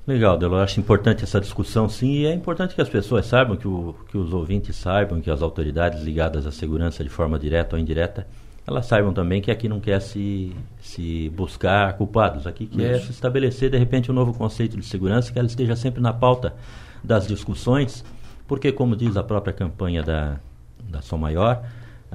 [0.08, 0.62] Legal, Delor.
[0.62, 4.18] Acho importante essa discussão, sim, e é importante que as pessoas saibam, que, o- que
[4.18, 8.28] os ouvintes saibam, que as autoridades ligadas à segurança de forma direta ou indireta,
[8.68, 13.08] elas saibam também que aqui não quer se, se buscar culpados, aqui quer Isso.
[13.08, 16.54] se estabelecer, de repente, um novo conceito de segurança, que ela esteja sempre na pauta
[17.04, 18.04] das discussões,
[18.48, 20.38] porque, como diz a própria campanha da,
[20.88, 21.64] da Som Maior,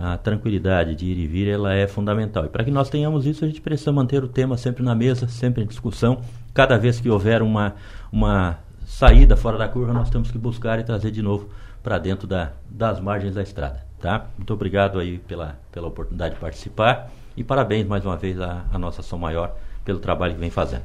[0.01, 2.47] a tranquilidade de ir e vir ela é fundamental.
[2.47, 5.29] E para que nós tenhamos isso, a gente precisa manter o tema sempre na mesa,
[5.29, 6.23] sempre em discussão.
[6.55, 7.75] Cada vez que houver uma,
[8.11, 11.51] uma saída fora da curva, nós temos que buscar e trazer de novo
[11.83, 13.85] para dentro da, das margens da estrada.
[14.01, 14.27] Tá?
[14.39, 18.79] Muito obrigado aí pela, pela oportunidade de participar e parabéns mais uma vez à, à
[18.79, 19.55] nossa Som Maior
[19.85, 20.85] pelo trabalho que vem fazendo.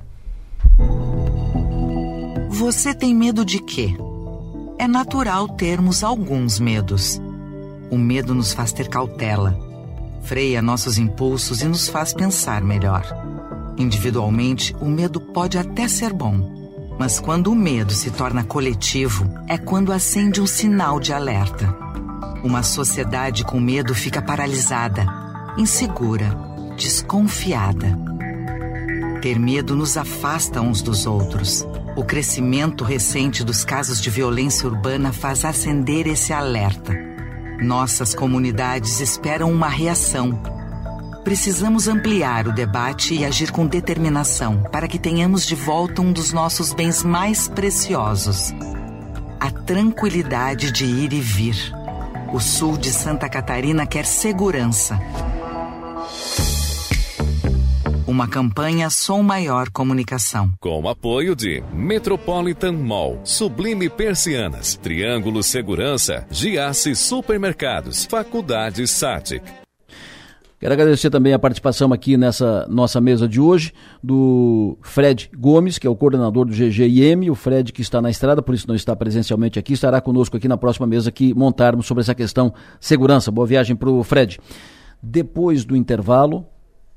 [2.50, 3.96] Você tem medo de quê?
[4.78, 7.22] É natural termos alguns medos.
[7.92, 9.58] O medo nos faz ter cautela,
[10.22, 13.06] freia nossos impulsos e nos faz pensar melhor.
[13.78, 16.56] Individualmente, o medo pode até ser bom,
[16.98, 21.76] mas quando o medo se torna coletivo, é quando acende um sinal de alerta.
[22.44, 25.06] Uma sociedade com medo fica paralisada,
[25.58, 26.38] insegura,
[26.78, 27.98] desconfiada.
[29.22, 31.68] Ter medo nos afasta uns dos outros.
[31.96, 37.15] O crescimento recente dos casos de violência urbana faz acender esse alerta.
[37.62, 40.40] Nossas comunidades esperam uma reação.
[41.24, 46.32] Precisamos ampliar o debate e agir com determinação para que tenhamos de volta um dos
[46.32, 48.54] nossos bens mais preciosos:
[49.40, 51.74] a tranquilidade de ir e vir.
[52.34, 55.00] O sul de Santa Catarina quer segurança.
[58.08, 60.52] Uma campanha Som Maior Comunicação.
[60.60, 69.42] Com o apoio de Metropolitan Mall, Sublime Persianas, Triângulo Segurança, Giasse Supermercados, Faculdade Satic.
[70.60, 73.74] Quero agradecer também a participação aqui nessa nossa mesa de hoje
[74.04, 78.40] do Fred Gomes, que é o coordenador do GGIM, o Fred que está na estrada,
[78.40, 82.02] por isso não está presencialmente aqui, estará conosco aqui na próxima mesa que montarmos sobre
[82.02, 83.32] essa questão segurança.
[83.32, 84.40] Boa viagem para o Fred.
[85.02, 86.46] Depois do intervalo,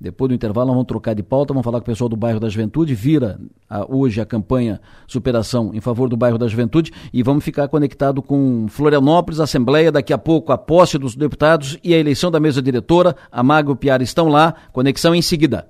[0.01, 2.39] depois do intervalo, nós vamos trocar de pauta, vamos falar com o pessoal do bairro
[2.39, 3.39] da Juventude, vira
[3.69, 8.23] a- hoje a campanha Superação em favor do bairro da Juventude e vamos ficar conectado
[8.23, 12.63] com Florianópolis, Assembleia, daqui a pouco a posse dos deputados e a eleição da mesa
[12.63, 13.17] diretora.
[13.33, 15.67] A Mago e o Piara estão lá, conexão em seguida.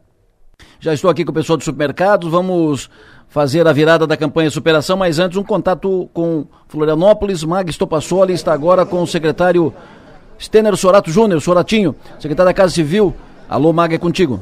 [0.80, 2.90] Já estou aqui com o pessoal dos supermercados, vamos
[3.28, 7.42] fazer a virada da campanha Superação, mas antes um contato com Florianópolis.
[7.44, 9.72] Mag Stopassoli está agora com o secretário
[10.38, 13.14] Stener Sorato Júnior, Soratinho, secretário da Casa Civil.
[13.48, 14.40] Alô, Mag, é contigo.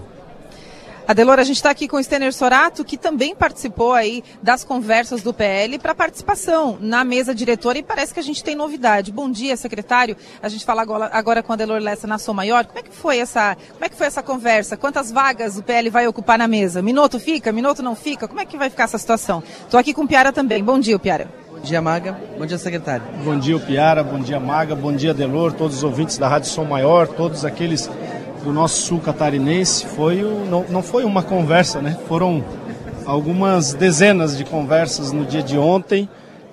[1.06, 5.22] Adelora, a gente está aqui com o Stener Sorato, que também participou aí das conversas
[5.22, 9.12] do PL para participação na mesa diretora e parece que a gente tem novidade.
[9.12, 10.16] Bom dia, secretário.
[10.42, 12.66] A gente fala agora, agora com a Adelor Lessa na Som Maior.
[12.66, 14.76] Como é que foi essa, como é que foi essa conversa?
[14.76, 16.82] Quantas vagas o PL vai ocupar na mesa?
[16.82, 17.52] Minuto fica?
[17.52, 18.26] Minuto não fica?
[18.26, 19.44] Como é que vai ficar essa situação?
[19.60, 20.64] Estou aqui com o Piara também.
[20.64, 21.28] Bom dia, Piara.
[21.52, 22.18] Bom dia, Maga.
[22.36, 23.06] Bom dia, secretário.
[23.24, 24.02] Bom dia, Piara.
[24.02, 24.74] Bom dia, Maga.
[24.74, 25.52] Bom dia, Delor.
[25.52, 27.88] Todos os ouvintes da Rádio Som Maior, todos aqueles
[28.46, 29.84] do nosso sul catarinense.
[29.84, 31.98] Foi o, não, não foi uma conversa, né?
[32.06, 32.44] Foram
[33.04, 36.08] algumas dezenas de conversas no dia de ontem.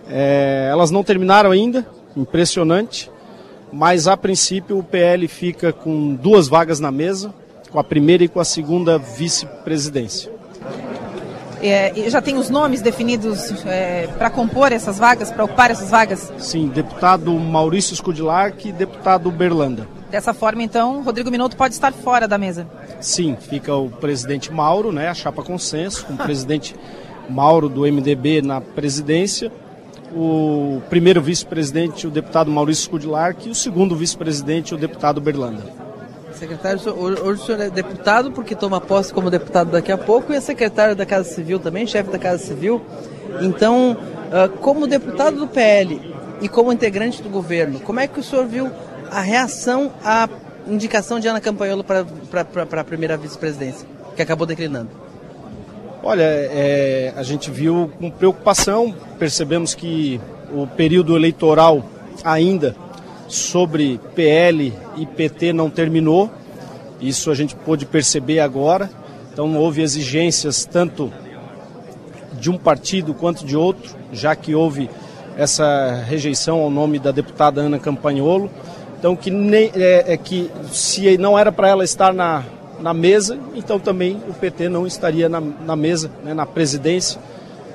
[0.09, 1.85] É, elas não terminaram ainda,
[2.17, 3.11] impressionante.
[3.71, 7.33] Mas a princípio o PL fica com duas vagas na mesa,
[7.71, 10.31] com a primeira e com a segunda vice-presidência.
[11.61, 13.53] É, já tem os nomes definidos
[14.17, 16.31] para compor essas vagas, para ocupar essas vagas?
[16.37, 19.87] Sim, deputado Maurício Scudilac e deputado Berlanda.
[20.13, 22.67] Dessa forma, então, Rodrigo Minuto pode estar fora da mesa.
[23.01, 26.75] Sim, fica o presidente Mauro, né, a chapa consenso, com o presidente
[27.27, 29.51] Mauro do MDB na presidência,
[30.15, 35.63] o primeiro vice-presidente, o deputado Maurício Scudilac, e o segundo vice-presidente, o deputado Berlanda.
[36.33, 40.31] Secretário, hoje hoje o senhor é deputado porque toma posse como deputado daqui a pouco
[40.31, 42.79] e é secretário da Casa Civil também, chefe da Casa Civil.
[43.41, 43.97] Então,
[44.31, 45.99] ah, como deputado do PL
[46.39, 48.71] e como integrante do governo, como é que o senhor viu
[49.11, 50.27] a reação à
[50.67, 54.89] indicação de Ana Campanholo para a primeira vice-presidência, que acabou declinando?
[56.01, 60.19] Olha, é, a gente viu com preocupação, percebemos que
[60.53, 61.85] o período eleitoral
[62.23, 62.75] ainda
[63.27, 66.29] sobre PL e PT não terminou,
[66.99, 68.89] isso a gente pôde perceber agora,
[69.31, 71.11] então houve exigências tanto
[72.33, 74.89] de um partido quanto de outro, já que houve
[75.37, 78.51] essa rejeição ao nome da deputada Ana Campanholo.
[79.03, 82.41] Então, que, nem, é, é que se não era para ela estar na,
[82.79, 87.19] na mesa, então também o PT não estaria na, na mesa, né, na presidência,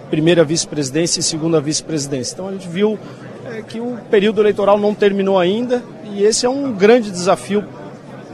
[0.09, 2.33] primeira vice-presidência e segunda vice-presidência.
[2.33, 2.99] Então a gente viu
[3.45, 5.83] é, que o período eleitoral não terminou ainda
[6.15, 7.63] e esse é um grande desafio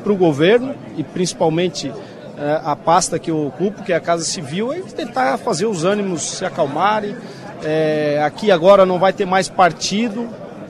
[0.05, 1.93] para o governo e principalmente
[2.39, 5.83] é, a pasta que eu ocupo, que é a Casa Civil, é tentar fazer os
[5.83, 7.17] ânimos se acalmarem.
[7.65, 10.29] É, aqui agora não vai ter mais partido,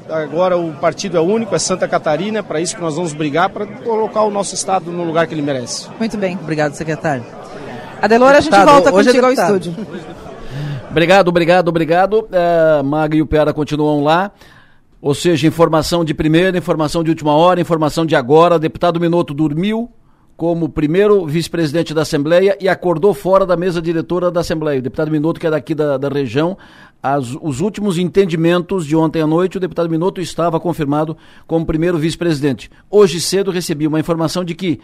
[0.08, 3.50] agora o partido é único, é Santa Catarina, é para isso que nós vamos brigar,
[3.50, 5.88] para colocar o nosso estado no lugar que ele merece.
[5.98, 7.24] Muito bem, obrigado, secretário.
[8.00, 9.74] Adelora, a gente volta hoje é contigo é ao estúdio.
[10.90, 12.28] Obrigado, obrigado, obrigado.
[12.30, 14.30] É, Maga e o Pera continuam lá.
[15.00, 18.58] Ou seja, informação de primeira, informação de última hora, informação de agora.
[18.58, 19.90] Deputado Minuto dormiu,
[20.36, 24.80] como primeiro vice-presidente da Assembleia e acordou fora da mesa diretora da Assembleia.
[24.80, 26.56] O deputado Minuto, que é daqui da, da região,
[27.02, 31.16] as, os últimos entendimentos de ontem à noite, o deputado Minuto estava confirmado
[31.46, 32.70] como primeiro vice-presidente.
[32.90, 34.80] Hoje cedo recebi uma informação de que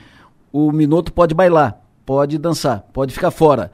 [0.52, 3.72] o Minuto pode bailar, pode dançar, pode ficar fora.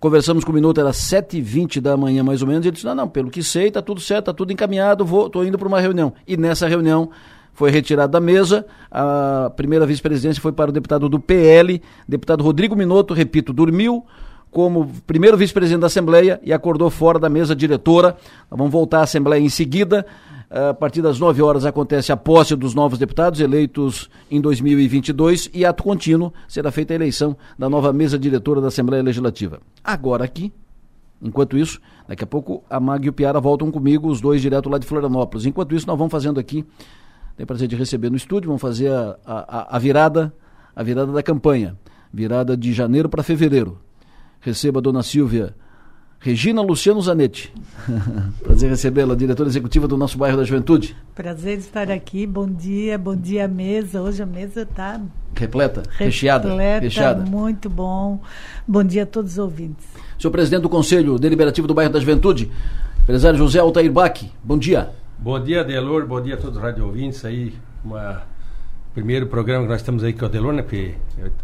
[0.00, 2.94] Conversamos com o Minuto, era 7h20 da manhã mais ou menos, e ele disse, não,
[2.94, 6.12] não, pelo que sei, está tudo certo, está tudo encaminhado, vou, indo para uma reunião.
[6.26, 7.10] E nessa reunião
[7.52, 8.66] foi retirado da mesa.
[8.90, 14.04] A primeira vice-presidência foi para o deputado do PL, deputado Rodrigo Minotto, repito, dormiu
[14.50, 18.16] como primeiro vice-presidente da Assembleia e acordou fora da mesa diretora.
[18.50, 20.04] Vamos voltar à Assembleia em seguida.
[20.50, 25.64] A partir das 9 horas acontece a posse dos novos deputados eleitos em 2022 e
[25.64, 29.60] ato contínuo será feita a eleição da nova mesa diretora da Assembleia Legislativa.
[29.82, 30.52] Agora aqui,
[31.22, 34.68] enquanto isso, daqui a pouco a Mag e o Piara voltam comigo, os dois direto
[34.68, 35.46] lá de Florianópolis.
[35.46, 36.66] Enquanto isso, nós vamos fazendo aqui
[37.36, 40.32] tenho prazer de receber no estúdio, vamos fazer a, a, a virada,
[40.74, 41.76] a virada da campanha,
[42.12, 43.78] virada de janeiro para fevereiro.
[44.40, 45.54] Receba a dona Silvia
[46.24, 47.52] Regina Luciano Zanetti.
[48.44, 50.96] Prazer recebê-la, diretora executiva do nosso bairro da Juventude.
[51.16, 52.28] Prazer estar aqui.
[52.28, 54.00] Bom dia, bom dia mesa.
[54.00, 55.00] Hoje a mesa está
[55.34, 56.48] repleta, recheada,
[56.78, 57.24] recheada.
[57.24, 58.20] Muito bom.
[58.68, 59.84] Bom dia a todos os ouvintes.
[60.16, 62.48] Senhor presidente do Conselho Deliberativo do bairro da Juventude,
[63.02, 64.22] empresário José Altair Bach.
[64.44, 64.90] Bom dia.
[65.22, 66.04] Bom dia, Adelor.
[66.04, 67.54] Bom dia a todos os radio ouvintes aí.
[67.84, 68.22] Uma...
[68.92, 70.62] Primeiro programa que nós estamos aí com o Adelor, né?
[70.62, 70.96] Porque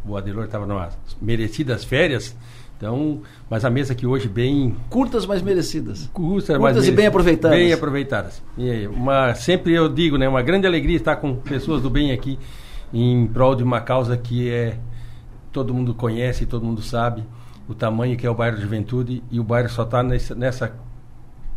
[0.04, 2.36] o Adelor estava nas merecidas férias.
[2.76, 4.74] Então, mas a mesa aqui hoje bem.
[4.90, 6.10] Curtas, mas merecidas.
[6.12, 7.56] Curtas, Curtas mas e bem aproveitadas.
[7.56, 8.42] Bem aproveitadas.
[8.58, 10.28] E uma, sempre eu digo, né?
[10.28, 12.36] Uma grande alegria estar com pessoas do bem aqui
[12.92, 14.76] em prol de uma causa que é
[15.52, 17.22] todo mundo conhece, todo mundo sabe
[17.68, 20.74] o tamanho que é o bairro Juventude e o bairro só está nessa, nessa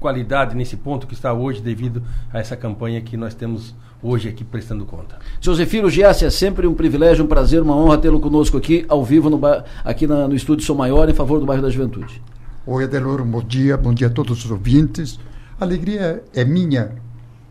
[0.02, 2.02] qualidade nesse ponto que está hoje devido
[2.34, 5.20] a essa campanha que nós temos hoje aqui prestando conta.
[5.40, 9.06] Seu Zefiro Giassi, é sempre um privilégio, um prazer, uma honra tê-lo conosco aqui, ao
[9.06, 9.40] vivo, no,
[9.86, 12.20] aqui na, no estúdio Sou Maior, em favor do bairro da Juventude.
[12.66, 15.20] Oi, Adeloro, bom dia, bom dia a todos os ouvintes.
[15.60, 16.96] A alegria é minha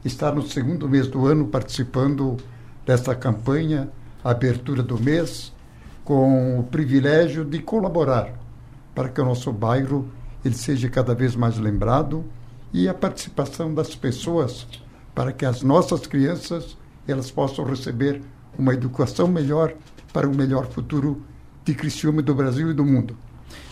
[0.05, 2.37] estar no segundo mês do ano participando
[2.85, 3.89] desta campanha,
[4.25, 5.53] abertura do mês,
[6.05, 8.33] com o privilégio de colaborar
[8.93, 10.09] para que o nosso bairro
[10.45, 12.25] ele seja cada vez mais lembrado
[12.73, 14.67] e a participação das pessoas
[15.15, 16.77] para que as nossas crianças
[17.07, 18.23] elas possam receber
[18.59, 19.75] uma educação melhor
[20.13, 21.23] para um melhor futuro
[21.65, 23.17] de Criciúma do Brasil e do mundo.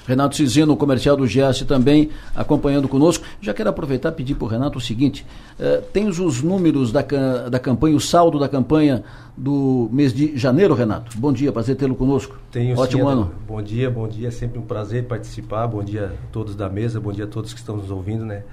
[0.07, 3.25] Renato Cizino, comercial do GS, também acompanhando conosco.
[3.43, 5.25] Já quero aproveitar e pedir para o Renato o seguinte:
[5.61, 7.03] uh, tens os números da,
[7.51, 9.05] da campanha, o saldo da campanha
[9.37, 11.16] do mês de janeiro, Renato?
[11.19, 12.39] Bom dia, prazer tê-lo conosco.
[12.51, 13.33] Tenho Ótimo sim, ano.
[13.47, 15.66] Bom dia, bom dia, sempre um prazer participar.
[15.66, 18.45] Bom dia a todos da mesa, bom dia a todos que estão nos ouvindo, né?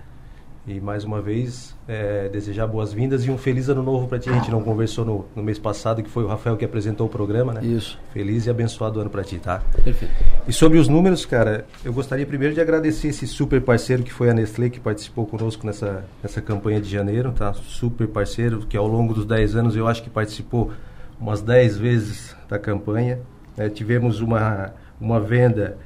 [0.68, 4.32] E mais uma vez, é, desejar boas-vindas e um feliz ano novo para ti.
[4.32, 7.10] A gente não conversou no, no, mês passado, que foi o Rafael que apresentou o
[7.10, 7.64] programa, né?
[7.64, 8.00] Isso.
[8.12, 9.62] Feliz e abençoado ano para ti, tá?
[9.84, 10.12] Perfeito.
[10.48, 14.28] E sobre os números, cara, eu gostaria primeiro de agradecer esse super parceiro que foi
[14.28, 17.54] a Nestlé, que participou conosco nessa, nessa campanha de janeiro, tá?
[17.54, 20.72] Super parceiro, que ao longo dos 10 anos eu acho que participou
[21.20, 23.20] umas 10 vezes da campanha.
[23.56, 25.78] É, tivemos uma, uma venda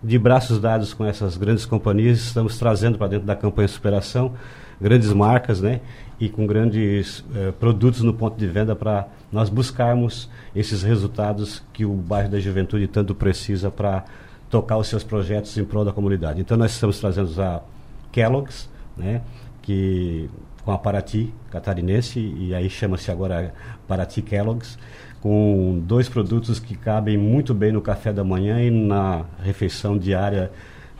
[0.03, 4.35] De braços dados com essas grandes companhias, estamos trazendo para dentro da campanha Superação
[4.81, 5.81] grandes marcas, né?
[6.21, 11.85] E com grandes eh, produtos no ponto de venda para nós buscarmos esses resultados que
[11.85, 14.05] o bairro da Juventude tanto precisa para
[14.51, 16.41] tocar os seus projetos em prol da comunidade.
[16.41, 17.63] Então nós estamos trazendo a
[18.11, 19.23] Kellogg's, né?
[19.63, 20.29] Que
[20.69, 23.55] com a Paraty catarinense, e aí chama-se agora
[23.87, 24.79] Paraty Kellogg's,
[25.19, 30.53] com dois produtos que cabem muito bem no café da manhã e na refeição diária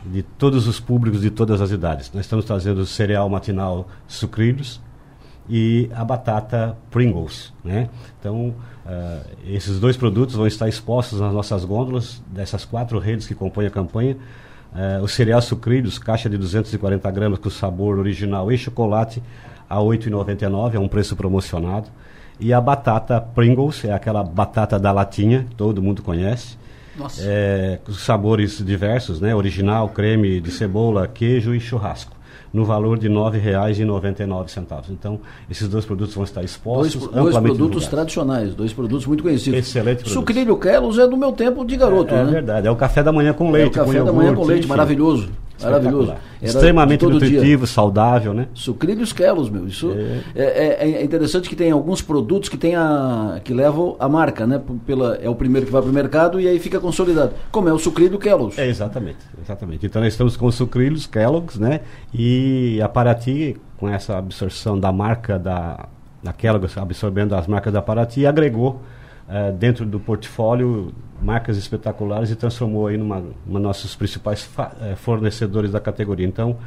[0.03, 2.11] de todos os públicos de todas as idades.
[2.11, 4.81] Nós estamos trazendo o cereal matinal sucrilhos
[5.47, 7.89] e a batata Pringles, né?
[8.19, 8.55] Então,
[8.87, 13.67] uh, esses dois produtos vão estar expostos nas nossas gôndolas dessas quatro redes que compõem
[13.67, 14.17] a campanha.
[14.73, 19.21] Uh, o cereal sucrilhos, caixa de 240 gramas com sabor original e chocolate,
[19.69, 21.89] a R$ 8,99, é um preço promocionado.
[22.39, 26.57] E a batata Pringles, é aquela batata da latinha, todo mundo conhece.
[26.97, 27.21] Nossa.
[27.23, 29.35] É, sabores diversos, né?
[29.35, 32.19] Original, creme de cebola, queijo e churrasco
[32.51, 34.85] no valor de R$ 9,99.
[34.89, 35.19] Então,
[35.49, 39.59] esses dois produtos vão estar expostos dois, dois produtos tradicionais, dois produtos muito conhecidos.
[39.59, 42.29] Excelente Sucrilho Kelos é do meu tempo de garoto, é, é né?
[42.29, 44.43] É verdade, é o café da manhã com leite, é o café da manhã com
[44.43, 45.29] leite, maravilhoso.
[45.61, 46.15] Maravilhoso.
[46.41, 47.67] Extremamente nutritivo, dia.
[47.67, 48.47] saudável, né?
[48.53, 49.67] Sucrilhos Kelos, meu.
[49.67, 50.21] Isso é.
[50.35, 50.91] É, é.
[50.91, 51.03] é.
[51.03, 54.61] interessante que tem alguns produtos que tem a que levam a marca, né?
[54.85, 57.33] Pela, é o primeiro que vai para o mercado e aí fica consolidado.
[57.51, 58.57] Como é o sucrilho Kellogg's.
[58.57, 59.85] É, exatamente, exatamente.
[59.85, 61.81] Então nós estamos com os sucrilhos Kellogg's, né?
[62.13, 65.87] E a Paraty, com essa absorção da marca da,
[66.23, 68.81] da Kellogg's, absorvendo as marcas da Paraty, agregou
[69.29, 75.71] uh, dentro do portfólio marcas espetaculares e transformou aí numa, uma nossos principais uh, fornecedores
[75.71, 76.25] da categoria.
[76.25, 76.57] Então,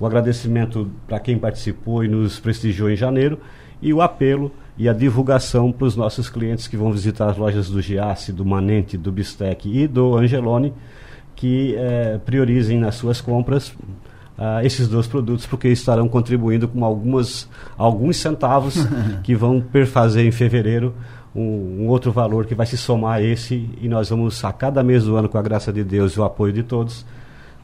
[0.00, 3.38] o agradecimento para quem participou e nos prestigiou em janeiro
[3.82, 7.68] e o apelo e a divulgação para os nossos clientes que vão visitar as lojas
[7.68, 10.72] do Giasse, do Manente, do Bistec e do Angelone,
[11.34, 13.68] que eh, priorizem nas suas compras
[14.38, 18.76] uh, esses dois produtos, porque estarão contribuindo com algumas, alguns centavos
[19.22, 20.94] que vão perfazer em fevereiro
[21.34, 24.82] um, um, outro valor que vai se somar a esse e nós vamos a cada
[24.82, 27.04] mês do ano, com a graça de Deus e o apoio de todos,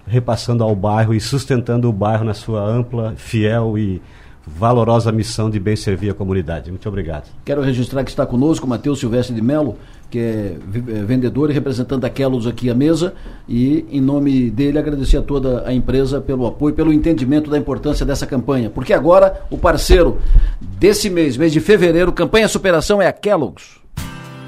[0.06, 4.02] repassando ao bairro e sustentando o bairro na sua ampla, fiel e
[4.46, 6.70] valorosa missão de bem servir a comunidade.
[6.70, 7.30] Muito obrigado.
[7.44, 9.76] Quero registrar que está conosco Matheus Silvestre de Melo,
[10.10, 13.14] que é, é vendedor e representante da Kellos aqui à mesa,
[13.48, 18.04] e em nome dele agradecer a toda a empresa pelo apoio, pelo entendimento da importância
[18.04, 20.18] dessa campanha, porque agora o parceiro
[20.60, 23.83] desse mês, mês de fevereiro, campanha superação é a Kellogg's.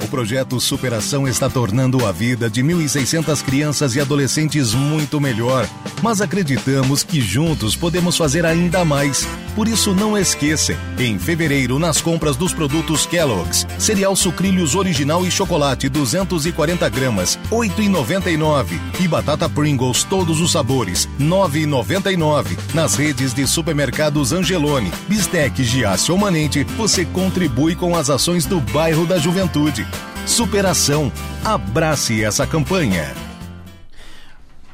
[0.07, 5.69] O projeto Superação está tornando a vida de 1.600 crianças e adolescentes muito melhor.
[6.01, 9.27] Mas acreditamos que juntos podemos fazer ainda mais.
[9.57, 15.31] Por isso, não esqueça, em fevereiro, nas compras dos produtos Kellogg's, cereal sucrilhos original e
[15.31, 22.57] chocolate 240 gramas, 8,99 e batata Pringles todos os sabores, 9,99.
[22.75, 28.61] Nas redes de supermercados Angelone, Bistec, Giasse ou Manente, você contribui com as ações do
[28.61, 29.87] bairro da Juventude.
[30.27, 31.11] Superação.
[31.45, 33.15] Abrace essa campanha.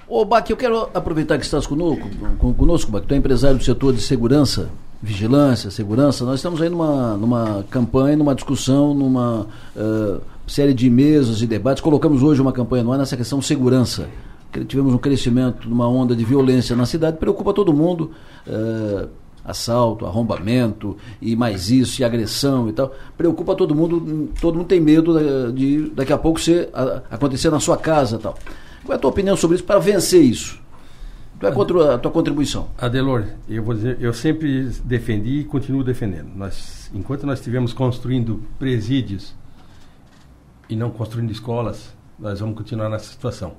[0.08, 2.08] Ô, Bac, eu quero aproveitar que estás conosco,
[2.56, 4.70] conosco Bac, tu é empresário do setor de segurança,
[5.00, 6.24] vigilância, segurança.
[6.24, 9.46] Nós estamos aí numa, numa campanha, numa discussão, numa
[9.76, 11.82] uh, série de mesas e debates.
[11.82, 14.08] Colocamos hoje uma campanha no ar nessa questão segurança.
[14.66, 18.10] Tivemos um crescimento, uma onda de violência na cidade, preocupa todo mundo.
[18.46, 19.08] Uh,
[19.44, 24.80] assalto, arrombamento e mais isso, e agressão e tal, preocupa todo mundo, todo mundo tem
[24.80, 28.38] medo de, daqui a pouco ser, a, acontecer na sua casa tal.
[28.84, 30.60] Qual é a tua opinião sobre isso para vencer isso?
[31.38, 32.68] Qual é a tua contribuição?
[32.78, 36.28] Adelor, eu vou dizer, eu sempre defendi e continuo defendendo.
[36.36, 39.34] Nós, enquanto nós estivermos construindo presídios
[40.68, 43.54] e não construindo escolas, nós vamos continuar nessa situação.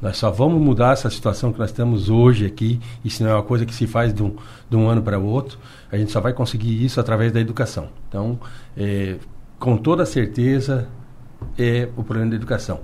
[0.00, 3.42] Nós só vamos mudar essa situação que nós estamos hoje aqui, isso não é uma
[3.42, 4.36] coisa que se faz de um,
[4.70, 5.58] de um ano para o outro,
[5.90, 7.88] a gente só vai conseguir isso através da educação.
[8.08, 8.38] Então,
[8.76, 9.16] é,
[9.58, 10.88] com toda certeza,
[11.58, 12.80] é o problema da educação.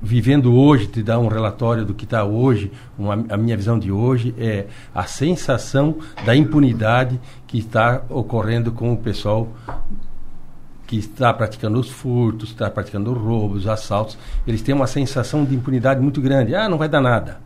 [0.00, 3.90] Vivendo hoje, te dar um relatório do que está hoje, uma, a minha visão de
[3.90, 9.48] hoje é a sensação da impunidade que está ocorrendo com o pessoal
[10.92, 16.02] que está praticando os furtos, está praticando roubos, assaltos, eles têm uma sensação de impunidade
[16.02, 16.54] muito grande.
[16.54, 17.40] Ah, não vai dar nada.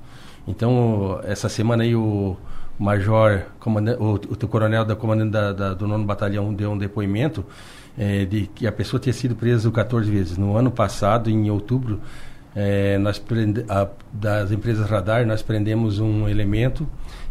[0.48, 2.36] Então, essa semana aí o
[2.76, 3.42] major,
[4.00, 7.46] o, o coronel da comandante da, da, do nono batalhão deu um depoimento
[7.96, 10.36] é, de que a pessoa tinha sido presa 14 vezes.
[10.36, 12.00] No ano passado, em outubro,
[12.52, 16.84] é, nós prende, a, das empresas radar, nós prendemos um elemento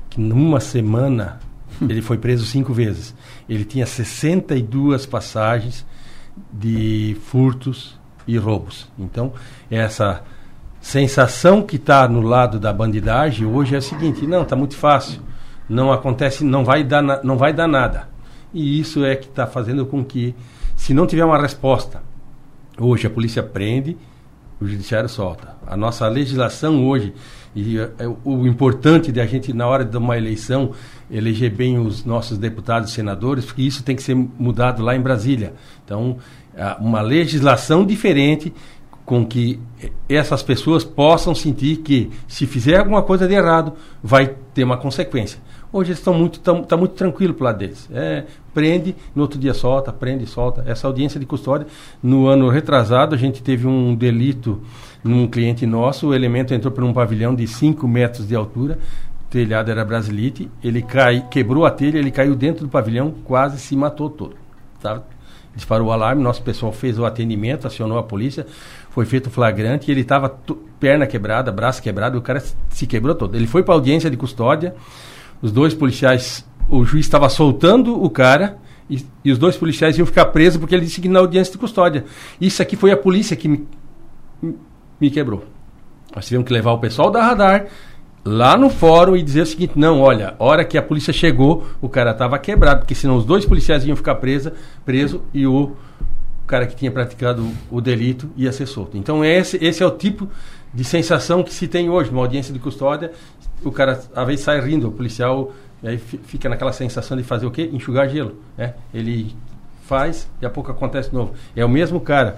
[0.09, 1.41] que numa semana
[1.81, 3.13] ele foi preso cinco vezes.
[3.49, 5.85] Ele tinha 62 passagens
[6.51, 8.87] de furtos e roubos.
[8.97, 9.33] Então,
[9.69, 10.23] essa
[10.81, 15.21] sensação que está no lado da bandidagem hoje é a seguinte: não, está muito fácil,
[15.69, 18.07] não acontece, não vai dar, não vai dar nada.
[18.53, 20.33] E isso é que está fazendo com que,
[20.75, 22.01] se não tiver uma resposta,
[22.79, 23.97] hoje a polícia prende,
[24.59, 25.55] o judiciário solta.
[25.67, 27.13] A nossa legislação hoje
[27.55, 27.89] e é,
[28.23, 30.71] o importante de a gente na hora de uma eleição
[31.09, 35.01] eleger bem os nossos deputados e senadores, porque isso tem que ser mudado lá em
[35.01, 35.53] Brasília.
[35.83, 36.17] Então,
[36.79, 38.53] uma legislação diferente
[39.05, 39.59] com que
[40.09, 45.39] essas pessoas possam sentir que se fizer alguma coisa de errado, vai ter uma consequência.
[45.71, 47.87] Hoje eles estão muito, tá muito tranquilo para lado deles.
[47.93, 48.23] É,
[48.53, 50.63] prende, no outro dia solta, prende, solta.
[50.65, 51.67] Essa audiência de custódia,
[52.01, 54.61] no ano retrasado, a gente teve um delito
[55.03, 58.79] num cliente nosso, o elemento entrou por um pavilhão de 5 metros de altura,
[59.35, 63.75] telhado era brasilite, ele cai, quebrou a telha, ele caiu dentro do pavilhão, quase se
[63.75, 64.37] matou todo.
[64.81, 65.03] Tá?
[65.53, 68.47] Disparou o alarme, nosso pessoal fez o atendimento, acionou a polícia,
[68.91, 70.29] foi feito flagrante e ele estava
[70.79, 73.35] perna quebrada, braço quebrado, o cara se quebrou todo.
[73.35, 74.73] Ele foi para audiência de custódia,
[75.41, 78.57] os dois policiais, o juiz estava soltando o cara
[78.89, 81.57] e, e, os dois policiais iam ficar presos porque ele disse que na audiência de
[81.57, 82.05] custódia.
[82.39, 83.67] Isso aqui foi a polícia que me,
[84.97, 85.43] me quebrou.
[86.15, 87.65] Nós tivemos que levar o pessoal da radar
[88.25, 91.87] lá no fórum e dizer o seguinte: não, olha, hora que a polícia chegou, o
[91.87, 94.53] cara estava quebrado, porque senão os dois policiais iam ficar presa,
[94.83, 95.75] preso e o
[96.47, 98.97] cara que tinha praticado o delito ia ser solto.
[98.97, 100.27] Então, esse, esse é o tipo
[100.73, 103.11] de sensação que se tem hoje numa audiência de custódia.
[103.63, 105.53] O cara, às vezes, sai rindo, o policial
[105.83, 107.69] aí fica naquela sensação de fazer o quê?
[107.71, 108.35] Enxugar gelo.
[108.57, 108.73] Né?
[108.93, 109.35] Ele
[109.83, 111.33] faz e a pouco acontece de novo.
[111.55, 112.37] É o mesmo cara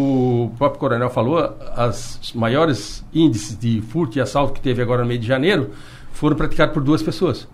[0.00, 1.38] o próprio coronel falou,
[1.74, 5.70] as maiores índices de furto e assalto que teve agora no mês de janeiro
[6.12, 7.48] foram praticados por duas pessoas.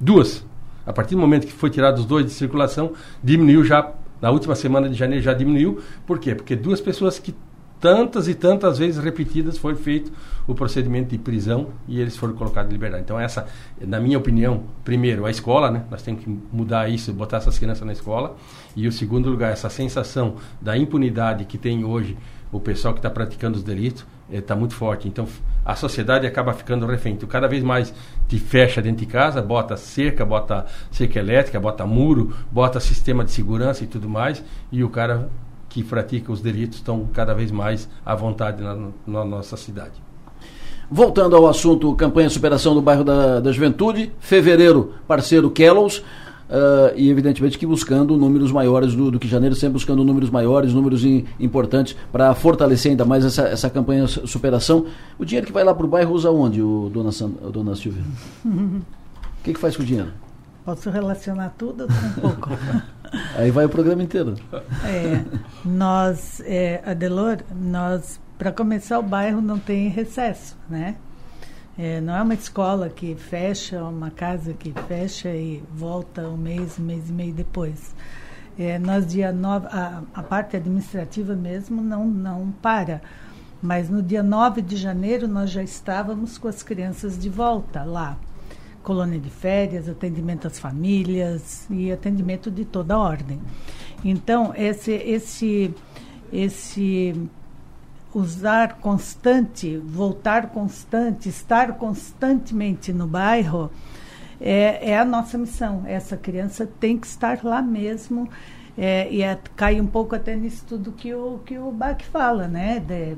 [0.00, 0.42] Duas.
[0.86, 2.92] A partir do momento que foi tirado os dois de circulação,
[3.22, 3.92] diminuiu já,
[4.22, 5.78] na última semana de janeiro já diminuiu.
[6.06, 6.34] Por quê?
[6.34, 7.34] Porque duas pessoas que
[7.80, 10.12] tantas e tantas vezes repetidas foi feito
[10.46, 13.02] o procedimento de prisão e eles foram colocados em liberdade.
[13.02, 13.46] Então essa,
[13.80, 15.84] na minha opinião, primeiro a escola, né?
[15.90, 18.36] Nós temos que mudar isso, botar essas crianças na escola.
[18.74, 22.16] E o segundo lugar, essa sensação da impunidade que tem hoje
[22.52, 25.08] o pessoal que está praticando os delitos está eh, muito forte.
[25.08, 25.26] Então
[25.64, 27.14] a sociedade acaba ficando refém.
[27.14, 27.92] Então, cada vez mais
[28.28, 33.32] te fecha dentro de casa, bota cerca, bota cerca elétrica, bota muro, bota sistema de
[33.32, 35.28] segurança e tudo mais, e o cara
[35.76, 39.92] que pratica os delitos estão cada vez mais à vontade na, na nossa cidade.
[40.90, 47.10] Voltando ao assunto campanha superação do bairro da, da Juventude, fevereiro, parceiro Kellows, uh, e
[47.10, 51.26] evidentemente que buscando números maiores do, do, que janeiro, sempre buscando números maiores, números in,
[51.38, 54.86] importantes para fortalecer ainda mais essa, essa campanha de superação.
[55.18, 57.76] O dinheiro que vai lá para o bairro usa onde, o dona, San, o dona
[57.76, 58.02] Silvia?
[59.38, 60.10] O que, que faz com o dinheiro?
[60.64, 62.50] Posso relacionar tudo um pouco?
[63.36, 64.34] Aí vai o programa inteiro.
[64.84, 65.24] É,
[65.64, 70.96] nós, é, Adelor, nós, para começar, o bairro não tem recesso, né?
[71.78, 76.78] É, não é uma escola que fecha, uma casa que fecha e volta um mês,
[76.78, 77.94] um mês e meio depois.
[78.58, 83.02] É, nós, dia 9, a, a parte administrativa mesmo não, não para.
[83.60, 88.16] Mas no dia 9 de janeiro nós já estávamos com as crianças de volta lá
[88.86, 93.40] colônia de férias, atendimento às famílias e atendimento de toda a ordem.
[94.04, 95.74] Então, esse, esse,
[96.32, 97.28] esse
[98.14, 103.72] usar constante, voltar constante, estar constantemente no bairro,
[104.40, 105.82] é, é a nossa missão.
[105.84, 108.28] Essa criança tem que estar lá mesmo.
[108.78, 112.46] É, e é, cai um pouco até nisso tudo que o, que o Bach fala,
[112.46, 112.78] né?
[112.78, 113.16] De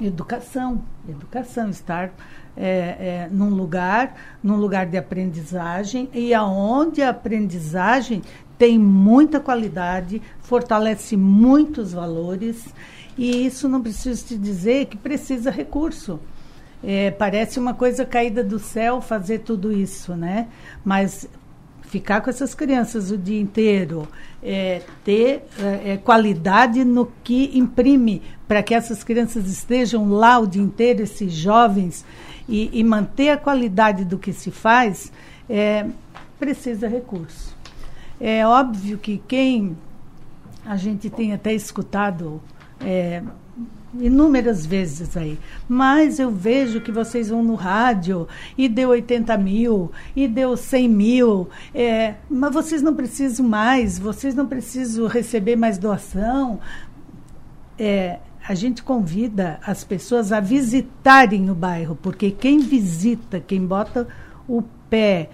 [0.00, 2.12] educação, educação, estar
[2.56, 8.22] é, é, num lugar, num lugar de aprendizagem e aonde a aprendizagem
[8.58, 12.64] tem muita qualidade, fortalece muitos valores
[13.18, 16.20] E isso não preciso te dizer que precisa recurso.
[16.84, 20.48] É, parece uma coisa caída do céu fazer tudo isso, né?
[20.84, 21.26] Mas
[21.82, 24.06] ficar com essas crianças o dia inteiro,
[24.42, 30.46] é, ter é, é qualidade no que imprime para que essas crianças estejam lá o
[30.46, 32.04] dia inteiro, esses jovens,
[32.48, 35.12] e, e manter a qualidade do que se faz,
[35.48, 35.86] é,
[36.38, 37.56] precisa recurso.
[38.20, 39.76] É óbvio que quem
[40.64, 42.40] a gente tem até escutado
[42.80, 43.22] é,
[44.00, 45.38] inúmeras vezes aí.
[45.68, 50.88] Mas eu vejo que vocês vão no rádio e deu 80 mil, e deu 100
[50.88, 56.60] mil, é, mas vocês não precisam mais, vocês não precisam receber mais doação.
[57.78, 58.18] É,
[58.48, 64.06] a gente convida as pessoas a visitarem o bairro, porque quem visita, quem bota
[64.46, 65.30] o pé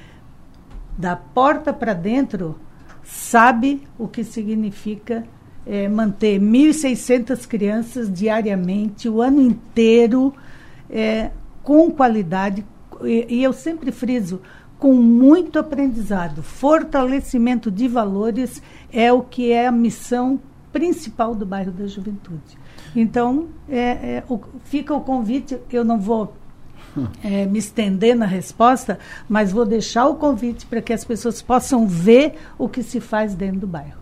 [0.96, 2.58] da porta para dentro,
[3.02, 5.24] sabe o que significa
[5.66, 10.32] é, manter 1.600 crianças diariamente, o ano inteiro,
[10.88, 11.30] é,
[11.62, 12.64] com qualidade.
[13.02, 14.40] E, e eu sempre friso,
[14.78, 16.42] com muito aprendizado.
[16.42, 20.40] Fortalecimento de valores é o que é a missão
[20.72, 22.61] principal do bairro da Juventude.
[22.94, 26.34] Então, é, é, o, fica o convite, eu não vou
[27.24, 28.98] é, me estender na resposta,
[29.28, 33.34] mas vou deixar o convite para que as pessoas possam ver o que se faz
[33.34, 34.01] dentro do bairro.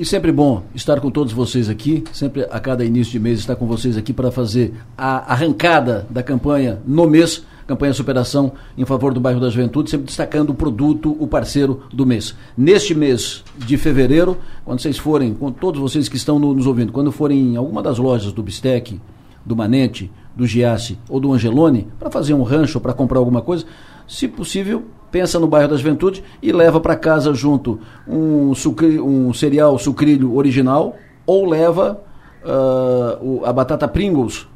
[0.00, 3.54] E sempre bom estar com todos vocês aqui, sempre a cada início de mês estar
[3.54, 9.12] com vocês aqui para fazer a arrancada da campanha no mês, campanha Superação em favor
[9.12, 12.34] do bairro da Juventude, sempre destacando o produto, o parceiro do mês.
[12.56, 16.92] Neste mês de fevereiro, quando vocês forem, com todos vocês que estão no, nos ouvindo,
[16.92, 18.98] quando forem em alguma das lojas do Bistec,
[19.44, 23.66] do Manente, do Giasse ou do Angelone, para fazer um rancho, para comprar alguma coisa,
[24.08, 29.32] se possível, pensa no bairro da Juventude e leva para casa junto um, sucri, um
[29.32, 30.96] cereal sucrilho original
[31.26, 32.00] ou leva
[32.44, 34.46] uh, a batata Pringles,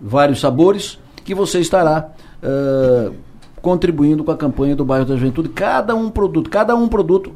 [0.00, 2.10] vários sabores, que você estará
[2.42, 3.14] uh,
[3.66, 5.48] contribuindo com a campanha do bairro da Juventude.
[5.48, 7.32] Cada um produto, cada um produto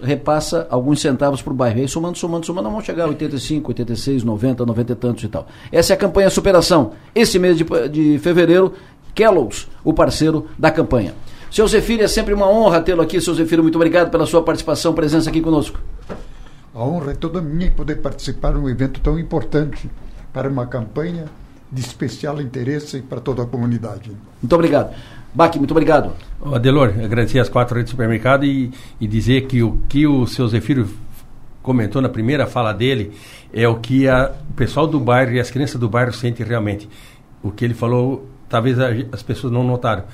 [0.00, 1.78] repassa alguns centavos para o bairro.
[1.78, 5.28] E aí, somando, somando, somando, vão chegar a 85, 86, 90, 90 e tantos e
[5.28, 5.48] tal.
[5.72, 6.92] Essa é a campanha Superação.
[7.12, 8.74] Esse mês de, de fevereiro,
[9.12, 11.14] Kellogg's, o parceiro da campanha.
[11.50, 13.20] Seu Zefiro, é sempre uma honra tê-lo aqui.
[13.20, 15.78] Seu Zefiro, muito obrigado pela sua participação, presença aqui conosco.
[16.74, 19.88] A honra é toda minha em poder participar de um evento tão importante
[20.32, 21.24] para uma campanha
[21.72, 24.10] de especial interesse para toda a comunidade.
[24.42, 24.94] Muito obrigado.
[25.34, 26.12] Baque, muito obrigado.
[26.52, 28.70] Adelor, agradecer as quatro redes de supermercado e,
[29.00, 30.88] e dizer que o que o seu Zefiro
[31.62, 33.12] comentou na primeira fala dele
[33.52, 36.88] é o que a, o pessoal do bairro e as crianças do bairro sentem realmente.
[37.42, 40.04] O que ele falou, talvez as pessoas não notaram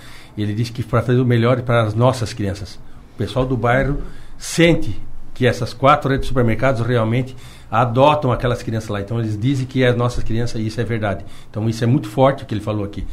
[0.40, 2.78] ele disse que para fazer o melhor para as nossas crianças.
[3.14, 3.98] O pessoal do bairro
[4.38, 4.98] sente
[5.34, 7.36] que essas quatro redes de supermercados realmente
[7.70, 9.00] adotam aquelas crianças lá.
[9.00, 11.24] Então eles dizem que é as nossas crianças e isso é verdade.
[11.50, 13.06] Então isso é muito forte o que ele falou aqui.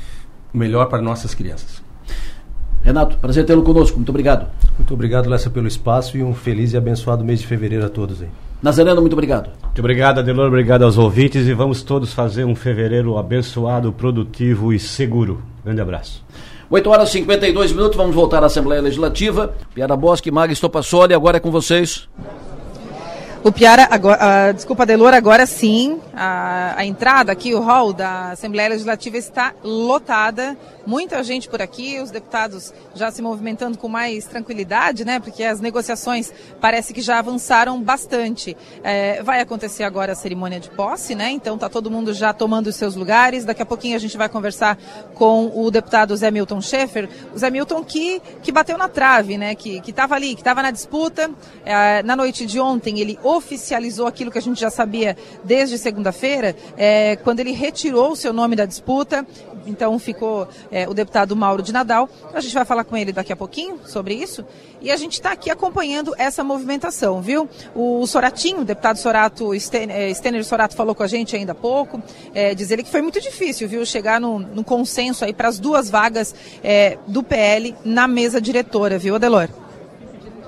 [0.53, 1.81] O melhor para nossas crianças.
[2.83, 3.97] Renato, prazer tê-lo conosco.
[3.97, 4.47] Muito obrigado.
[4.77, 8.21] Muito obrigado, Lessa, pelo espaço e um feliz e abençoado mês de fevereiro a todos
[8.21, 8.29] aí.
[8.61, 9.51] Nazareno, muito obrigado.
[9.63, 10.47] Muito obrigado, Adelor.
[10.47, 15.41] Obrigado aos ouvintes e vamos todos fazer um fevereiro abençoado, produtivo e seguro.
[15.63, 16.23] Grande abraço.
[16.71, 19.55] 8 horas e 52 minutos, vamos voltar à Assembleia Legislativa.
[19.73, 22.07] Piara Bosque, Maga Estopassoli, agora é com vocês.
[23.41, 28.31] O Piara, agora, uh, desculpa, Delor, agora sim, a, a, entrada aqui, o hall da
[28.31, 30.57] Assembleia Legislativa está lotada.
[30.85, 35.19] Muita gente por aqui, os deputados já se movimentando com mais tranquilidade, né?
[35.19, 38.57] Porque as negociações parece que já avançaram bastante.
[38.83, 41.29] É, vai acontecer agora a cerimônia de posse, né?
[41.29, 43.45] Então tá todo mundo já tomando os seus lugares.
[43.45, 44.77] Daqui a pouquinho a gente vai conversar
[45.13, 47.07] com o deputado Zé Milton Schaefer.
[47.33, 49.55] O Zé Milton que, que bateu na trave, né?
[49.55, 51.29] Que estava ali, que estava na disputa.
[51.63, 56.55] É, na noite de ontem ele oficializou aquilo que a gente já sabia desde segunda-feira,
[56.77, 59.25] é, quando ele retirou o seu nome da disputa.
[59.67, 62.09] Então ficou é, o deputado Mauro de Nadal.
[62.33, 64.43] A gente vai falar com ele daqui a pouquinho sobre isso.
[64.81, 67.47] E a gente está aqui acompanhando essa movimentação, viu?
[67.75, 72.01] O Soratinho, o deputado Sorato, é, Stener Sorato falou com a gente ainda há pouco,
[72.33, 73.85] é, diz ele que foi muito difícil, viu?
[73.85, 76.33] Chegar no, no consenso aí para as duas vagas
[76.63, 79.49] é, do PL na mesa diretora, viu, Adelor?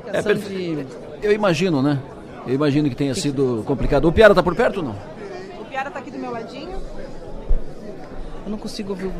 [0.07, 0.85] É, de...
[1.21, 1.99] Eu imagino, né?
[2.45, 4.05] Eu imagino que tenha sido complicado.
[4.05, 4.95] O Piara está por perto ou não?
[5.59, 6.79] O Piara está aqui do meu ladinho.
[8.45, 9.11] Eu não consigo ouvir.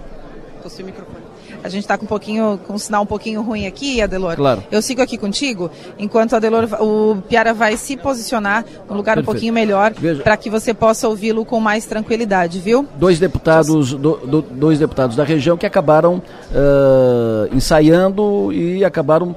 [0.63, 1.20] Tossi o microfone.
[1.63, 4.35] A gente está com um pouquinho, com um sinal um pouquinho ruim aqui, Adelor.
[4.35, 4.63] Claro.
[4.71, 5.69] Eu sigo aqui contigo,
[5.99, 9.29] enquanto Adelor, o Piara vai se posicionar num lugar Perfeito.
[9.29, 9.93] um pouquinho melhor,
[10.23, 12.87] para que você possa ouvi-lo com mais tranquilidade, viu?
[12.97, 16.21] dois deputados, do- do- dois deputados da região que acabaram
[16.53, 19.35] ah, ensaiando e acabaram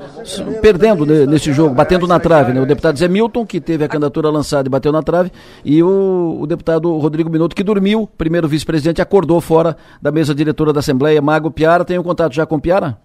[0.61, 2.53] perdendo ne- nesse jogo, batendo na trave.
[2.53, 2.61] Né?
[2.61, 5.31] O deputado Zé Milton, que teve a candidatura lançada e bateu na trave,
[5.65, 10.73] e o, o deputado Rodrigo Minuto, que dormiu, primeiro vice-presidente, acordou fora da mesa diretora
[10.73, 11.21] da Assembleia.
[11.23, 12.97] Mago Piara, tem um contato já com o Piara?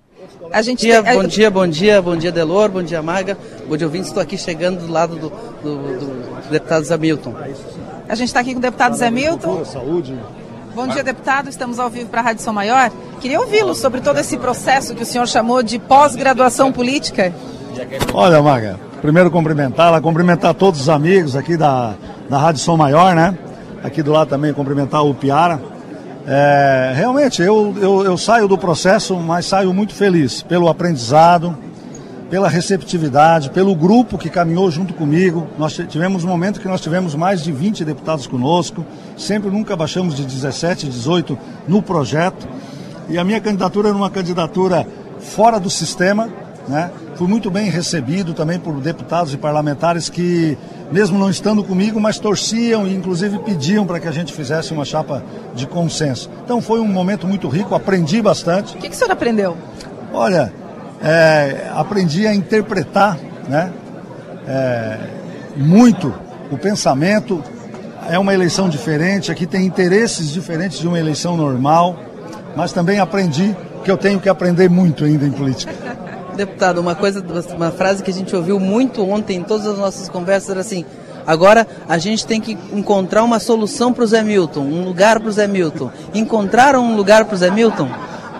[0.53, 3.38] A gente dia, tem- bom dia, bom dia, bom dia, Delor, bom dia, Maga,
[3.68, 4.10] bom dia, ouvintes.
[4.10, 5.30] Estou aqui chegando do lado do,
[5.64, 5.99] do,
[6.44, 7.34] do deputado Zamilton.
[8.07, 9.65] A gente está aqui com o deputado Zé Milton.
[9.65, 10.18] Saúde.
[10.76, 11.49] Bom dia, deputado.
[11.49, 12.91] Estamos ao vivo para a Rádio São Maior.
[13.19, 17.34] Queria ouvi-lo sobre todo esse processo que o senhor chamou de pós-graduação política.
[18.14, 21.95] Olha, Maga, primeiro cumprimentá-la, cumprimentar todos os amigos aqui da,
[22.30, 23.38] da Rádio Som Maior, né?
[23.84, 25.60] Aqui do lado também cumprimentar o Piara.
[26.32, 31.58] É, realmente, eu, eu, eu saio do processo, mas saio muito feliz pelo aprendizado,
[32.30, 35.48] pela receptividade, pelo grupo que caminhou junto comigo.
[35.58, 38.86] Nós ti- tivemos um momento que nós tivemos mais de 20 deputados conosco,
[39.18, 41.36] sempre nunca baixamos de 17, 18
[41.68, 42.48] no projeto.
[43.10, 44.86] E a minha candidatura era uma candidatura
[45.18, 46.30] fora do sistema,
[46.68, 46.92] né?
[47.16, 50.56] Fui muito bem recebido também por deputados e parlamentares que,
[50.91, 54.86] mesmo não estando comigo, mas torciam e inclusive pediam para que a gente fizesse uma
[54.86, 56.30] chapa de consenso.
[56.44, 58.76] Então foi um momento muito rico, aprendi bastante.
[58.76, 59.56] O que, que o senhor aprendeu?
[60.11, 60.52] Olha,
[61.02, 63.18] é, aprendi a interpretar
[63.48, 63.72] né,
[64.48, 64.98] é,
[65.56, 66.14] muito
[66.52, 67.44] o pensamento.
[68.10, 71.95] É uma eleição diferente, aqui tem interesses diferentes de uma eleição normal,
[72.56, 75.72] mas também aprendi que eu tenho que aprender muito ainda em política.
[76.40, 77.22] Deputado, uma coisa,
[77.53, 80.86] uma frase que a gente ouviu muito ontem em todas as nossas conversas era assim:
[81.28, 85.28] agora a gente tem que encontrar uma solução para o Zé Milton, um lugar para
[85.28, 85.91] o Zé Milton.
[86.14, 87.90] Encontraram um lugar para o Zé Milton?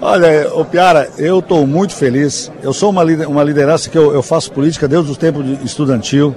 [0.02, 2.50] Olha, ô Piara, eu estou muito feliz.
[2.64, 6.34] Eu sou uma, uma liderança que eu, eu faço política desde o tempo de estudantil.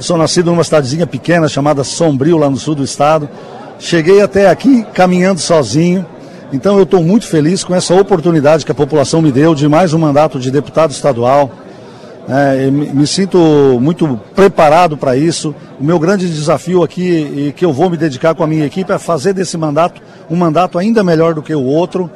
[0.00, 3.28] Sou nascido numa cidadezinha pequena chamada Sombrio, lá no sul do estado.
[3.78, 6.04] Cheguei até aqui caminhando sozinho.
[6.52, 9.92] Então eu estou muito feliz com essa oportunidade que a população me deu de mais
[9.92, 11.50] um mandato de deputado estadual.
[12.28, 13.38] É, me, sinto
[13.80, 15.54] muito preparado para isso.
[15.80, 18.92] O meu grande desafio aqui e que eu vou me dedicar com a minha equipe
[18.92, 20.00] é fazer desse mandato
[20.30, 22.10] um mandato ainda melhor do que o outro.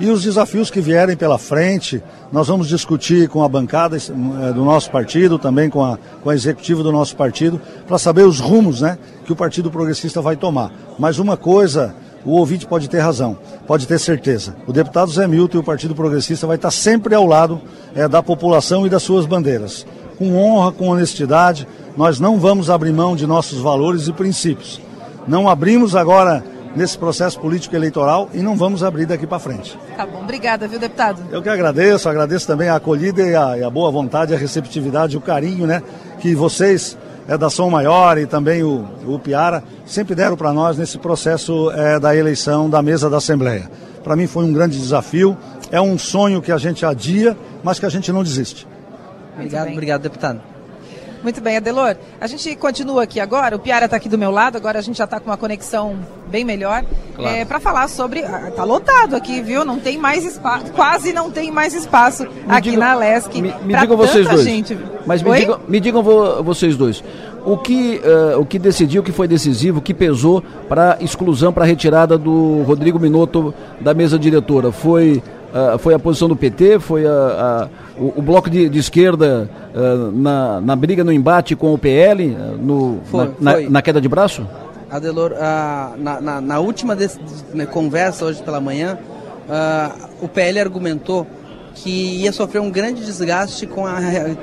[0.00, 2.00] E os desafios que vierem pela frente,
[2.32, 6.34] nós vamos discutir com a bancada eh, do nosso partido, também com a, com a
[6.34, 10.70] executiva do nosso partido, para saber os rumos né, que o Partido Progressista vai tomar.
[11.00, 14.56] Mas uma coisa, o ouvinte pode ter razão, pode ter certeza.
[14.66, 17.60] O deputado Zé Milton e o Partido Progressista vai estar sempre ao lado
[17.94, 19.86] eh, da população e das suas bandeiras.
[20.18, 21.66] Com honra, com honestidade,
[21.96, 24.80] nós não vamos abrir mão de nossos valores e princípios.
[25.26, 26.42] Não abrimos agora
[26.74, 29.78] nesse processo político eleitoral e não vamos abrir daqui para frente.
[29.96, 31.22] Tá bom, obrigada, viu, deputado?
[31.30, 35.16] Eu que agradeço, agradeço também a acolhida e a, e a boa vontade, a receptividade,
[35.16, 35.82] o carinho, né,
[36.20, 36.96] que vocês
[37.28, 41.70] é da Som Maior e também o, o Piara sempre deram para nós nesse processo
[41.72, 43.70] é, da eleição da mesa da Assembleia.
[44.02, 45.36] Para mim foi um grande desafio,
[45.70, 48.66] é um sonho que a gente adia, mas que a gente não desiste.
[49.34, 50.40] Obrigado, obrigado, deputado.
[51.22, 51.96] Muito bem, Adelor.
[52.20, 53.56] A gente continua aqui agora.
[53.56, 55.96] O Piara está aqui do meu lado, agora a gente já está com uma conexão
[56.28, 56.84] bem melhor.
[57.16, 57.46] Claro.
[57.46, 58.22] para falar sobre.
[58.24, 59.64] ah, Tá lotado aqui, viu?
[59.64, 60.66] Não tem mais espaço.
[60.72, 63.42] Quase não tem mais espaço aqui digam- na Lesc.
[63.42, 64.42] Me pra digam vocês dois.
[64.44, 64.78] Gente.
[65.04, 67.02] Mas me digam, me digam vo- vocês dois.
[67.44, 71.52] O que, eh, o que decidiu, o que foi decisivo, o que pesou para exclusão,
[71.52, 74.70] para retirada do Rodrigo Minotto da mesa diretora?
[74.70, 75.22] Foi,
[75.52, 76.78] ah, foi a posição do PT?
[76.78, 77.68] Foi a, a-
[77.98, 82.36] o, o bloco de, de esquerda ah, na, na briga, no embate com o PL,
[82.38, 83.68] ah, no, Foi, na, na- foi.
[83.68, 84.46] na queda de braço?
[84.90, 86.96] Adelor, ah, na, na, na última
[87.54, 88.98] né, conversa hoje pela manhã,
[90.20, 91.26] o PL argumentou
[91.74, 91.90] que
[92.22, 93.96] ia sofrer um grande desgaste com a,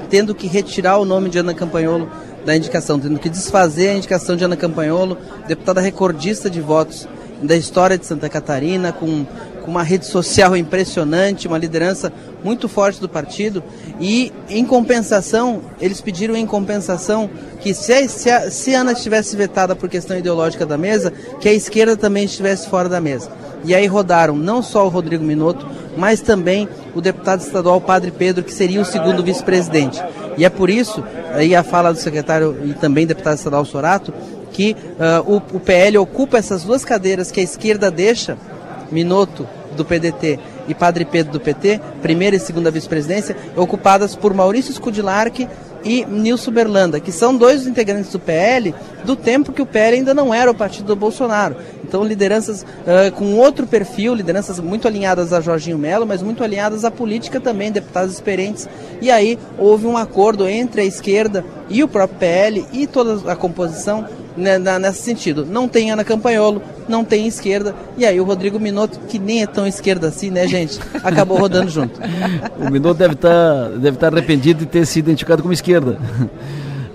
[0.09, 2.07] tendo que retirar o nome de Ana Campanholo
[2.45, 5.17] da indicação, tendo que desfazer a indicação de Ana Campanholo,
[5.47, 7.07] deputada recordista de votos
[7.41, 9.25] da história de Santa Catarina, com,
[9.65, 12.13] com uma rede social impressionante, uma liderança
[12.43, 13.63] muito forte do partido.
[13.99, 17.27] E, em compensação, eles pediram em compensação
[17.59, 21.11] que se a, se a, se a Ana estivesse vetada por questão ideológica da mesa,
[21.39, 23.31] que a esquerda também estivesse fora da mesa.
[23.63, 25.67] E aí rodaram não só o Rodrigo Minotto,
[25.97, 29.99] mas também o deputado estadual Padre Pedro, que seria o segundo vice-presidente.
[30.37, 34.13] E é por isso, aí a fala do secretário e também deputado estadual Sorato,
[34.51, 38.37] que ah, o, o PL ocupa essas duas cadeiras que a esquerda deixa,
[38.91, 44.73] Minotto do PDT e Padre Pedro do PT, primeira e segunda vice-presidência, ocupadas por Maurício
[44.73, 45.47] Scudilarque
[45.85, 50.15] e Nilson Berlanda, que são dois integrantes do PL do tempo que o PL ainda
[50.15, 51.55] não era o partido do Bolsonaro.
[51.83, 56.83] Então, lideranças uh, com outro perfil, lideranças muito alinhadas a Jorginho Melo, mas muito alinhadas
[56.83, 58.67] à política também, deputados experientes.
[58.99, 63.35] E aí houve um acordo entre a esquerda e o próprio PL e toda a
[63.35, 65.45] composição né, nesse sentido.
[65.45, 69.47] Não tem Ana Campanholo, não tem esquerda, e aí o Rodrigo Minotto, que nem é
[69.47, 71.99] tão esquerda assim, né, gente, acabou rodando junto.
[72.59, 75.97] o Minotto deve estar tá, deve tá arrependido de ter se identificado como esquerda.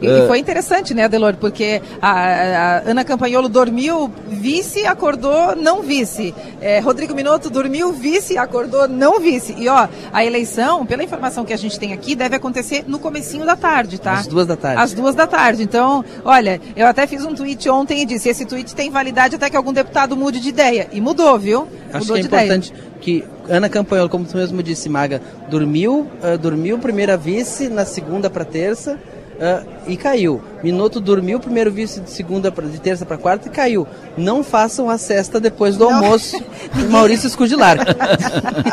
[0.00, 5.82] E, e, foi interessante, né, Adelor, porque a, a, Ana Campanholo dormiu vice, acordou não
[5.82, 6.34] vice.
[6.60, 9.54] É, Rodrigo Minotto dormiu vice, acordou não vice.
[9.58, 13.44] E ó, a eleição, pela informação que a gente tem aqui, deve acontecer no comecinho
[13.44, 14.14] da tarde, tá?
[14.14, 14.82] Às duas da tarde.
[14.82, 15.62] Às duas da tarde.
[15.62, 19.50] Então, olha, eu até fiz um tweet ontem e disse, esse tweet tem validade até
[19.50, 20.88] que algum deputado mude de ideia.
[20.92, 21.68] E mudou, viu?
[21.92, 22.90] Acho mudou que é importante ideia.
[23.00, 28.30] que Ana Campanholo, como tu mesmo disse, Maga, dormiu, uh, dormiu primeira vice, na segunda
[28.30, 28.98] para terça,
[29.40, 30.42] Uh, e caiu.
[30.62, 33.86] Minuto dormiu, primeiro vice de segunda pra, de terça para quarta e caiu.
[34.14, 35.94] Não façam a cesta depois do não.
[35.94, 36.36] almoço.
[36.90, 37.78] Maurício Escudilar.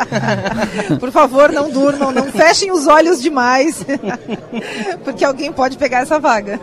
[1.00, 3.82] Por favor, não durmam, não fechem os olhos demais,
[5.02, 6.60] porque alguém pode pegar essa vaga.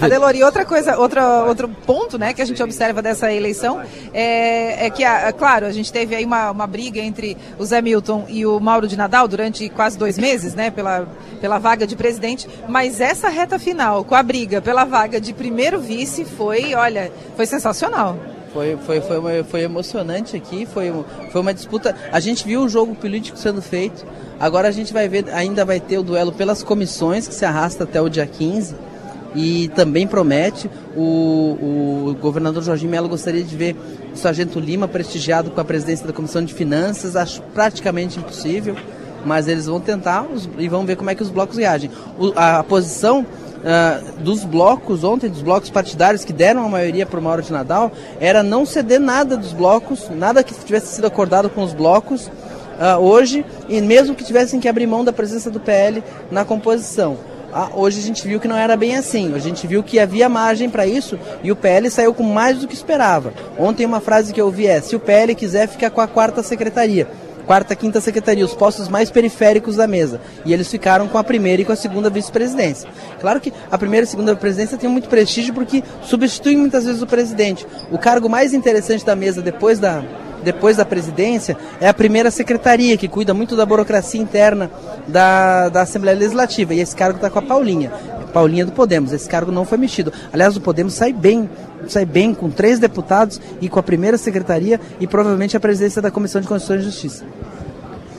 [0.00, 3.82] Adelor, e outra coisa, outra, outro ponto né, que a gente observa dessa eleição
[4.12, 7.80] é, é que, a, claro, a gente teve aí uma, uma briga entre o Zé
[7.82, 11.06] Milton e o Mauro de Nadal durante quase dois meses, né, pela,
[11.40, 15.80] pela vaga de presidente, mas essa reta final, com a briga pela vaga de primeiro
[15.80, 18.18] vice, foi, olha, foi sensacional.
[18.52, 20.92] Foi, foi, foi, uma, foi emocionante aqui, foi,
[21.30, 21.96] foi uma disputa.
[22.12, 24.04] A gente viu o jogo político sendo feito.
[24.38, 27.84] Agora a gente vai ver, ainda vai ter o duelo pelas comissões, que se arrasta
[27.84, 28.91] até o dia 15
[29.34, 30.70] e também promete.
[30.96, 33.76] O, o governador Jorginho Melo gostaria de ver
[34.12, 38.76] o Sargento Lima prestigiado com a presidência da Comissão de Finanças, acho praticamente impossível,
[39.24, 41.90] mas eles vão tentar os, e vão ver como é que os blocos reagem.
[42.18, 47.06] O, a, a, posição uh, dos blocos ontem, dos blocos partidários que deram a maioria
[47.06, 51.06] para o Mauro de Nadal, era não ceder nada dos blocos, nada que tivesse sido
[51.06, 52.30] acordado com os blocos.
[52.72, 57.31] Uh, hoje, e mesmo que tivessem que abrir mão da presença do PL na composição.
[57.52, 59.34] Ah, hoje a gente viu que não era bem assim.
[59.34, 62.66] A gente viu que havia margem para isso e o PL saiu com mais do
[62.66, 63.34] que esperava.
[63.58, 66.42] Ontem uma frase que eu ouvi é: se o PL quiser, fica com a quarta
[66.42, 67.06] secretaria.
[67.46, 70.20] Quarta, quinta secretaria, os postos mais periféricos da mesa.
[70.44, 72.88] E eles ficaram com a primeira e com a segunda vice-presidência.
[73.20, 77.02] Claro que a primeira e a segunda presidência tem muito prestígio porque substituem muitas vezes
[77.02, 77.66] o presidente.
[77.90, 80.04] O cargo mais interessante da mesa depois da,
[80.42, 84.70] depois da presidência, é a primeira secretaria, que cuida muito da burocracia interna
[85.06, 86.74] da, da Assembleia Legislativa.
[86.74, 87.90] E esse cargo está com a Paulinha.
[88.32, 89.12] Paulinha do Podemos.
[89.12, 90.12] Esse cargo não foi mexido.
[90.32, 91.48] Aliás, o Podemos sai bem,
[91.86, 96.10] sai bem com três deputados e com a primeira secretaria e provavelmente a presidência da
[96.10, 97.24] Comissão de Constituição e Justiça.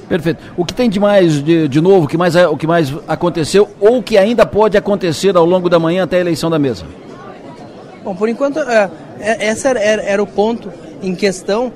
[0.08, 0.44] Perfeito.
[0.56, 3.70] O que tem de mais de, de novo, o que, mais, o que mais aconteceu
[3.80, 6.86] ou o que ainda pode acontecer ao longo da manhã até a eleição da mesa?
[8.04, 10.72] Bom, por enquanto, é, é esse era, era, era o ponto
[11.02, 11.72] em questão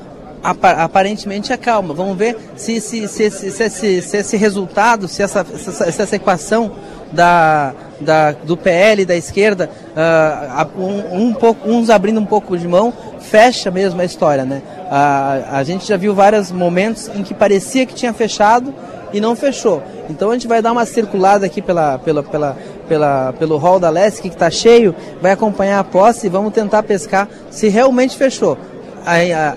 [0.48, 1.94] aparentemente é calma.
[1.94, 6.16] Vamos ver se, se, se, se, se, esse, se esse resultado, se essa, se essa
[6.16, 6.72] equação
[7.12, 12.68] da, da, do PL da esquerda, uh, um, um pouco, uns abrindo um pouco de
[12.68, 14.46] mão, fecha mesmo a história.
[14.46, 14.62] Né?
[14.86, 18.74] Uh, a gente já viu vários momentos em que parecia que tinha fechado
[19.12, 19.82] e não fechou.
[20.10, 22.58] Então a gente vai dar uma circulada aqui pela, pela, pela,
[22.88, 26.84] pela, pelo hall da Leste, que está cheio, vai acompanhar a posse e vamos tentar
[26.84, 28.58] pescar se realmente fechou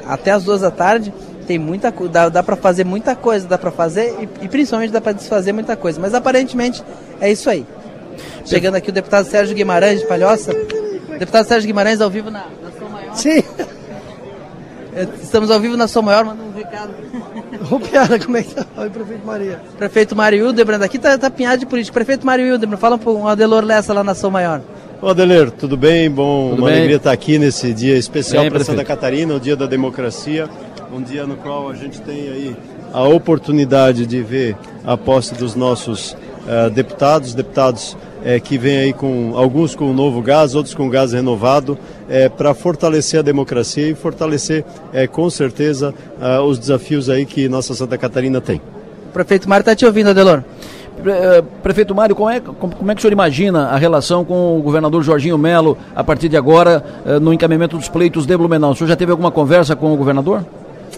[0.06, 1.12] até as duas da tarde
[1.46, 5.00] tem muita dá, dá para fazer muita coisa, dá para fazer e, e, principalmente dá
[5.00, 6.00] para desfazer muita coisa.
[6.00, 6.82] Mas aparentemente
[7.20, 7.66] é isso aí.
[8.44, 10.52] Chegando aqui o deputado Sérgio Guimarães de Palhoça.
[11.18, 13.14] Deputado Sérgio Guimarães ao vivo na, na São Maior.
[13.16, 13.42] Sim.
[14.94, 16.92] É, estamos ao vivo na São Maior, mandando um recado.
[17.70, 18.64] Ô, Piada, como é que tá?
[18.76, 19.60] Oi, prefeito Maria.
[19.78, 21.94] Prefeito Mário Hildebrand, aqui tá, tá pinhado de política.
[21.94, 24.62] Prefeito Mário Hildebrand, fala um pouco, um Adelor Lessa lá na São Maior.
[25.02, 26.10] Ô Adeler, tudo bem?
[26.10, 26.76] Bom, tudo uma bem?
[26.76, 30.46] alegria estar aqui nesse dia especial para Santa Catarina, o dia da democracia,
[30.92, 32.56] um dia no qual a gente tem aí
[32.92, 34.54] a oportunidade de ver
[34.84, 40.20] a posse dos nossos uh, deputados, deputados uh, que vêm aí com alguns com novo
[40.20, 44.66] gás, outros com gás renovado, uh, para fortalecer a democracia e fortalecer
[45.12, 45.94] com certeza
[46.46, 48.60] os desafios aí que nossa Santa Catarina tem.
[49.08, 50.44] O prefeito Mário está te ouvindo, Adelor.
[51.06, 54.62] Eh, prefeito Mário, como é, como é que o senhor imagina a relação com o
[54.62, 58.72] governador Jorginho Melo a partir de agora eh, no encaminhamento dos pleitos de Blumenau?
[58.72, 60.44] O senhor já teve alguma conversa com o governador?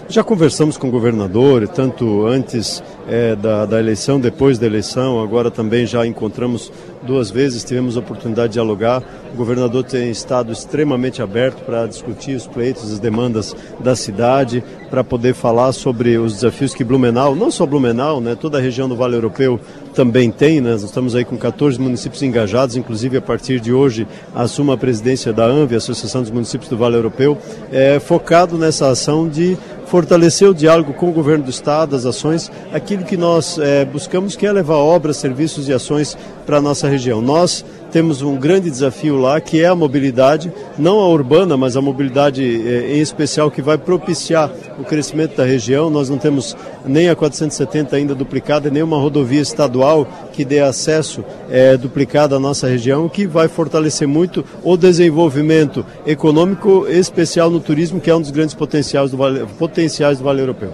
[0.09, 5.51] Já conversamos com o governador, tanto antes é, da, da, eleição, depois da eleição, agora
[5.51, 6.73] também já encontramos
[7.03, 9.03] duas vezes, tivemos a oportunidade de dialogar.
[9.33, 15.03] O governador tem estado extremamente aberto para discutir os pleitos, as demandas da cidade, para
[15.03, 18.97] poder falar sobre os desafios que Blumenau, não só Blumenau, né, toda a região do
[18.97, 19.59] Vale Europeu
[19.95, 20.73] também tem, né?
[20.73, 25.33] nós estamos aí com 14 municípios engajados, inclusive a partir de hoje assumo a presidência
[25.33, 27.39] da ANVI, Associação dos Municípios do Vale Europeu,
[27.71, 29.57] é, focado nessa ação de
[29.87, 34.35] fortalecer o diálogo com o governo do Estado, as ações, aquilo que nós é, buscamos
[34.35, 36.17] que é levar obras, serviços e ações
[36.47, 37.21] para a nossa região.
[37.21, 37.63] Nós
[37.93, 42.43] temos um grande desafio lá, que é a mobilidade, não a urbana, mas a mobilidade
[42.43, 45.91] eh, em especial que vai propiciar o crescimento da região.
[45.91, 46.57] Nós não temos
[46.87, 52.41] nem a 470 ainda duplicada, nem uma rodovia estadual que dê acesso eh, duplicado à
[52.41, 58.23] nossa região, que vai fortalecer muito o desenvolvimento econômico, especial no turismo, que é um
[58.23, 60.73] dos grandes potenciais do Vale, potenciais do vale Europeu.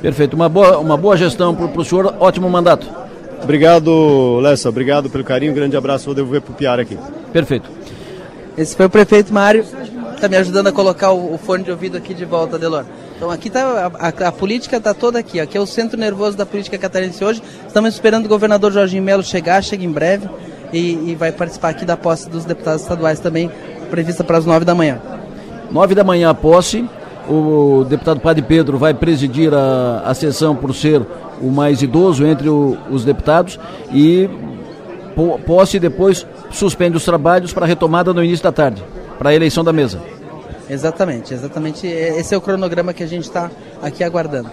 [0.00, 0.34] Perfeito.
[0.34, 3.07] Uma boa, uma boa gestão para o senhor, ótimo mandato.
[3.42, 4.68] Obrigado, Lessa.
[4.68, 5.52] Obrigado pelo carinho.
[5.52, 6.06] Um grande abraço.
[6.06, 6.98] Vou devolver para o Piara aqui.
[7.32, 7.70] Perfeito.
[8.56, 9.64] Esse foi o prefeito Mário.
[10.14, 12.84] Está me ajudando a colocar o, o, fone de ouvido aqui de volta, Delor.
[13.16, 15.38] Então aqui tá a, a, a política está toda aqui.
[15.38, 17.40] Aqui é o centro nervoso da política catarinense hoje.
[17.66, 20.28] Estamos esperando o governador Jorginho Melo chegar, chega em breve
[20.72, 23.48] e, e vai participar aqui da posse dos deputados estaduais também,
[23.90, 25.00] prevista para as nove da manhã.
[25.70, 26.84] Nove da manhã a posse.
[27.28, 31.00] O deputado Padre Pedro vai presidir a, a sessão por ser
[31.40, 33.58] o mais idoso entre o, os deputados
[33.92, 34.28] e
[35.44, 38.82] posse depois suspende os trabalhos para retomada no início da tarde,
[39.18, 40.00] para a eleição da mesa.
[40.70, 41.86] Exatamente, exatamente.
[41.86, 43.50] Esse é o cronograma que a gente está
[43.82, 44.50] aqui aguardando.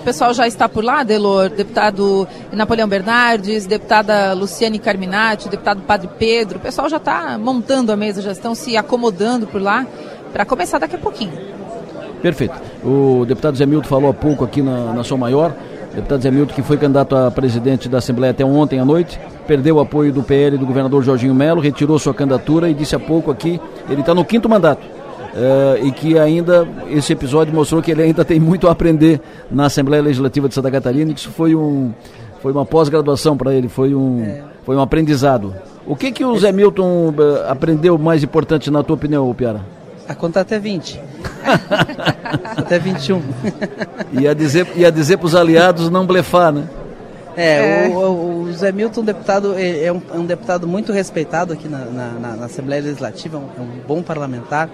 [0.00, 6.08] O pessoal já está por lá, Delor, deputado Napoleão Bernardes, deputada Luciane Carminati, deputado Padre
[6.16, 9.84] Pedro, o pessoal já está montando a mesa, já estão se acomodando por lá
[10.32, 11.32] para começar daqui a pouquinho.
[12.22, 12.54] Perfeito.
[12.84, 15.52] O deputado Zé Milton falou há pouco aqui na, na Som Maior,
[15.96, 19.76] deputado Zé Milton, que foi candidato a presidente da Assembleia até ontem à noite, perdeu
[19.76, 23.30] o apoio do PL do governador Jorginho Melo, retirou sua candidatura e disse há pouco
[23.30, 24.84] aqui, ele está no quinto mandato.
[24.84, 29.20] Uh, e que ainda esse episódio mostrou que ele ainda tem muito a aprender
[29.50, 31.92] na Assembleia Legislativa de Santa Catarina, que isso foi um
[32.42, 34.44] foi uma pós-graduação para ele, foi um é.
[34.64, 35.54] foi um aprendizado.
[35.86, 39.60] O que que o Zé Milton uh, aprendeu mais importante na tua opinião, Piara?
[40.08, 41.00] A contar até 20.
[42.56, 43.22] até 21.
[44.12, 46.68] ia dizer, ia dizer para os aliados não blefar, né?
[47.36, 47.88] É, é.
[47.88, 51.84] O, o, Zé Milton, deputado, é, é um, é um, deputado muito respeitado aqui na,
[51.84, 54.70] na, na Assembleia Legislativa, é um, um, bom parlamentar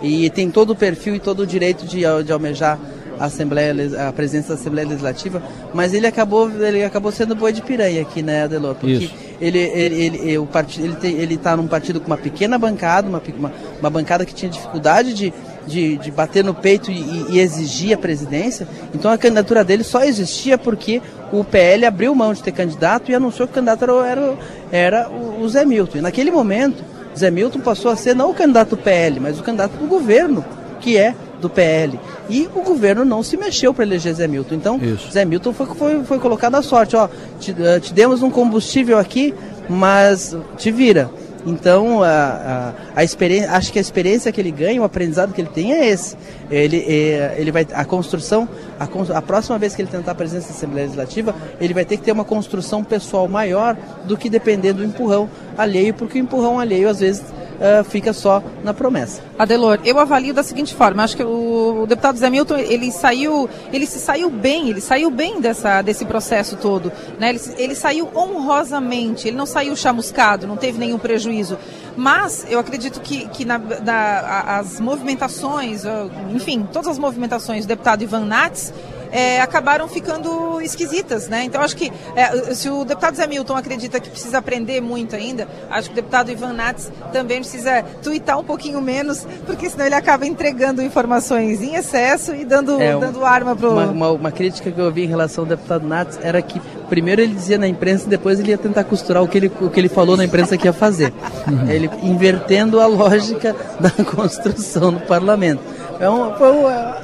[0.00, 2.78] e tem todo o perfil e todo o direito de, de almejar
[3.18, 3.74] a Assembleia,
[4.08, 5.42] a presença da Assembleia Legislativa,
[5.74, 8.74] mas ele acabou, ele acabou sendo boi de piranha aqui, né, Adelor?
[8.74, 9.14] Porque Isso.
[9.40, 13.08] ele, ele, ele, o partido, ele, tem, ele está num partido com uma pequena bancada,
[13.08, 15.32] uma, uma, uma bancada que tinha dificuldade de,
[15.66, 18.66] de, de bater no peito e, e, exigir a presidência.
[18.94, 23.14] Então a candidatura dele só existia porque o PL abriu mão de ter candidato e
[23.14, 24.38] anunciou que o candidato era, era,
[24.70, 25.98] era o Zé Milton.
[25.98, 26.82] E naquele momento,
[27.16, 30.44] Zé Milton passou a ser não o candidato do PL, mas o candidato do governo,
[30.80, 31.98] que é do PL.
[32.28, 34.54] E o governo não se mexeu para eleger Zé Milton.
[34.54, 35.10] Então, Isso.
[35.10, 36.96] Zé Milton foi, foi, foi colocado à sorte.
[36.96, 37.08] Ó,
[37.38, 39.34] te, uh, te demos um combustível aqui,
[39.68, 41.10] mas te vira.
[41.46, 45.40] Então, a, a, a, experiência, acho que a experiência que ele ganha, o aprendizado que
[45.40, 46.16] ele tem é esse.
[46.50, 48.48] Ele, é, ele vai, a construção,
[48.78, 51.96] a, a próxima vez que ele tentar a presença da Assembleia Legislativa, ele vai ter
[51.96, 56.58] que ter uma construção pessoal maior do que depender do empurrão alheio, porque o empurrão
[56.58, 57.22] alheio, às vezes,
[57.58, 59.22] uh, fica só na promessa.
[59.38, 63.48] Adelor, eu avalio da seguinte forma, acho que o, o, deputado Zé Milton, ele saiu,
[63.72, 67.30] ele se saiu bem, ele saiu bem dessa, desse processo todo, né?
[67.30, 71.58] Ele, ele saiu honrosamente, ele não saiu chamuscado, não teve nenhum prejuízo,
[71.96, 75.82] mas eu acredito que, que na, na, as movimentações,
[76.30, 78.72] enfim, todas as movimentações do deputado Ivan Nats,
[79.12, 81.44] é, acabaram ficando esquisitas, né?
[81.44, 85.48] Então acho que é, se o deputado Zé Milton acredita que precisa aprender muito ainda,
[85.70, 89.94] acho que o deputado Ivan Nats também precisa tuitar um pouquinho menos, porque senão ele
[89.94, 94.70] acaba entregando informações em excesso e dando, é, dando arma para uma, uma, uma, crítica
[94.70, 98.06] que eu ouvi em relação ao deputado Nats era que primeiro ele dizia na imprensa
[98.06, 100.56] e depois ele ia tentar costurar o que ele, o que ele falou na imprensa
[100.56, 101.12] que ia fazer.
[101.68, 105.62] ele invertendo a lógica da construção no parlamento.
[106.00, 106.30] É um,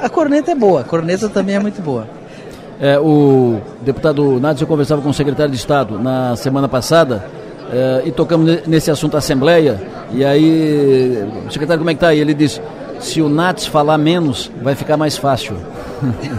[0.01, 2.07] a corneta é boa, a corneta também é muito boa.
[2.81, 7.25] É, o deputado Nádio conversava com o secretário de Estado na semana passada
[7.73, 9.81] é, e tocamos nesse assunto Assembleia.
[10.13, 12.21] E aí, secretário, como é que tá aí?
[12.21, 12.61] Ele disse:
[13.01, 15.57] se o Nats falar menos, vai ficar mais fácil.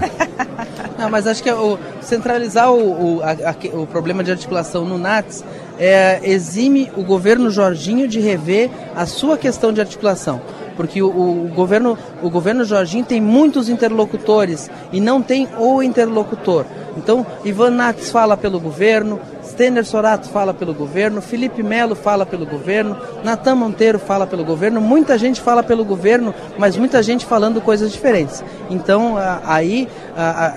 [0.98, 4.98] Não, mas acho que o, centralizar o, o, a, a, o problema de articulação no
[4.98, 5.44] Nats
[5.78, 10.40] é, exime o governo Jorginho de rever a sua questão de articulação
[10.76, 16.66] porque o, o, governo, o governo Jorginho tem muitos interlocutores e não tem o interlocutor.
[16.98, 22.46] Então, Ivan Nats fala pelo governo, Stender Sorato fala pelo governo, Felipe Melo fala pelo
[22.46, 27.60] governo, Natan Monteiro fala pelo governo, muita gente fala pelo governo, mas muita gente falando
[27.60, 28.44] coisas diferentes.
[28.70, 29.90] Então aí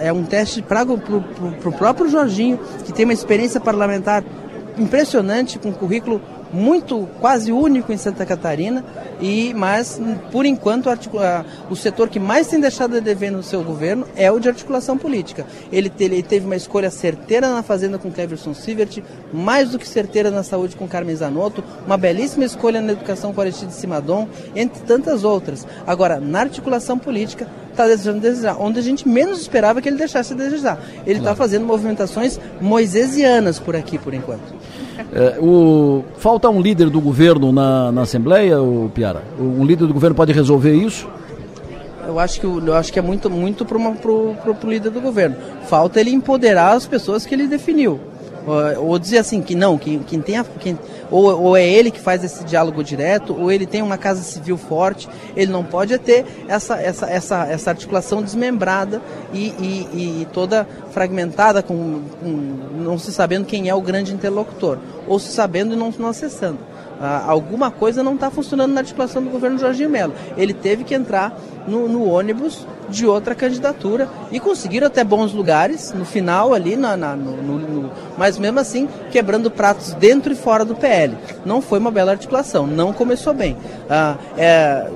[0.00, 4.22] é um teste para o próprio Jorginho, que tem uma experiência parlamentar
[4.78, 6.20] impressionante, com currículo
[6.52, 8.84] muito quase único em Santa Catarina
[9.20, 10.00] e mas
[10.30, 10.88] por enquanto
[11.68, 14.96] o setor que mais tem deixado de dever no seu governo é o de articulação
[14.96, 15.46] política.
[15.72, 19.02] Ele, ele teve uma escolha certeira na fazenda com Cleverson Sivert,
[19.32, 23.40] mais do que certeira na saúde com Carmen Zanotto, uma belíssima escolha na educação com
[23.40, 25.66] Aristide Simadon, entre tantas outras.
[25.86, 27.46] Agora, na articulação política,
[27.78, 30.80] está deixando de desejar, onde a gente menos esperava que ele deixasse de desejar.
[31.06, 31.36] Ele está claro.
[31.36, 34.42] fazendo movimentações moisesianas por aqui, por enquanto.
[35.12, 39.22] É, o, falta um líder do governo na, na Assembleia, o Piara?
[39.38, 41.08] Um líder do governo pode resolver isso?
[42.06, 45.36] Eu acho que, eu acho que é muito, muito para o líder do governo.
[45.68, 48.00] Falta ele empoderar as pessoas que ele definiu.
[48.78, 50.78] Ou, dizer assim, que não, que quem tem a, quem,
[51.10, 54.56] ou, ou, é ele que faz esse diálogo direto, ou ele tem uma casa civil
[54.56, 59.00] forte, ele não pode ter essa, essa, essa, essa articulação desmembrada
[59.32, 62.28] e, e, e toda fragmentada, com, com,
[62.78, 66.58] não se sabendo quem é o grande interlocutor, ou se sabendo e não, não acessando.
[67.00, 70.14] Ah, alguma coisa não está funcionando na articulação do governo Jorginho Melo.
[70.36, 75.92] Ele teve que entrar no, no, ônibus de outra candidatura e conseguiram até bons lugares
[75.92, 80.64] no final ali, na, na no, no, mas mesmo assim quebrando pratos dentro e fora
[80.64, 81.16] do PL.
[81.44, 83.56] Não foi uma bela articulação, não começou bem.
[83.88, 84.90] Ah, é,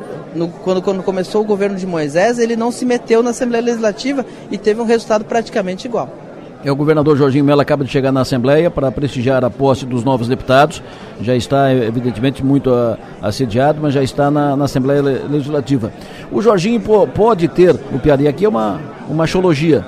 [0.65, 4.59] quando, quando começou o governo de Moisés, ele não se meteu na Assembleia Legislativa e
[4.59, 6.22] teve um resultado praticamente igual.
[6.65, 10.05] É, o governador Jorginho Mello acaba de chegar na Assembleia para prestigiar a posse dos
[10.05, 10.81] novos deputados.
[11.21, 15.93] Já está, evidentemente, muito uh, assediado, mas já está na, na Assembleia Legislativa.
[16.31, 19.85] O Jorginho pode ter, o Piara, e aqui é uma, uma xologia,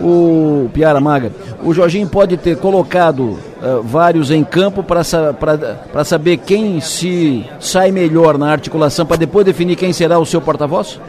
[0.00, 1.32] o Piara Maga,
[1.62, 8.36] o Jorginho pode ter colocado uh, vários em campo para saber quem se sai melhor
[8.36, 11.00] na articulação, para depois definir quem será o seu porta-voz?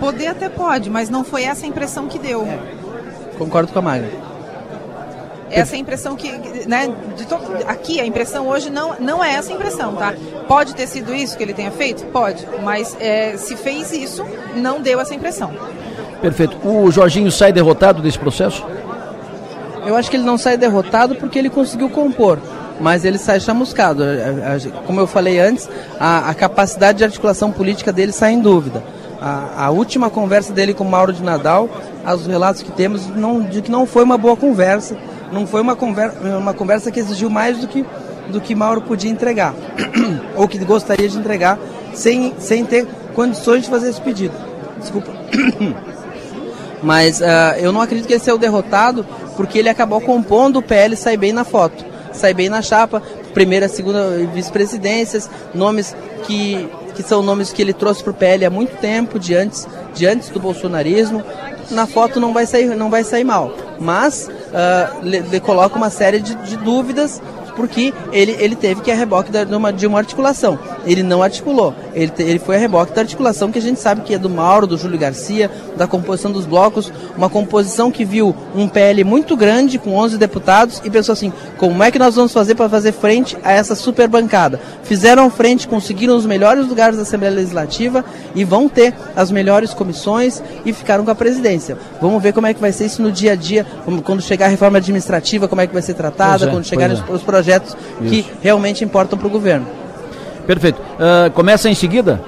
[0.00, 2.42] Poder até pode, mas não foi essa a impressão que deu.
[2.42, 2.83] É.
[3.38, 4.08] Concordo com a Maga.
[5.50, 6.30] Essa é a impressão que,
[6.66, 7.38] né, de to...
[7.68, 10.12] aqui a impressão hoje não, não é essa impressão, tá?
[10.48, 12.04] Pode ter sido isso que ele tenha feito?
[12.06, 14.24] Pode, mas é, se fez isso,
[14.56, 15.52] não deu essa impressão.
[16.20, 16.56] Perfeito.
[16.66, 18.64] O Jorginho sai derrotado desse processo?
[19.86, 22.38] Eu acho que ele não sai derrotado porque ele conseguiu compor,
[22.80, 24.02] mas ele sai chamuscado.
[24.86, 25.68] Como eu falei antes,
[26.00, 28.82] a, a capacidade de articulação política dele sai em dúvida.
[29.26, 31.66] A, a, última conversa dele com Mauro de Nadal,
[32.14, 34.98] os relatos que temos não, de que não foi uma boa conversa,
[35.32, 37.86] não foi uma conversa, uma conversa que exigiu mais do que,
[38.28, 39.54] do que Mauro podia entregar,
[40.36, 41.58] ou que gostaria de entregar,
[41.94, 44.34] sem, sem ter condições de fazer esse pedido.
[44.78, 45.10] Desculpa.
[46.82, 49.06] Mas uh, eu não acredito que ele seja o derrotado,
[49.38, 51.82] porque ele acabou compondo o PL sair bem na foto,
[52.12, 53.02] sair bem na chapa,
[53.32, 55.96] primeira, segunda vice-presidências, nomes
[56.26, 59.66] que que são nomes que ele trouxe para o PL há muito tempo, de antes,
[59.94, 61.22] de antes do bolsonarismo.
[61.70, 66.20] Na foto não vai sair, não vai sair mal, mas uh, ele coloca uma série
[66.20, 67.22] de, de dúvidas
[67.54, 70.58] porque ele, ele teve que ir a reboque de, uma, de uma articulação.
[70.84, 71.74] Ele não articulou.
[71.94, 74.28] Ele, te, ele foi a reboque da articulação que a gente sabe que é do
[74.28, 76.92] Mauro, do Júlio Garcia, da composição dos blocos.
[77.16, 81.82] Uma composição que viu um PL muito grande, com 11 deputados, e pensou assim: como
[81.82, 84.60] é que nós vamos fazer para fazer frente a essa super bancada?
[84.82, 88.04] Fizeram frente, conseguiram os melhores lugares da Assembleia Legislativa
[88.34, 91.78] e vão ter as melhores comissões e ficaram com a presidência.
[92.00, 93.64] Vamos ver como é que vai ser isso no dia a dia,
[94.04, 97.00] quando chegar a reforma administrativa, como é que vai ser tratada, é, quando chegarem é.
[97.00, 98.10] os, os projetos projetos Isso.
[98.10, 99.66] que realmente importam para o governo.
[100.46, 100.80] Perfeito.
[100.80, 102.20] Uh, começa em seguida?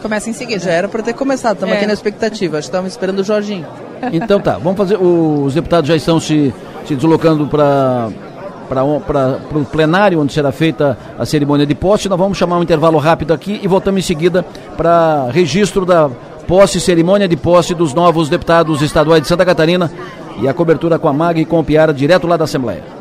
[0.00, 0.60] Começa em seguida.
[0.60, 1.78] Já era para ter começado, estamos é.
[1.78, 2.58] aqui na expectativa.
[2.58, 3.66] Estamos esperando o Jorginho.
[4.14, 4.96] Então tá, vamos fazer.
[4.96, 6.54] Os deputados já estão se,
[6.86, 8.08] se deslocando para
[8.66, 12.08] para o plenário, onde será feita a cerimônia de posse.
[12.08, 14.42] Nós vamos chamar um intervalo rápido aqui e voltamos em seguida
[14.74, 16.08] para registro da
[16.46, 19.90] posse, cerimônia de posse dos novos deputados estaduais de Santa Catarina
[20.40, 22.99] e a cobertura com a MAG e com o Piara, direto lá da Assembleia.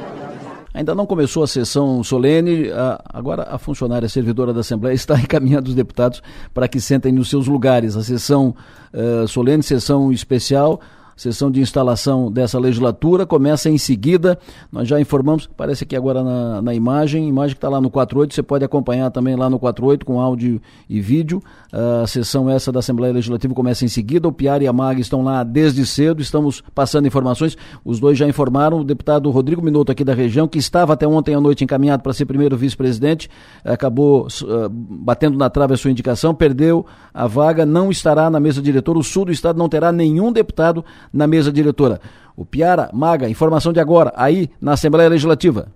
[0.73, 5.69] Ainda não começou a sessão solene, a, agora a funcionária servidora da Assembleia está encaminhando
[5.69, 6.21] os deputados
[6.53, 7.95] para que sentem nos seus lugares.
[7.95, 8.55] A sessão
[8.93, 10.79] uh, solene, sessão especial,
[11.19, 14.39] sessão de instalação dessa legislatura começa em seguida.
[14.71, 18.33] Nós já informamos, parece aqui agora na, na imagem, imagem que está lá no 48,
[18.33, 21.43] você pode acompanhar também lá no 48 com áudio e vídeo.
[21.73, 24.29] A sessão essa da Assembleia Legislativa começa em seguida.
[24.29, 27.57] O Piar e a Mag estão lá desde cedo, estamos passando informações.
[27.83, 28.79] Os dois já informaram.
[28.79, 32.13] O deputado Rodrigo Minuto, aqui da região, que estava até ontem à noite encaminhado para
[32.13, 33.29] ser primeiro vice-presidente,
[33.65, 38.61] acabou uh, batendo na trave a sua indicação, perdeu a vaga, não estará na mesa
[38.61, 38.99] diretora.
[38.99, 41.99] O sul do estado não terá nenhum deputado na mesa diretora.
[42.35, 45.67] O Piara, Maga, informação de agora, aí na Assembleia Legislativa.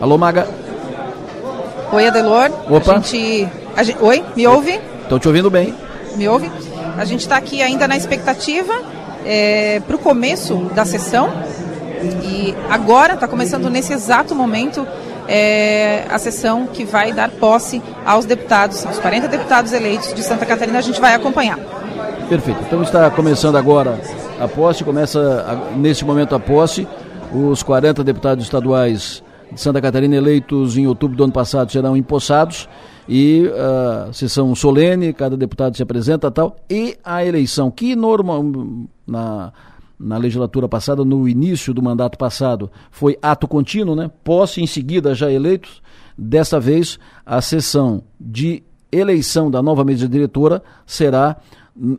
[0.00, 0.46] Alô, Maga.
[1.92, 2.50] Oi, Adelor.
[2.68, 2.92] Opa.
[2.92, 4.80] A gente, a gente, oi, me ouve?
[5.02, 5.74] Estou te ouvindo bem.
[6.16, 6.50] Me ouve?
[6.96, 8.72] A gente está aqui ainda na expectativa
[9.24, 11.30] é, para o começo da sessão.
[12.22, 14.86] E agora está começando nesse exato momento
[15.28, 20.46] é, a sessão que vai dar posse aos deputados, aos 40 deputados eleitos de Santa
[20.46, 20.78] Catarina.
[20.78, 21.58] A gente vai acompanhar.
[22.28, 22.60] Perfeito.
[22.66, 24.00] Então está começando agora
[24.40, 26.86] a posse, começa a, nesse momento a posse.
[27.32, 32.68] Os 40 deputados estaduais de Santa Catarina eleitos em outubro do ano passado serão empossados
[33.08, 38.42] e uh, sessão solene, cada deputado se apresenta tal, e a eleição, que normal,
[39.06, 39.52] na,
[40.04, 44.10] na legislatura passada, no início do mandato passado, foi ato contínuo, né?
[44.22, 45.82] Posse em seguida já eleitos.
[46.16, 48.62] Dessa vez, a sessão de
[48.92, 51.38] eleição da nova mesa diretora será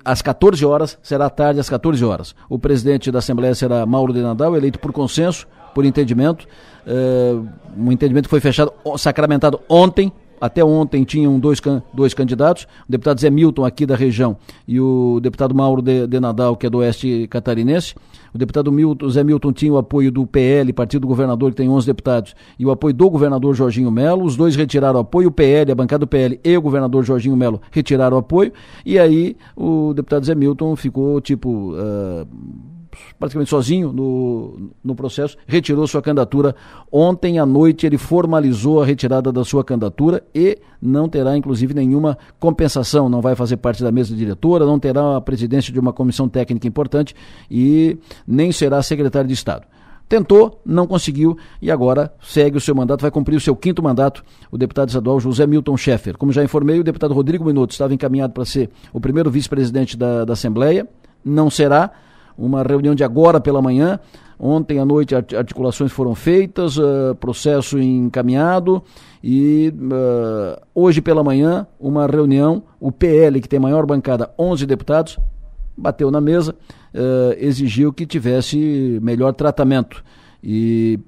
[0.05, 2.35] às 14 horas, será tarde às 14 horas.
[2.47, 6.47] O presidente da Assembleia será Mauro de Nadal, eleito por consenso, por entendimento.
[6.85, 7.45] Uh,
[7.75, 10.13] um entendimento que foi fechado, sacramentado ontem
[10.45, 11.61] até ontem tinham dois,
[11.93, 16.19] dois candidatos, o deputado Zé Milton, aqui da região, e o deputado Mauro de, de
[16.19, 17.95] Nadal, que é do oeste catarinense.
[18.33, 21.69] O deputado Milton, Zé Milton tinha o apoio do PL, Partido do Governador, que tem
[21.69, 24.25] 11 deputados, e o apoio do governador Jorginho Melo.
[24.25, 27.35] Os dois retiraram o apoio, o PL, a bancada do PL e o governador Jorginho
[27.35, 28.51] Melo retiraram o apoio,
[28.85, 31.73] e aí o deputado Zé Milton ficou tipo.
[31.73, 32.27] Uh,
[33.19, 36.55] praticamente sozinho no, no processo, retirou sua candidatura.
[36.91, 42.17] Ontem à noite ele formalizou a retirada da sua candidatura e não terá, inclusive, nenhuma
[42.39, 43.09] compensação.
[43.09, 46.67] Não vai fazer parte da mesa diretora, não terá a presidência de uma comissão técnica
[46.67, 47.15] importante
[47.49, 47.97] e
[48.27, 49.65] nem será secretário de Estado.
[50.07, 54.23] Tentou, não conseguiu e agora segue o seu mandato, vai cumprir o seu quinto mandato,
[54.51, 56.15] o deputado estadual José Milton Schaeffer.
[56.15, 60.23] Como já informei, o deputado Rodrigo Minuto estava encaminhado para ser o primeiro vice-presidente da,
[60.23, 60.87] da Assembleia,
[61.23, 61.91] não será,
[62.37, 63.99] uma reunião de agora pela manhã.
[64.37, 68.83] Ontem à noite articulações foram feitas, uh, processo encaminhado
[69.23, 75.17] e uh, hoje pela manhã uma reunião, o PL, que tem maior bancada, 11 deputados,
[75.77, 76.53] bateu na mesa,
[76.93, 80.03] uh, exigiu que tivesse melhor tratamento
[80.43, 80.99] e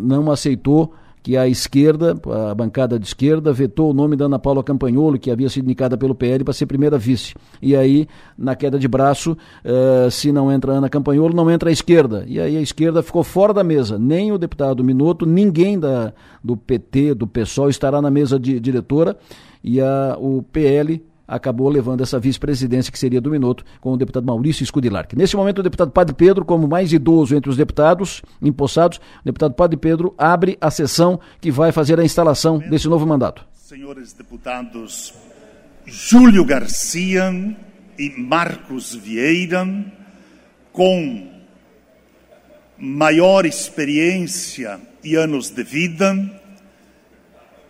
[0.00, 0.92] não aceitou
[1.24, 2.14] que a esquerda,
[2.50, 5.96] a bancada de esquerda, vetou o nome da Ana Paula Campagnolo, que havia sido indicada
[5.96, 7.34] pelo PL para ser primeira vice.
[7.62, 8.06] E aí,
[8.36, 9.32] na queda de braço,
[9.64, 12.26] uh, se não entra Ana Campagnolo, não entra a esquerda.
[12.28, 13.98] E aí a esquerda ficou fora da mesa.
[13.98, 19.16] Nem o deputado Minuto, ninguém da, do PT, do PSOL, estará na mesa de, diretora.
[19.62, 24.26] E a, o PL acabou levando essa vice-presidência que seria do Minuto com o deputado
[24.26, 25.16] Maurício Scudilarque.
[25.16, 29.54] Nesse momento, o deputado Padre Pedro, como mais idoso entre os deputados empossados, o deputado
[29.54, 33.44] Padre Pedro abre a sessão que vai fazer a instalação desse novo mandato.
[33.54, 35.14] Senhores deputados
[35.86, 37.30] Júlio Garcia
[37.98, 39.66] e Marcos Vieira,
[40.72, 41.28] com
[42.78, 46.40] maior experiência e anos de vida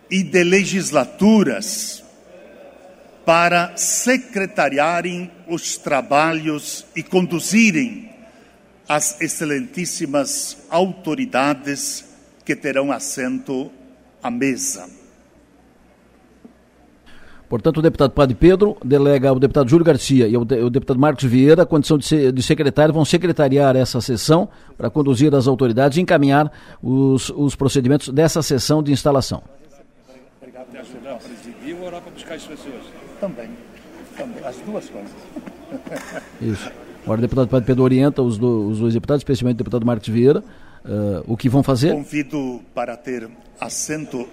[0.09, 2.04] e de legislaturas
[3.25, 8.09] para secretariarem os trabalhos e conduzirem
[8.87, 12.05] as excelentíssimas autoridades
[12.45, 13.71] que terão assento
[14.21, 14.87] à mesa.
[17.49, 21.23] Portanto, o deputado Padre Pedro delega ao deputado Júlio Garcia e ao, de, deputado Marcos
[21.23, 26.01] Vieira a condição de, de secretário, vão secretariar essa sessão para conduzir as autoridades e
[26.01, 29.43] encaminhar os, os procedimentos dessa sessão de instalação.
[30.41, 30.67] Obrigado,
[31.03, 32.94] Não, presidir ou orar para buscar as pessoas?
[33.19, 33.49] Também.
[34.17, 34.43] Também.
[34.45, 35.11] As duas coisas.
[36.41, 36.71] Isso.
[37.03, 40.07] Agora o deputado Padre Pedro orienta os, do, os dois deputados, especialmente o deputado Marcos
[40.07, 41.93] Vieira, uh, o que vão fazer.
[41.93, 43.29] Convido para ter
[43.59, 44.27] assento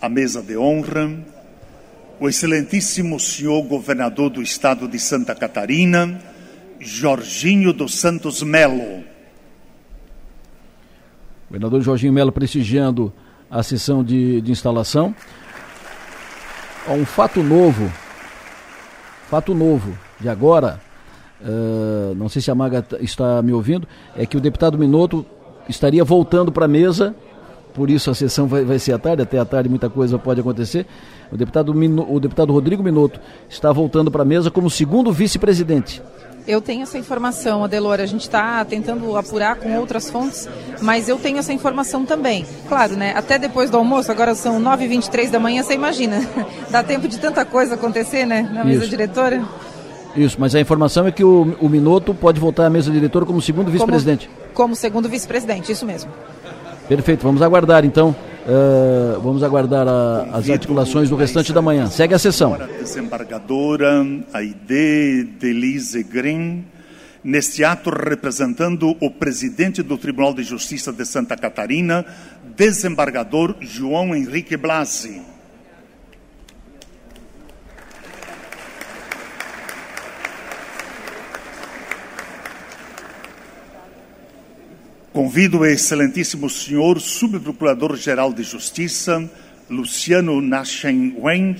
[0.00, 1.18] à mesa de honra
[2.20, 6.20] o excelentíssimo senhor governador do estado de Santa Catarina,
[6.78, 9.02] Jorginho dos Santos Melo.
[11.48, 13.10] Governador Jorginho Melo prestigiando
[13.50, 15.14] a sessão de, de instalação
[16.88, 17.90] um fato novo,
[19.28, 20.80] fato novo de agora,
[21.40, 23.86] uh, não sei se a Maga está me ouvindo,
[24.16, 25.24] é que o deputado Minuto
[25.68, 27.14] estaria voltando para a mesa,
[27.74, 30.40] por isso a sessão vai, vai ser à tarde, até à tarde muita coisa pode
[30.40, 30.86] acontecer.
[31.30, 36.02] O deputado, o deputado Rodrigo Minuto está voltando para a mesa como segundo vice-presidente.
[36.46, 38.02] Eu tenho essa informação, Adelora.
[38.02, 40.48] A gente está tentando apurar com outras fontes,
[40.80, 42.44] mas eu tenho essa informação também.
[42.68, 43.12] Claro, né?
[43.16, 46.26] Até depois do almoço, agora são 9h23 da manhã, você imagina.
[46.70, 48.48] Dá tempo de tanta coisa acontecer, né?
[48.52, 48.90] Na mesa Isso.
[48.90, 49.42] diretora.
[50.16, 53.40] Isso, mas a informação é que o, o Minuto pode voltar à mesa diretora como
[53.40, 54.28] segundo vice-presidente.
[54.28, 56.10] Como, como segundo vice-presidente, isso mesmo.
[56.88, 58.14] Perfeito, vamos aguardar então
[58.46, 61.86] Uh, vamos aguardar a, as articulações do restante da manhã.
[61.88, 62.56] Segue a sessão.
[62.78, 64.02] Desembargadora
[64.32, 66.64] Aide Delise Green,
[67.22, 72.04] neste ato representando o presidente do Tribunal de Justiça de Santa Catarina,
[72.56, 75.20] desembargador João Henrique Blasi.
[85.20, 89.30] Convido o excelentíssimo senhor subprocurador-geral de Justiça,
[89.68, 91.54] Luciano Nashen Wen,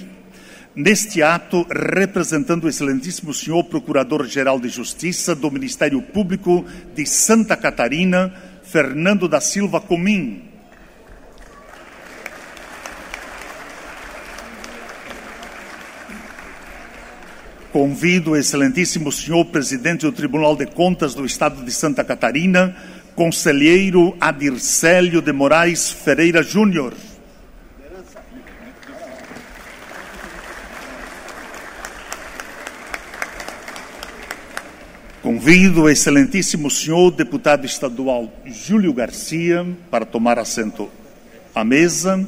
[0.75, 6.65] neste ato representando o excelentíssimo senhor procurador-geral de Justiça do Ministério Público
[6.95, 8.33] de Santa Catarina,
[8.63, 10.49] Fernando da Silva Comim.
[17.71, 22.75] Convido o excelentíssimo senhor presidente do Tribunal de Contas do Estado de Santa Catarina,
[23.15, 26.95] Conselheiro Adircélio de Moraes Ferreira Júnior.
[35.23, 40.91] Convido o excelentíssimo senhor deputado estadual Júlio Garcia para tomar assento
[41.55, 42.27] à mesa.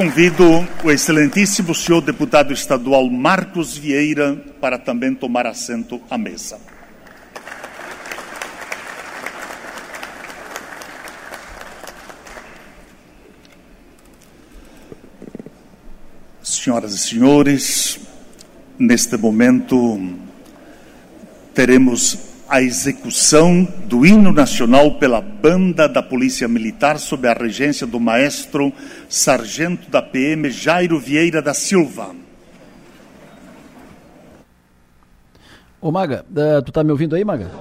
[0.00, 6.58] Convido o excelentíssimo senhor deputado estadual Marcos Vieira para também tomar assento à mesa.
[16.42, 18.00] Senhoras e senhores,
[18.78, 20.00] neste momento
[21.52, 28.00] teremos a execução do hino nacional pela banda da Polícia Militar sob a regência do
[28.00, 28.72] maestro
[29.08, 32.10] sargento da PM Jairo Vieira da Silva.
[35.80, 37.52] Ô Maga, uh, tu tá me ouvindo aí, Maga?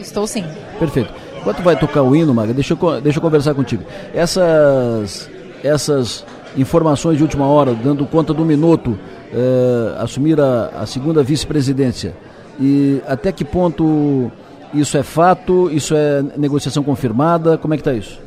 [0.00, 0.44] Estou sim.
[0.76, 1.14] Perfeito.
[1.38, 3.84] Enquanto vai tocar o hino, Maga, deixa eu, deixa eu conversar contigo.
[4.12, 5.30] Essas,
[5.62, 6.26] essas
[6.56, 12.25] informações de última hora, dando conta do minuto, uh, assumir a, a segunda vice-presidência
[12.60, 14.30] e até que ponto
[14.72, 15.70] isso é fato?
[15.70, 17.56] Isso é negociação confirmada?
[17.58, 18.26] Como é que está isso?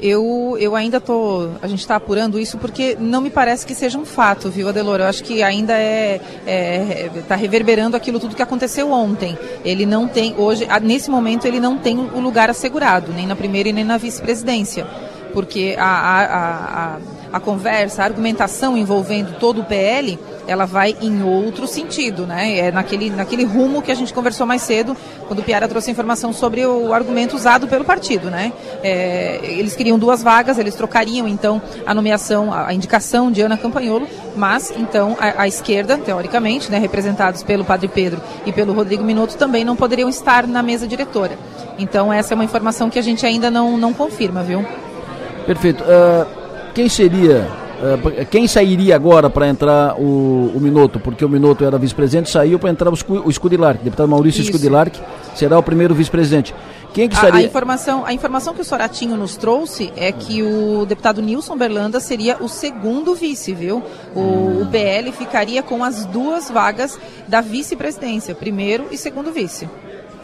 [0.00, 1.48] Eu, eu ainda tô.
[1.60, 5.00] A gente está apurando isso porque não me parece que seja um fato, viu, Adelor?
[5.00, 6.20] Eu acho que ainda é.
[7.16, 9.36] está é, reverberando aquilo tudo que aconteceu ontem.
[9.64, 10.36] Ele não tem.
[10.38, 13.98] Hoje, nesse momento, ele não tem o lugar assegurado, nem na primeira e nem na
[13.98, 14.86] vice-presidência.
[15.32, 16.98] Porque a, a, a, a
[17.40, 20.18] conversa, a argumentação envolvendo todo o PL
[20.48, 22.56] ela vai em outro sentido, né?
[22.56, 24.96] É naquele, naquele rumo que a gente conversou mais cedo,
[25.26, 28.50] quando o Piara trouxe a informação sobre o argumento usado pelo partido, né?
[28.82, 34.08] É, eles queriam duas vagas, eles trocariam então a nomeação, a, indicação de Ana Campanholo,
[34.34, 39.36] mas então a, a, esquerda, teoricamente, né, representados pelo Padre Pedro e pelo Rodrigo Minuto,
[39.36, 41.38] também não poderiam estar na mesa diretora.
[41.78, 44.64] Então essa é uma informação que a gente ainda não, não confirma, viu?
[45.46, 45.84] Perfeito.
[45.84, 46.37] Uh,
[46.78, 47.48] quem seria
[47.78, 50.98] Uh, quem sairia agora para entrar o, o Minuto?
[50.98, 53.30] Porque o Minuto era vice-presidente, saiu para entrar o, o
[53.84, 54.50] deputado Maurício Isso.
[55.36, 56.52] Será o primeiro vice-presidente.
[56.92, 57.38] Quem que estaria...
[57.38, 61.56] A, a, informação, a informação que o Soratinho nos trouxe é que o deputado Nilson
[61.56, 63.80] Berlanda seria o segundo vice, viu?
[64.12, 64.62] O, hum.
[64.62, 66.98] o PL ficaria com as duas vagas
[67.28, 69.68] da vice-presidência, primeiro e segundo vice.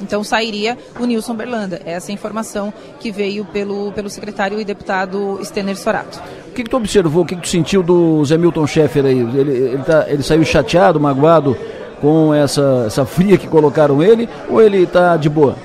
[0.04, 1.80] Então sairia o Nilson Berlanda.
[1.84, 6.22] Essa é a informação que veio pelo, pelo secretário e deputado Stener Sorato.
[6.48, 9.18] O que, que tu observou, o que, que tu sentiu do Zé Milton Schaeffer aí?
[9.18, 11.56] Ele, ele, tá, ele saiu chateado, magoado
[12.00, 15.56] com essa, essa fria que colocaram ele ou ele está de boa?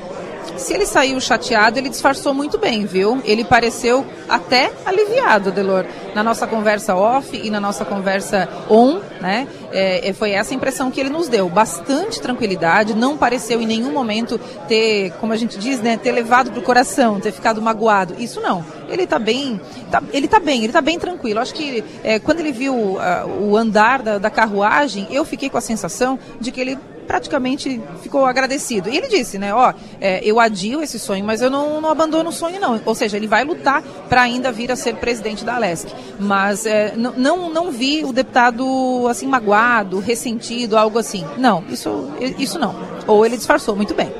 [0.57, 3.21] Se ele saiu chateado, ele disfarçou muito bem, viu?
[3.23, 5.85] Ele pareceu até aliviado, Delor.
[6.13, 9.47] Na nossa conversa off e na nossa conversa on, né?
[9.71, 11.47] É, é, foi essa impressão que ele nos deu.
[11.49, 15.97] Bastante tranquilidade, não pareceu em nenhum momento ter, como a gente diz, né?
[15.97, 18.15] Ter levado pro coração, ter ficado magoado.
[18.17, 18.65] Isso não.
[18.89, 19.61] Ele está bem,
[19.91, 21.39] tá, ele tá bem, ele tá bem tranquilo.
[21.39, 22.99] Acho que é, quando ele viu uh,
[23.39, 26.77] o andar da, da carruagem, eu fiquei com a sensação de que ele
[27.09, 28.87] praticamente ficou agradecido.
[28.87, 32.29] E ele disse, né, ó, é, eu adio esse sonho, mas eu não, não abandono
[32.29, 32.79] o sonho não.
[32.85, 35.91] Ou seja, ele vai lutar para ainda vir a ser presidente da Alesc.
[36.19, 41.25] Mas é, não, não vi o deputado assim magoado, ressentido, algo assim.
[41.35, 42.75] Não, isso, isso não.
[43.07, 44.11] Ou ele disfarçou muito bem.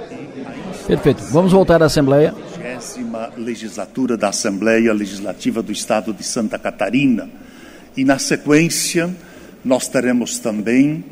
[0.88, 1.24] Perfeito.
[1.26, 2.34] Vamos voltar à Assembleia.
[3.38, 7.30] legislatura da Assembleia Legislativa do Estado de Santa Catarina.
[7.95, 9.16] E na sequência,
[9.64, 11.06] nós teremos também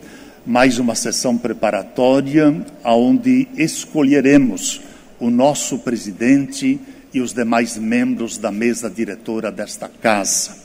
[0.47, 4.79] mais uma sessão preparatória onde escolheremos
[5.19, 6.79] o nosso presidente
[7.13, 10.55] e os demais membros da mesa diretora desta casa.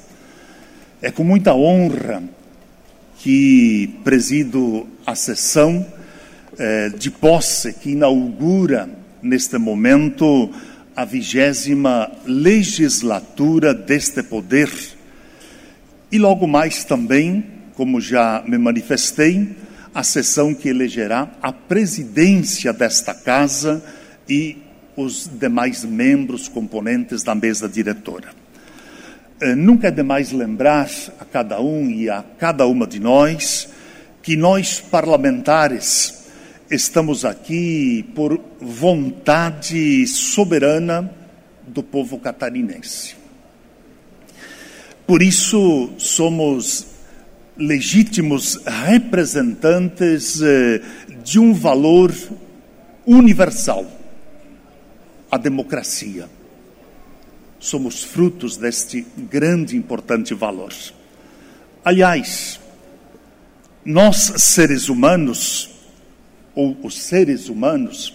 [1.03, 2.23] É com muita honra
[3.19, 5.85] que presido a sessão
[6.57, 8.89] eh, de posse que inaugura
[9.21, 10.49] neste momento,
[10.95, 14.71] a vigésima legislatura deste poder.
[16.13, 17.45] E logo mais também,
[17.75, 19.57] como já me manifestei,
[19.94, 23.82] a sessão que elegerá a presidência desta casa
[24.28, 24.59] e
[24.97, 28.31] os demais membros componentes da mesa diretora.
[29.40, 30.89] Eh, nunca é demais lembrar
[31.19, 33.69] a cada um e a cada uma de nós
[34.23, 36.23] que nós parlamentares
[36.70, 41.10] estamos aqui por vontade soberana
[41.66, 43.16] do povo catarinense.
[45.06, 46.91] Por isso somos
[47.57, 50.81] legítimos representantes eh,
[51.23, 52.12] de um valor
[53.07, 53.87] universal,
[55.31, 56.29] a democracia.
[57.59, 60.73] Somos frutos deste grande e importante valor.
[61.85, 62.61] Aliás,
[63.85, 65.70] nós seres humanos,
[66.55, 68.15] ou os seres humanos,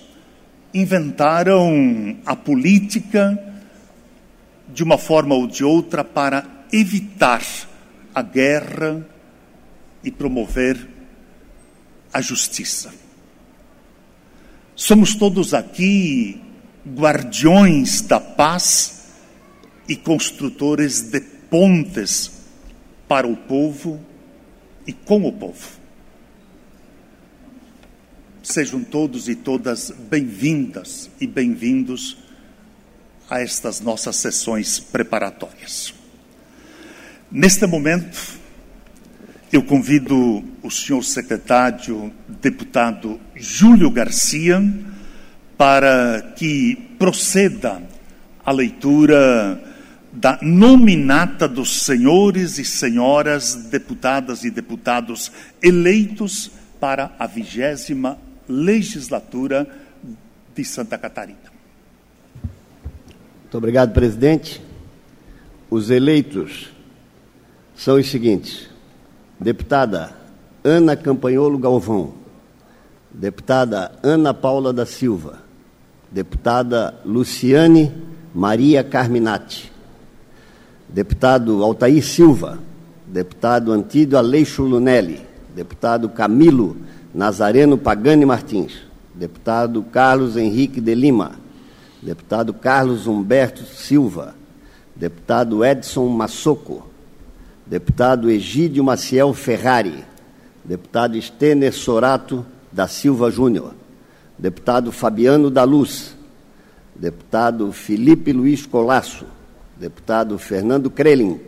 [0.73, 3.37] inventaram a política
[4.73, 7.41] de uma forma ou de outra para evitar
[8.13, 9.05] a guerra,
[10.07, 10.87] e promover
[12.13, 12.93] a justiça.
[14.73, 16.41] Somos todos aqui
[16.87, 19.09] guardiões da paz
[19.85, 22.31] e construtores de pontes
[23.05, 23.99] para o povo
[24.85, 25.77] e com o povo.
[28.41, 32.17] Sejam todos e todas bem-vindas e bem-vindos
[33.29, 35.93] a estas nossas sessões preparatórias.
[37.29, 38.36] Neste momento,
[39.51, 42.11] eu convido o senhor secretário,
[42.41, 44.61] deputado Júlio Garcia,
[45.57, 47.81] para que proceda
[48.45, 49.61] a leitura
[50.11, 58.17] da nominata dos senhores e senhoras deputadas e deputados eleitos para a vigésima
[58.47, 59.67] legislatura
[60.55, 61.37] de Santa Catarina.
[63.41, 64.61] Muito obrigado, presidente.
[65.69, 66.71] Os eleitos
[67.75, 68.66] são os seguintes:
[69.39, 70.15] Deputada
[70.63, 72.13] Ana Campanholo Galvão.
[73.11, 75.39] Deputada Ana Paula da Silva.
[76.11, 77.91] Deputada Luciane
[78.33, 79.71] Maria Carminati.
[80.89, 82.57] Deputado Altair Silva.
[83.05, 85.21] Deputado Antídio Aleixo Lunelli.
[85.55, 86.75] Deputado Camilo
[87.13, 88.73] Nazareno Pagani Martins.
[89.13, 91.33] Deputado Carlos Henrique de Lima.
[92.01, 94.33] Deputado Carlos Humberto Silva.
[94.95, 96.86] Deputado Edson Massoco
[97.69, 100.03] deputado Egídio Maciel Ferrari,
[100.63, 103.73] deputado Stener Sorato da Silva Júnior,
[104.37, 106.15] deputado Fabiano da Luz,
[106.95, 109.25] deputado Felipe Luiz Colasso,
[109.75, 111.41] deputado Fernando Krelin,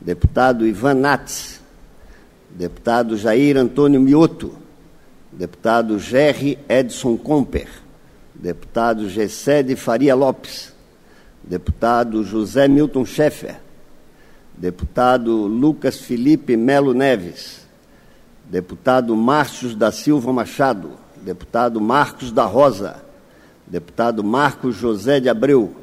[0.00, 1.60] deputado Ivan Nats,
[2.50, 4.54] deputado Jair Antônio Mioto,
[5.30, 7.68] deputado Gerry Edson Comper,
[8.34, 10.72] deputado Gessé de Faria Lopes,
[11.44, 13.60] deputado José Milton Schaeffer,
[14.56, 17.66] deputado Lucas Felipe Melo Neves,
[18.44, 20.90] deputado Márcio da Silva Machado,
[21.22, 23.02] deputado Marcos da Rosa,
[23.66, 25.74] deputado Marcos José de Abreu,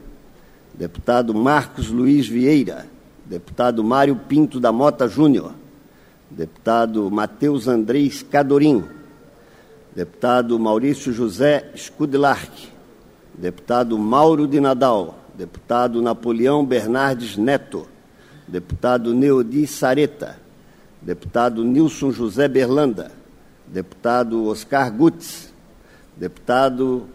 [0.74, 2.86] deputado Marcos Luiz Vieira,
[3.26, 5.54] deputado Mário Pinto da Mota Júnior,
[6.30, 8.84] deputado Matheus Andrés Cadorim,
[9.96, 12.70] deputado Maurício José Scudelark,
[13.34, 17.88] deputado Mauro de Nadal, deputado Napoleão Bernardes Neto,
[18.50, 20.38] deputado Neodi Sareta,
[21.02, 23.12] deputado Nilson José Berlanda,
[23.68, 25.54] deputado Oscar Gutz,
[26.18, 27.06] deputado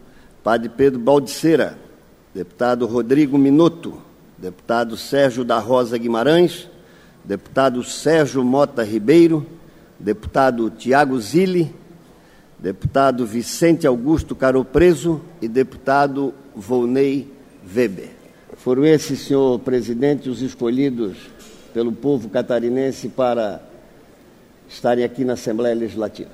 [0.45, 1.77] Padre Pedro Baldiceira,
[2.33, 4.01] deputado Rodrigo Minuto,
[4.39, 6.69] deputado Sérgio da Rosa Guimarães,
[7.25, 9.45] deputado Sérgio Mota Ribeiro,
[9.99, 11.75] deputado Tiago Zilli,
[12.59, 17.29] deputado Vicente Augusto Caro Preso e deputado Volney
[17.75, 18.14] Weber.
[18.65, 21.19] Foram esses, senhor presidente, os escolhidos
[21.75, 23.61] pelo povo catarinense para
[24.67, 26.31] estarem aqui na Assembleia Legislativa.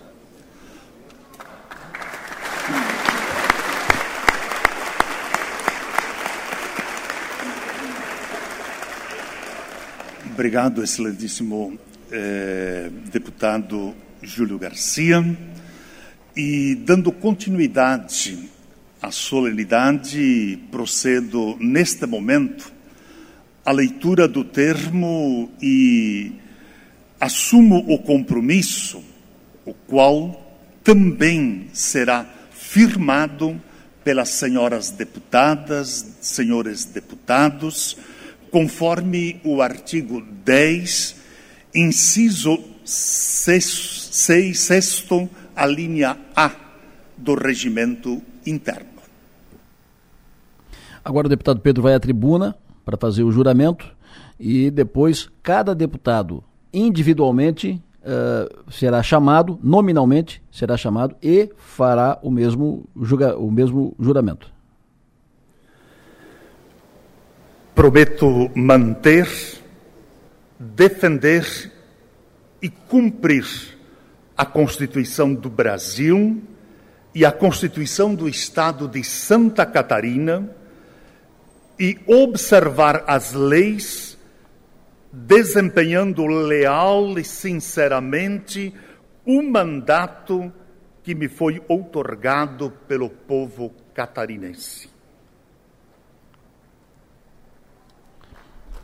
[10.33, 11.77] Obrigado, excelentíssimo
[12.13, 13.93] eh, deputado
[14.23, 15.37] Júlio Garcia.
[16.37, 18.49] E dando continuidade
[19.03, 22.73] a solenidade, procedo neste momento
[23.65, 26.33] a leitura do termo e
[27.21, 29.03] assumo o compromisso,
[29.65, 33.61] o qual também será firmado
[34.03, 37.97] pelas senhoras deputadas, senhores deputados,
[38.51, 41.17] conforme o artigo 10,
[41.75, 46.51] inciso 6, sexto, a linha A
[47.17, 48.90] do regimento interno.
[51.05, 53.87] Agora o deputado Pedro vai à tribuna para fazer o juramento
[54.39, 62.85] e depois cada deputado individualmente uh, será chamado, nominalmente será chamado e fará o mesmo,
[63.01, 64.51] julga, o mesmo juramento.
[67.75, 69.29] Prometo manter,
[70.59, 71.73] defender
[72.61, 73.47] e cumprir
[74.37, 76.43] a Constituição do Brasil
[77.15, 80.60] e a Constituição do Estado de Santa Catarina
[81.81, 84.19] e observar as leis,
[85.11, 88.75] desempenhando leal e sinceramente
[89.25, 90.53] o mandato
[91.03, 94.90] que me foi outorgado pelo povo catarinense.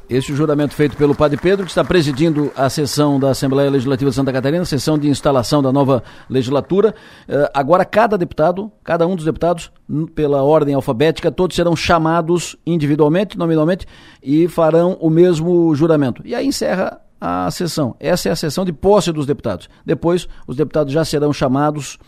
[0.09, 4.15] Este juramento feito pelo Padre Pedro, que está presidindo a sessão da Assembleia Legislativa de
[4.15, 6.95] Santa Catarina, sessão de instalação da nova legislatura.
[7.29, 9.73] Uh, agora, cada deputado, cada um dos deputados,
[10.15, 13.85] pela ordem alfabética, todos serão chamados individualmente, nominalmente,
[14.23, 16.23] e farão o mesmo juramento.
[16.25, 17.97] E aí encerra a sessão.
[17.99, 19.69] Essa é a sessão de posse dos deputados.
[19.85, 21.99] Depois, os deputados já serão chamados,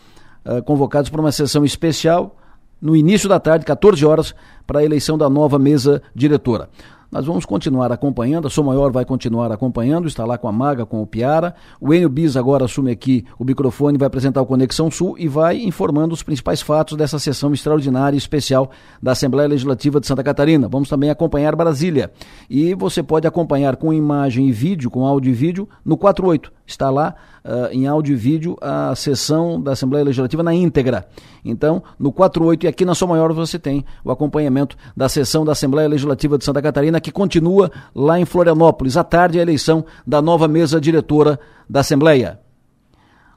[0.45, 2.37] uh, convocados para uma sessão especial
[2.81, 4.33] no início da tarde, 14 horas,
[4.65, 6.69] para a eleição da nova mesa diretora.
[7.11, 10.85] Nós vamos continuar acompanhando, a Sou Maior vai continuar acompanhando, está lá com a Maga,
[10.85, 11.55] com o Piara.
[11.81, 15.57] O Enio Bis agora assume aqui o microfone, vai apresentar o Conexão Sul e vai
[15.57, 18.69] informando os principais fatos dessa sessão extraordinária e especial
[19.01, 20.67] da Assembleia Legislativa de Santa Catarina.
[20.67, 22.11] Vamos também acompanhar Brasília.
[22.47, 26.58] E você pode acompanhar com imagem e vídeo, com áudio e vídeo, no 48.
[26.69, 31.07] Está lá uh, em áudio e vídeo a sessão da Assembleia Legislativa na íntegra.
[31.43, 35.53] Então, no 48 e aqui na Sua Maior você tem o acompanhamento da sessão da
[35.53, 38.97] Assembleia Legislativa de Santa Catarina que continua lá em Florianópolis.
[38.97, 42.39] À tarde a eleição da nova mesa diretora da Assembleia.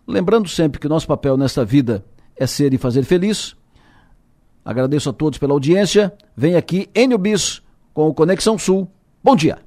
[0.07, 2.05] Lembrando sempre que nosso papel nesta vida
[2.37, 3.57] é ser e fazer feliz.
[4.63, 6.13] Agradeço a todos pela audiência.
[6.37, 7.63] Vem aqui Enio Bis
[7.95, 8.87] com o Conexão Sul.
[9.25, 9.63] Bom dia.